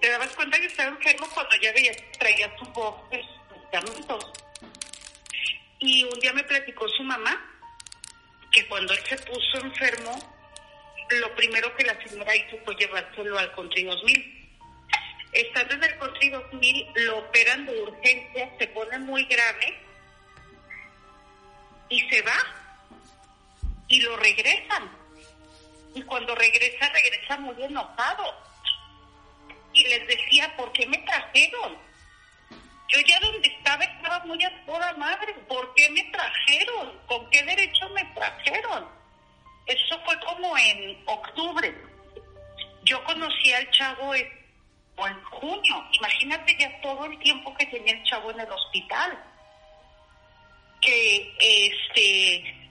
Te 0.00 0.08
dabas 0.08 0.34
cuenta 0.34 0.58
que 0.58 0.66
estaba 0.66 0.90
enfermo 0.90 1.28
cuando 1.32 1.56
ya 1.62 1.72
veías 1.72 1.96
que 1.96 2.18
traía 2.18 2.50
su 2.58 2.64
sus 2.64 2.74
medicamentos. 3.50 4.32
Y 5.78 6.04
un 6.04 6.18
día 6.20 6.32
me 6.32 6.44
platicó 6.44 6.88
su 6.88 7.02
mamá 7.02 7.48
que 8.50 8.66
cuando 8.66 8.92
él 8.92 9.00
se 9.08 9.16
puso 9.18 9.58
enfermo, 9.60 10.18
lo 11.10 11.34
primero 11.34 11.74
que 11.76 11.84
la 11.84 12.00
señora 12.02 12.34
hizo 12.36 12.56
fue 12.64 12.74
llevárselo 12.76 13.38
al 13.38 13.52
Country 13.54 13.84
2000. 13.84 14.41
Estando 15.32 15.74
en 15.74 15.84
el 15.84 15.98
Country 15.98 16.28
2000, 16.28 16.92
lo 16.94 17.18
operan 17.18 17.64
de 17.64 17.82
urgencia, 17.82 18.50
se 18.58 18.66
pone 18.68 18.98
muy 18.98 19.24
grave 19.24 19.78
y 21.88 22.00
se 22.08 22.22
va 22.22 22.36
y 23.88 24.00
lo 24.00 24.16
regresan. 24.16 24.90
Y 25.94 26.02
cuando 26.02 26.34
regresa, 26.34 26.88
regresa 26.90 27.38
muy 27.38 27.62
enojado. 27.62 28.34
Y 29.72 29.84
les 29.84 30.06
decía, 30.06 30.54
¿por 30.56 30.70
qué 30.72 30.86
me 30.86 30.98
trajeron? 30.98 31.78
Yo 32.88 33.00
ya 33.00 33.20
donde 33.20 33.48
estaba 33.48 33.84
estaba 33.84 34.24
muy 34.26 34.42
a 34.44 34.64
toda 34.66 34.92
madre. 34.94 35.34
¿Por 35.48 35.74
qué 35.74 35.88
me 35.90 36.02
trajeron? 36.04 36.98
¿Con 37.06 37.28
qué 37.30 37.42
derecho 37.42 37.88
me 37.90 38.04
trajeron? 38.14 38.86
Eso 39.66 39.98
fue 40.04 40.18
como 40.20 40.56
en 40.58 41.02
octubre. 41.06 41.74
Yo 42.84 43.02
conocí 43.04 43.52
al 43.52 43.70
chavo 43.70 44.14
en, 44.14 44.41
o 44.96 45.06
en 45.06 45.22
junio. 45.24 45.84
Imagínate 45.92 46.56
ya 46.58 46.80
todo 46.80 47.04
el 47.06 47.18
tiempo 47.18 47.54
que 47.54 47.66
tenía 47.66 47.92
el 47.94 48.02
chavo 48.04 48.30
en 48.30 48.40
el 48.40 48.50
hospital. 48.50 49.18
Que 50.80 51.34
este 51.38 52.62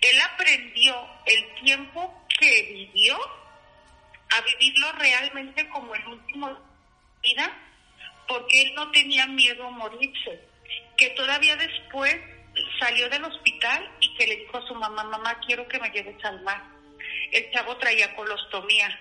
él 0.00 0.20
aprendió 0.32 0.94
el 1.26 1.54
tiempo 1.62 2.24
que 2.38 2.62
vivió 2.62 3.18
a 4.30 4.40
vivirlo 4.42 4.92
realmente 4.92 5.68
como 5.68 5.94
el 5.94 6.06
último 6.06 6.56
vida 7.22 7.52
porque 8.28 8.62
él 8.62 8.74
no 8.74 8.90
tenía 8.90 9.26
miedo 9.26 9.66
a 9.66 9.70
morirse, 9.70 10.40
que 10.96 11.10
todavía 11.10 11.56
después 11.56 12.16
salió 12.78 13.08
del 13.08 13.24
hospital 13.24 13.90
y 14.00 14.14
que 14.14 14.26
le 14.26 14.36
dijo 14.36 14.58
a 14.58 14.66
su 14.66 14.74
mamá, 14.74 15.04
mamá, 15.04 15.38
quiero 15.46 15.66
que 15.68 15.78
me 15.78 15.90
lleves 15.90 16.22
al 16.24 16.42
mar. 16.42 16.62
El 17.32 17.50
chavo 17.50 17.76
traía 17.76 18.14
colostomía. 18.14 18.98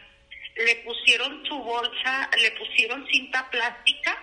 Le 0.56 0.76
pusieron 0.78 1.45
su 1.45 1.58
bolsa, 1.58 2.30
le 2.39 2.51
pusieron 2.51 3.06
cinta 3.08 3.49
plástica 3.49 4.18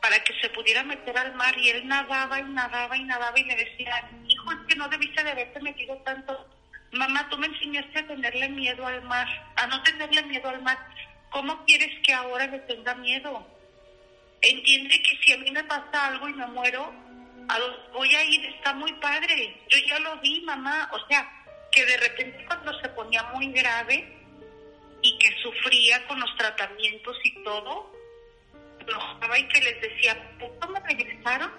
para 0.00 0.22
que 0.22 0.34
se 0.40 0.50
pudiera 0.50 0.82
meter 0.82 1.16
al 1.16 1.34
mar 1.34 1.56
y 1.58 1.70
él 1.70 1.86
nadaba 1.86 2.40
y 2.40 2.44
nadaba 2.44 2.96
y 2.96 3.04
nadaba 3.04 3.38
y 3.38 3.44
le 3.44 3.56
decía, 3.56 4.08
hijo, 4.26 4.52
es 4.52 4.58
que 4.68 4.76
no 4.76 4.88
debiste 4.88 5.22
de 5.22 5.30
haberte 5.30 5.60
metido 5.60 5.96
tanto 5.98 6.46
mamá, 6.92 7.28
tú 7.28 7.38
me 7.38 7.46
enseñaste 7.46 7.98
a 7.98 8.06
tenerle 8.06 8.48
miedo 8.48 8.86
al 8.86 9.02
mar, 9.02 9.26
a 9.56 9.66
no 9.66 9.82
tenerle 9.82 10.22
miedo 10.24 10.48
al 10.48 10.62
mar. 10.62 10.78
¿Cómo 11.30 11.64
quieres 11.64 11.90
que 12.02 12.12
ahora 12.12 12.46
le 12.46 12.58
tenga 12.60 12.94
miedo? 12.94 13.46
Entiende 14.40 15.02
que 15.02 15.16
si 15.22 15.32
a 15.32 15.38
mí 15.38 15.50
me 15.50 15.64
pasa 15.64 16.06
algo 16.06 16.28
y 16.28 16.34
me 16.34 16.46
muero, 16.46 16.92
a 17.48 17.58
donde 17.58 17.78
voy 17.92 18.14
a 18.14 18.24
ir 18.24 18.44
está 18.46 18.72
muy 18.72 18.92
padre. 18.94 19.60
Yo 19.68 19.78
ya 19.86 19.98
lo 20.00 20.16
vi, 20.20 20.40
mamá. 20.42 20.88
O 20.92 21.08
sea, 21.08 21.28
que 21.72 21.84
de 21.84 21.96
repente 21.96 22.44
cuando 22.46 22.78
se 22.80 22.88
ponía 22.90 23.22
muy 23.34 23.52
grave 23.52 24.12
y 25.06 25.18
que 25.18 25.32
sufría 25.40 26.04
con 26.08 26.18
los 26.18 26.36
tratamientos 26.36 27.16
y 27.22 27.44
todo, 27.44 27.92
enojaba 28.80 29.38
y 29.38 29.46
que 29.48 29.60
les 29.60 29.80
decía, 29.80 30.36
¿por 30.40 30.50
qué 30.58 30.66
me 30.72 30.80
regresaron? 30.80 31.52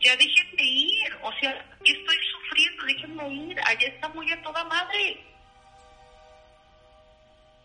Ya 0.00 0.16
déjenme 0.16 0.62
ir. 0.62 1.16
O 1.22 1.32
sea, 1.40 1.52
yo 1.84 1.92
estoy 1.92 2.16
sufriendo, 2.30 2.84
déjenme 2.84 3.34
ir. 3.34 3.60
Allá 3.66 3.88
está 3.88 4.08
muy 4.10 4.30
a 4.30 4.40
toda 4.42 4.62
madre. 4.64 5.24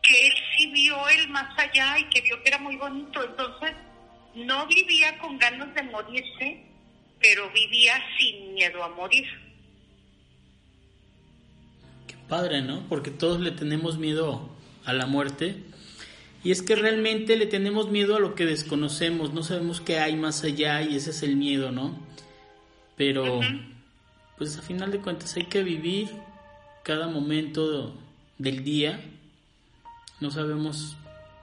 Que 0.02 0.28
él 0.28 0.34
sí 0.58 0.72
vio 0.72 1.08
el 1.10 1.30
más 1.30 1.58
allá 1.60 2.00
y 2.00 2.06
que 2.06 2.22
vio 2.22 2.42
que 2.42 2.50
era 2.50 2.58
muy 2.58 2.76
bonito. 2.78 3.24
Entonces, 3.24 3.74
no 4.34 4.66
vivía 4.66 5.16
con 5.20 5.38
ganas 5.38 5.72
de 5.76 5.84
morirse, 5.84 6.66
pero 7.20 7.52
vivía 7.52 8.04
sin 8.18 8.56
miedo 8.56 8.84
a 8.84 8.90
morir. 8.90 9.28
Qué 12.08 12.16
padre, 12.28 12.64
¿no? 12.64 12.88
Porque 12.90 13.12
todos 13.12 13.40
le 13.40 13.52
tenemos 13.52 14.00
miedo 14.00 14.50
a 14.86 14.94
la 14.94 15.06
muerte. 15.06 15.64
Y 16.44 16.52
es 16.52 16.62
que 16.62 16.76
realmente 16.76 17.36
le 17.38 17.46
tenemos 17.46 17.92
miedo 17.92 18.16
a 18.16 18.20
lo 18.20 18.34
que 18.34 18.46
desconocemos, 18.46 19.34
no 19.34 19.44
sabemos 19.44 19.80
qué 19.80 20.00
hay 20.00 20.16
más 20.16 20.44
allá 20.44 20.82
y 20.82 20.96
ese 20.96 21.12
es 21.12 21.22
el 21.22 21.36
miedo, 21.36 21.72
¿no? 21.72 22.00
Pero, 22.98 23.42
pues 24.38 24.58
a 24.58 24.62
final 24.62 24.92
de 24.92 25.00
cuentas 25.00 25.36
hay 25.36 25.46
que 25.46 25.64
vivir 25.64 26.10
cada 26.84 27.08
momento 27.08 27.96
del 28.38 28.64
día. 28.64 29.04
No 30.20 30.32
sabemos 30.32 30.98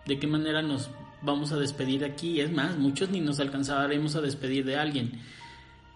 de 0.06 0.18
qué 0.18 0.26
manera 0.26 0.62
nos 0.62 0.90
vamos 1.22 1.52
a 1.52 1.56
despedir 1.56 2.04
aquí. 2.04 2.40
Es 2.40 2.50
más, 2.50 2.76
muchos 2.76 3.10
ni 3.10 3.20
nos 3.20 3.38
alcanzaremos 3.38 4.16
a 4.16 4.20
despedir 4.20 4.64
de 4.64 4.76
alguien. 4.76 5.20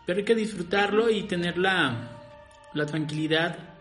Pero 0.06 0.20
hay 0.20 0.24
que 0.24 0.34
disfrutarlo 0.34 1.10
y 1.10 1.24
tener 1.24 1.58
la, 1.58 2.08
la 2.74 2.86
tranquilidad 2.86 3.71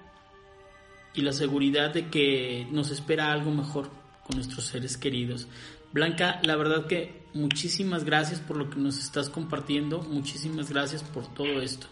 y 1.14 1.22
la 1.22 1.34
seguridad 1.34 1.92
de 1.94 2.10
que 2.10 2.68
nos 2.72 2.90
espera 2.90 3.32
algo 3.32 3.52
mejor 3.52 3.90
con 4.26 4.38
nuestros 4.38 4.66
seres 4.66 4.98
queridos. 4.98 5.48
Blanca, 5.92 6.40
la 6.44 6.56
verdad 6.56 6.88
que 6.88 7.24
muchísimas 7.34 8.06
gracias 8.06 8.40
por 8.40 8.58
lo 8.58 8.70
que 8.70 8.78
nos 8.78 8.98
estás 8.98 9.30
compartiendo, 9.30 10.00
muchísimas 10.04 10.70
gracias 10.70 11.04
por 11.04 11.34
todo 11.34 11.62
esto. 11.62 11.88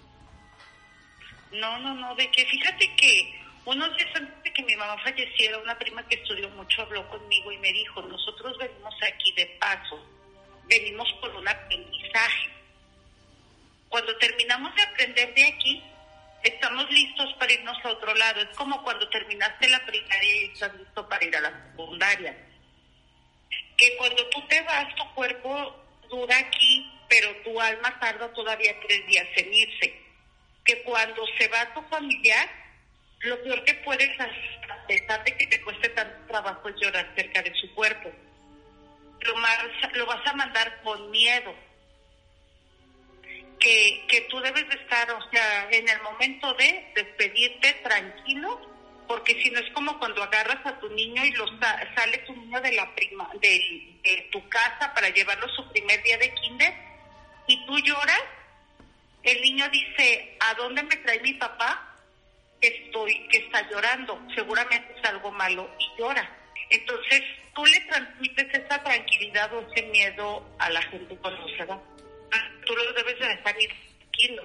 No, 1.52 1.80
no, 1.80 1.96
no, 1.96 2.16
de 2.16 2.30
que 2.32 2.46
fíjate 2.46 2.96
que 2.96 3.40
unos 3.66 3.96
días 3.98 4.10
antes 4.16 4.44
de 4.44 4.54
que 4.54 4.64
mi 4.64 4.76
mamá 4.76 4.98
falleciera, 5.04 5.58
una 5.60 5.78
prima 5.78 6.08
que 6.08 6.16
estudió 6.16 6.50
mucho 6.52 6.82
habló 6.82 7.08
conmigo 7.10 7.52
y 7.52 7.58
me 7.58 7.74
dijo, 7.74 8.02
nosotros 8.04 8.58
venimos 8.58 8.94
aquí 9.12 9.32
de 9.34 9.46
paso, 9.60 10.00
venimos 10.68 11.12
por 11.20 11.36
un 11.36 11.48
aprendizaje. 11.48 12.50
Cuando 13.90 14.16
terminamos 14.18 14.74
de 14.76 14.82
aprender 14.84 15.34
de 15.34 15.46
aquí, 15.46 15.84
estamos 16.44 16.90
listos 16.92 17.34
para 17.40 17.54
irnos 17.54 17.78
a 17.84 17.90
otro 17.90 18.14
lado. 18.16 18.42
Es 18.42 18.58
como 18.58 18.82
cuando 18.84 19.08
terminaste 19.10 19.70
la 19.70 19.86
primaria 19.86 20.36
y 20.36 20.46
estás 20.46 20.74
listo 20.76 21.08
para 21.08 21.26
ir 21.26 21.36
a 21.36 21.42
la 21.42 21.72
secundaria. 21.72 22.38
Que 23.78 23.98
cuando 23.98 24.28
tú 24.30 24.46
te 24.48 24.62
vas, 24.62 24.94
tu 24.96 25.14
cuerpo 25.14 25.76
dura 26.10 26.38
aquí, 26.38 26.92
pero 27.08 27.36
tu 27.44 27.60
alma 27.60 28.00
tarda 28.00 28.32
todavía 28.34 28.76
tres 28.88 29.06
días 29.08 29.28
en 29.36 29.54
irse. 29.54 30.02
Que 30.66 30.84
cuando 30.84 31.26
se 31.38 31.48
va 31.48 31.74
tu 31.74 31.82
familiar, 31.84 32.50
lo 33.20 33.42
peor 33.44 33.64
que 33.64 33.74
puedes 33.76 34.20
hacer, 34.20 34.72
a 34.72 34.88
pesar 34.88 35.24
de 35.24 35.36
que 35.38 35.48
te 35.48 35.62
cueste 35.62 35.90
tanto 35.90 36.28
trabajo, 36.28 36.70
es 36.70 36.76
llorar 36.80 37.12
cerca 37.16 37.42
de 37.42 37.54
su 37.56 37.74
cuerpo. 37.74 38.12
Lo, 39.22 39.36
más, 39.38 39.60
lo 39.94 40.06
vas 40.06 40.26
a 40.26 40.34
mandar 40.34 40.82
con 40.84 41.12
miedo 41.12 41.54
que, 43.60 44.06
que 44.08 44.22
tú 44.22 44.40
debes 44.40 44.68
de 44.70 44.76
estar, 44.76 45.12
o 45.12 45.30
sea, 45.30 45.70
en 45.72 45.88
el 45.88 46.02
momento 46.02 46.54
de 46.54 46.92
despedirte 46.96 47.74
tranquilo, 47.84 48.60
porque 49.10 49.42
si 49.42 49.50
no 49.50 49.60
es 49.60 49.72
como 49.74 49.98
cuando 49.98 50.22
agarras 50.22 50.64
a 50.66 50.80
tu 50.80 50.88
niño 50.90 51.26
y 51.26 51.32
lo 51.32 51.48
sale 51.96 52.20
tu 52.28 52.36
niño 52.36 52.62
de 52.62 52.72
la 52.74 52.94
prima, 52.94 53.28
de, 53.42 54.30
tu 54.32 54.48
casa 54.50 54.94
para 54.94 55.10
llevarlo 55.10 55.48
su 55.50 55.68
primer 55.72 56.02
día 56.04 56.18
de 56.20 56.32
kinder 56.36 56.74
y 57.48 57.66
tú 57.66 57.80
lloras, 57.80 58.22
el 59.24 59.42
niño 59.42 59.68
dice, 59.70 60.38
¿a 60.40 60.54
dónde 60.54 60.84
me 60.84 60.96
trae 60.98 61.20
mi 61.22 61.34
papá? 61.34 61.98
Estoy, 62.62 63.28
que 63.30 63.38
está 63.40 63.68
llorando, 63.70 64.22
seguramente 64.36 64.94
es 64.96 65.10
algo 65.10 65.32
malo 65.32 65.70
y 65.80 66.00
llora. 66.00 66.30
Entonces, 66.70 67.24
tú 67.56 67.66
le 67.66 67.80
transmites 67.82 68.54
esa 68.54 68.84
tranquilidad 68.84 69.52
o 69.56 69.68
ese 69.72 69.88
miedo 69.88 70.46
a 70.60 70.70
la 70.70 70.82
gente 70.84 71.18
va 71.26 71.82
tú 72.66 72.74
lo 72.76 72.94
debes 72.94 73.20
de 73.20 73.28
dejar 73.28 73.62
ir 73.62 73.70
tranquilo. 74.00 74.44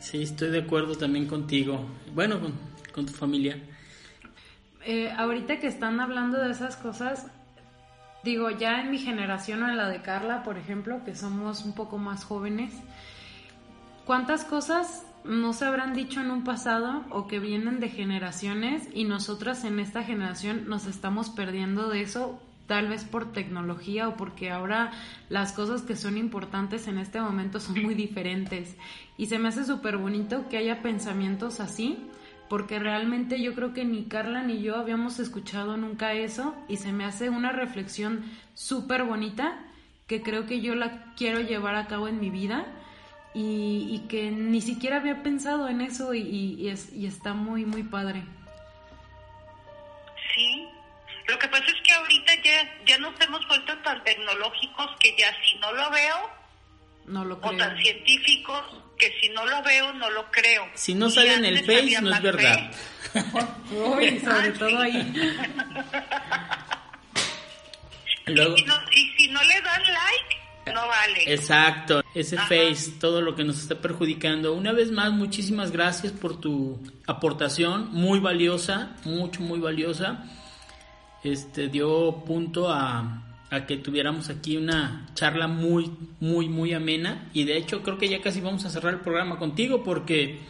Sí, 0.00 0.22
estoy 0.22 0.50
de 0.50 0.60
acuerdo 0.60 0.96
también 0.96 1.26
contigo. 1.26 1.86
Bueno, 2.14 2.40
con, 2.40 2.54
con 2.92 3.06
tu 3.06 3.12
familia. 3.12 3.58
Eh, 4.84 5.10
ahorita 5.16 5.60
que 5.60 5.68
están 5.68 6.00
hablando 6.00 6.38
de 6.38 6.50
esas 6.50 6.76
cosas, 6.76 7.28
digo, 8.24 8.50
ya 8.50 8.80
en 8.80 8.90
mi 8.90 8.98
generación 8.98 9.62
o 9.62 9.68
en 9.68 9.76
la 9.76 9.88
de 9.88 10.02
Carla, 10.02 10.42
por 10.42 10.58
ejemplo, 10.58 11.04
que 11.04 11.14
somos 11.14 11.64
un 11.64 11.74
poco 11.74 11.98
más 11.98 12.24
jóvenes, 12.24 12.74
¿cuántas 14.04 14.44
cosas 14.44 15.06
no 15.24 15.52
se 15.52 15.64
habrán 15.64 15.94
dicho 15.94 16.20
en 16.20 16.30
un 16.30 16.42
pasado 16.42 17.04
o 17.10 17.28
que 17.28 17.38
vienen 17.38 17.78
de 17.78 17.88
generaciones 17.88 18.88
y 18.92 19.04
nosotras 19.04 19.64
en 19.64 19.78
esta 19.78 20.02
generación 20.02 20.68
nos 20.68 20.86
estamos 20.86 21.30
perdiendo 21.30 21.88
de 21.88 22.02
eso 22.02 22.42
tal 22.66 22.88
vez 22.88 23.04
por 23.04 23.32
tecnología 23.32 24.08
o 24.08 24.16
porque 24.16 24.50
ahora 24.50 24.92
las 25.28 25.52
cosas 25.52 25.82
que 25.82 25.96
son 25.96 26.16
importantes 26.16 26.86
en 26.88 26.98
este 26.98 27.20
momento 27.20 27.60
son 27.60 27.82
muy 27.82 27.94
diferentes. 27.94 28.76
Y 29.16 29.26
se 29.26 29.38
me 29.38 29.48
hace 29.48 29.64
súper 29.64 29.96
bonito 29.96 30.48
que 30.48 30.56
haya 30.56 30.82
pensamientos 30.82 31.60
así, 31.60 31.98
porque 32.48 32.78
realmente 32.78 33.40
yo 33.40 33.54
creo 33.54 33.72
que 33.72 33.84
ni 33.84 34.04
Carla 34.04 34.42
ni 34.42 34.62
yo 34.62 34.76
habíamos 34.76 35.18
escuchado 35.18 35.76
nunca 35.76 36.12
eso 36.12 36.54
y 36.68 36.76
se 36.76 36.92
me 36.92 37.04
hace 37.04 37.30
una 37.30 37.52
reflexión 37.52 38.24
súper 38.54 39.04
bonita 39.04 39.58
que 40.06 40.22
creo 40.22 40.46
que 40.46 40.60
yo 40.60 40.74
la 40.74 41.14
quiero 41.16 41.40
llevar 41.40 41.74
a 41.74 41.86
cabo 41.86 42.08
en 42.08 42.20
mi 42.20 42.30
vida. 42.30 42.66
Y, 43.34 44.02
que 44.10 44.30
ni 44.30 44.60
siquiera 44.60 44.98
había 44.98 45.22
pensado 45.22 45.66
en 45.66 45.80
eso 45.80 46.12
y, 46.12 46.68
es, 46.68 46.92
y 46.92 47.06
está 47.06 47.32
muy, 47.32 47.64
muy 47.64 47.82
padre. 47.82 48.24
Sí, 50.34 50.68
lo 51.28 51.38
que 51.38 51.48
pasa 51.48 51.64
es 51.64 51.81
ya, 52.42 52.84
ya 52.86 52.98
nos 52.98 53.18
hemos 53.20 53.46
vuelto 53.48 53.76
tan 53.78 54.02
tecnológicos 54.04 54.90
que 55.00 55.14
ya 55.16 55.32
si 55.44 55.58
no 55.58 55.72
lo 55.72 55.90
veo, 55.90 56.30
no 57.06 57.24
lo 57.24 57.40
creo. 57.40 57.52
o 57.52 57.56
tan 57.56 57.76
científicos 57.78 58.62
que 58.98 59.12
si 59.20 59.28
no 59.30 59.44
lo 59.46 59.62
veo, 59.62 59.92
no 59.94 60.10
lo 60.10 60.30
creo. 60.30 60.68
Si 60.74 60.94
no 60.94 61.10
sale 61.10 61.34
en 61.34 61.44
el 61.44 61.64
Face, 61.64 62.00
no 62.00 62.14
es 62.14 62.22
verdad. 62.22 62.70
Uy, 63.70 64.20
sobre 64.20 64.50
todo 64.52 64.78
ahí. 64.78 64.96
y, 68.26 68.30
si 68.30 68.34
no, 68.34 68.76
y 68.92 69.12
si 69.16 69.28
no 69.28 69.42
le 69.42 69.60
dan 69.60 69.82
like, 69.82 70.72
no 70.72 70.86
vale. 70.86 71.34
Exacto, 71.34 72.04
ese 72.14 72.36
face, 72.36 72.92
todo 73.00 73.20
lo 73.20 73.34
que 73.34 73.42
nos 73.44 73.58
está 73.58 73.74
perjudicando. 73.80 74.54
Una 74.54 74.72
vez 74.72 74.92
más, 74.92 75.10
muchísimas 75.10 75.72
gracias 75.72 76.12
por 76.12 76.40
tu 76.40 76.80
aportación, 77.06 77.90
muy 77.92 78.20
valiosa, 78.20 78.96
mucho, 79.04 79.40
muy 79.40 79.58
valiosa 79.58 80.24
este, 81.24 81.68
dio 81.68 82.24
punto 82.24 82.70
a, 82.70 83.22
a 83.50 83.66
que 83.66 83.76
tuviéramos 83.76 84.30
aquí 84.30 84.56
una 84.56 85.08
charla 85.14 85.46
muy, 85.46 85.90
muy, 86.20 86.48
muy 86.48 86.72
amena. 86.72 87.28
Y 87.32 87.44
de 87.44 87.58
hecho 87.58 87.82
creo 87.82 87.98
que 87.98 88.08
ya 88.08 88.20
casi 88.20 88.40
vamos 88.40 88.64
a 88.64 88.70
cerrar 88.70 88.94
el 88.94 89.00
programa 89.00 89.38
contigo 89.38 89.84
porque 89.84 90.40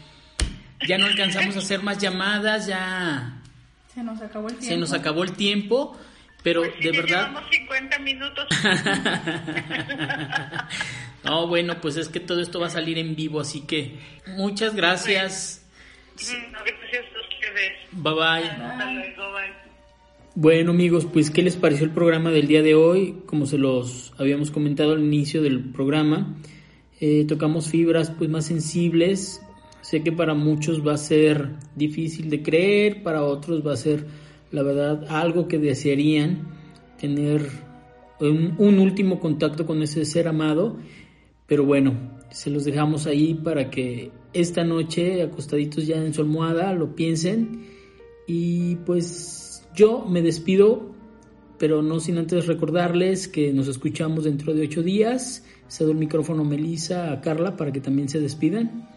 ya 0.87 0.99
no 0.99 1.07
alcanzamos 1.07 1.57
a 1.57 1.59
hacer 1.59 1.83
más 1.83 1.99
llamadas, 1.99 2.66
ya... 2.66 3.39
Se 3.93 4.03
nos 4.03 4.23
acabó 4.23 4.49
el 4.49 4.55
tiempo. 4.55 4.75
Se 4.75 4.77
nos 4.79 4.93
acabó 4.93 5.25
el 5.25 5.33
tiempo, 5.33 5.99
pero 6.43 6.62
pues 6.62 6.81
de 6.81 6.93
verdad... 6.93 7.29
Llevamos 7.29 7.51
50 7.51 7.99
minutos. 7.99 8.47
no, 11.25 11.47
bueno, 11.47 11.81
pues 11.81 11.97
es 11.97 12.09
que 12.09 12.20
todo 12.20 12.41
esto 12.41 12.61
va 12.61 12.68
a 12.68 12.70
salir 12.70 12.99
en 12.99 13.14
vivo, 13.14 13.41
así 13.41 13.66
que 13.66 13.99
muchas 14.29 14.75
gracias. 14.75 15.66
Gracias 16.16 16.55
a 16.55 17.20
ustedes. 17.20 17.73
Bye 17.93 18.14
bye. 18.14 18.49
Hasta 18.49 18.93
luego, 18.93 19.33
bye. 19.33 19.72
Bueno 20.35 20.70
amigos, 20.70 21.05
pues 21.05 21.30
¿qué 21.30 21.43
les 21.43 21.57
pareció 21.57 21.85
el 21.85 21.93
programa 21.93 22.30
del 22.30 22.47
día 22.47 22.62
de 22.62 22.74
hoy? 22.74 23.18
Como 23.26 23.45
se 23.45 23.59
los 23.59 24.14
habíamos 24.16 24.51
comentado 24.51 24.93
al 24.93 25.05
inicio 25.05 25.43
del 25.43 25.72
programa, 25.72 26.39
eh, 27.01 27.26
tocamos 27.26 27.68
fibras 27.68 28.11
pues 28.11 28.30
más 28.30 28.47
sensibles. 28.47 29.43
Sé 29.83 30.03
que 30.03 30.11
para 30.11 30.33
muchos 30.33 30.87
va 30.87 30.95
a 30.95 30.97
ser 30.97 31.51
difícil 31.76 32.30
de 32.30 32.43
creer, 32.43 33.03
para 33.03 33.24
otros 33.24 33.66
va 33.66 33.74
a 33.74 33.76
ser 33.76 34.07
la 34.51 34.62
verdad 34.62 35.05
algo 35.11 35.49
que 35.49 35.59
desearían 35.59 36.49
tener 36.99 37.47
un, 38.18 38.55
un 38.57 38.78
último 38.78 39.20
contacto 39.20 39.66
con 39.66 39.83
ese 39.83 40.07
ser 40.07 40.28
amado. 40.28 40.78
Pero 41.47 41.66
bueno, 41.66 41.93
Se 42.30 42.49
los 42.49 42.64
dejamos 42.64 43.07
ahí 43.07 43.35
para 43.35 43.68
que 43.68 44.11
esta 44.33 44.64
noche, 44.64 45.20
acostaditos 45.20 45.87
ya 45.87 45.97
en 45.97 46.14
su 46.14 46.22
almohada, 46.22 46.72
lo 46.72 46.97
piensen. 46.97 47.66
Y 48.26 48.76
pues 48.87 49.51
yo 49.75 50.05
me 50.07 50.23
despido, 50.23 50.93
pero 51.59 51.83
no 51.83 52.01
sin 52.01 52.18
antes 52.18 52.47
recordarles 52.47 53.29
que 53.29 53.53
nos 53.53 53.68
escuchamos 53.68 54.25
dentro 54.25 54.53
de 54.55 54.62
ocho 54.62 54.83
días. 54.83 55.45
Cedo 55.68 55.93
el 55.93 55.97
micrófono 55.97 56.43
a 56.43 56.45
Melissa, 56.45 57.12
a 57.12 57.20
Carla, 57.20 57.57
para 57.57 57.73
que 57.73 57.81
también 57.81 58.09
se 58.09 58.20
despidan. 58.20 58.89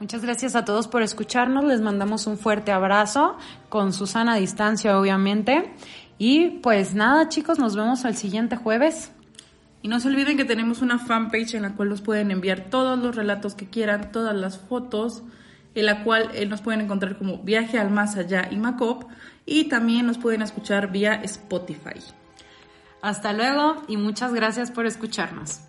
Muchas 0.00 0.22
gracias 0.22 0.56
a 0.56 0.64
todos 0.64 0.88
por 0.88 1.02
escucharnos. 1.02 1.64
Les 1.64 1.82
mandamos 1.82 2.26
un 2.26 2.38
fuerte 2.38 2.72
abrazo 2.72 3.36
con 3.68 3.92
Susana 3.92 4.32
a 4.32 4.36
distancia, 4.36 4.98
obviamente. 4.98 5.70
Y 6.16 6.48
pues 6.62 6.94
nada, 6.94 7.28
chicos, 7.28 7.58
nos 7.58 7.76
vemos 7.76 8.04
al 8.06 8.16
siguiente 8.16 8.56
jueves. 8.56 9.12
Y 9.82 9.88
no 9.88 10.00
se 10.00 10.08
olviden 10.08 10.36
que 10.36 10.44
tenemos 10.44 10.82
una 10.82 10.98
fanpage 10.98 11.54
en 11.54 11.62
la 11.62 11.74
cual 11.74 11.90
nos 11.90 12.00
pueden 12.00 12.30
enviar 12.30 12.70
todos 12.70 12.98
los 12.98 13.14
relatos 13.14 13.54
que 13.54 13.66
quieran, 13.66 14.10
todas 14.10 14.34
las 14.34 14.58
fotos, 14.58 15.22
en 15.74 15.86
la 15.86 16.04
cual 16.04 16.30
eh, 16.34 16.46
nos 16.46 16.60
pueden 16.60 16.80
encontrar 16.82 17.16
como 17.16 17.38
Viaje 17.38 17.78
al 17.78 17.90
Más 17.90 18.16
Allá 18.16 18.48
y 18.50 18.56
Macop. 18.56 19.04
Y 19.46 19.68
también 19.68 20.06
nos 20.06 20.18
pueden 20.18 20.42
escuchar 20.42 20.90
vía 20.90 21.14
Spotify. 21.24 22.00
Hasta 23.02 23.32
luego 23.32 23.82
y 23.88 23.96
muchas 23.96 24.32
gracias 24.34 24.70
por 24.70 24.86
escucharnos. 24.86 25.60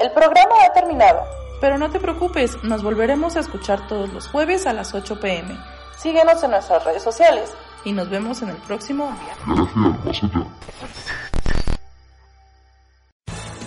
El 0.00 0.10
programa 0.12 0.54
ha 0.66 0.72
terminado. 0.72 1.22
Pero 1.60 1.76
no 1.76 1.90
te 1.90 2.00
preocupes, 2.00 2.62
nos 2.64 2.82
volveremos 2.82 3.36
a 3.36 3.40
escuchar 3.40 3.86
todos 3.86 4.10
los 4.12 4.26
jueves 4.28 4.66
a 4.66 4.72
las 4.72 4.94
8 4.94 5.20
pm. 5.20 5.58
Síguenos 5.98 6.42
en 6.42 6.52
nuestras 6.52 6.82
redes 6.84 7.02
sociales 7.02 7.52
y 7.84 7.92
nos 7.92 8.08
vemos 8.08 8.40
en 8.40 8.48
el 8.48 8.56
próximo 8.56 9.14
viaje. 9.44 10.40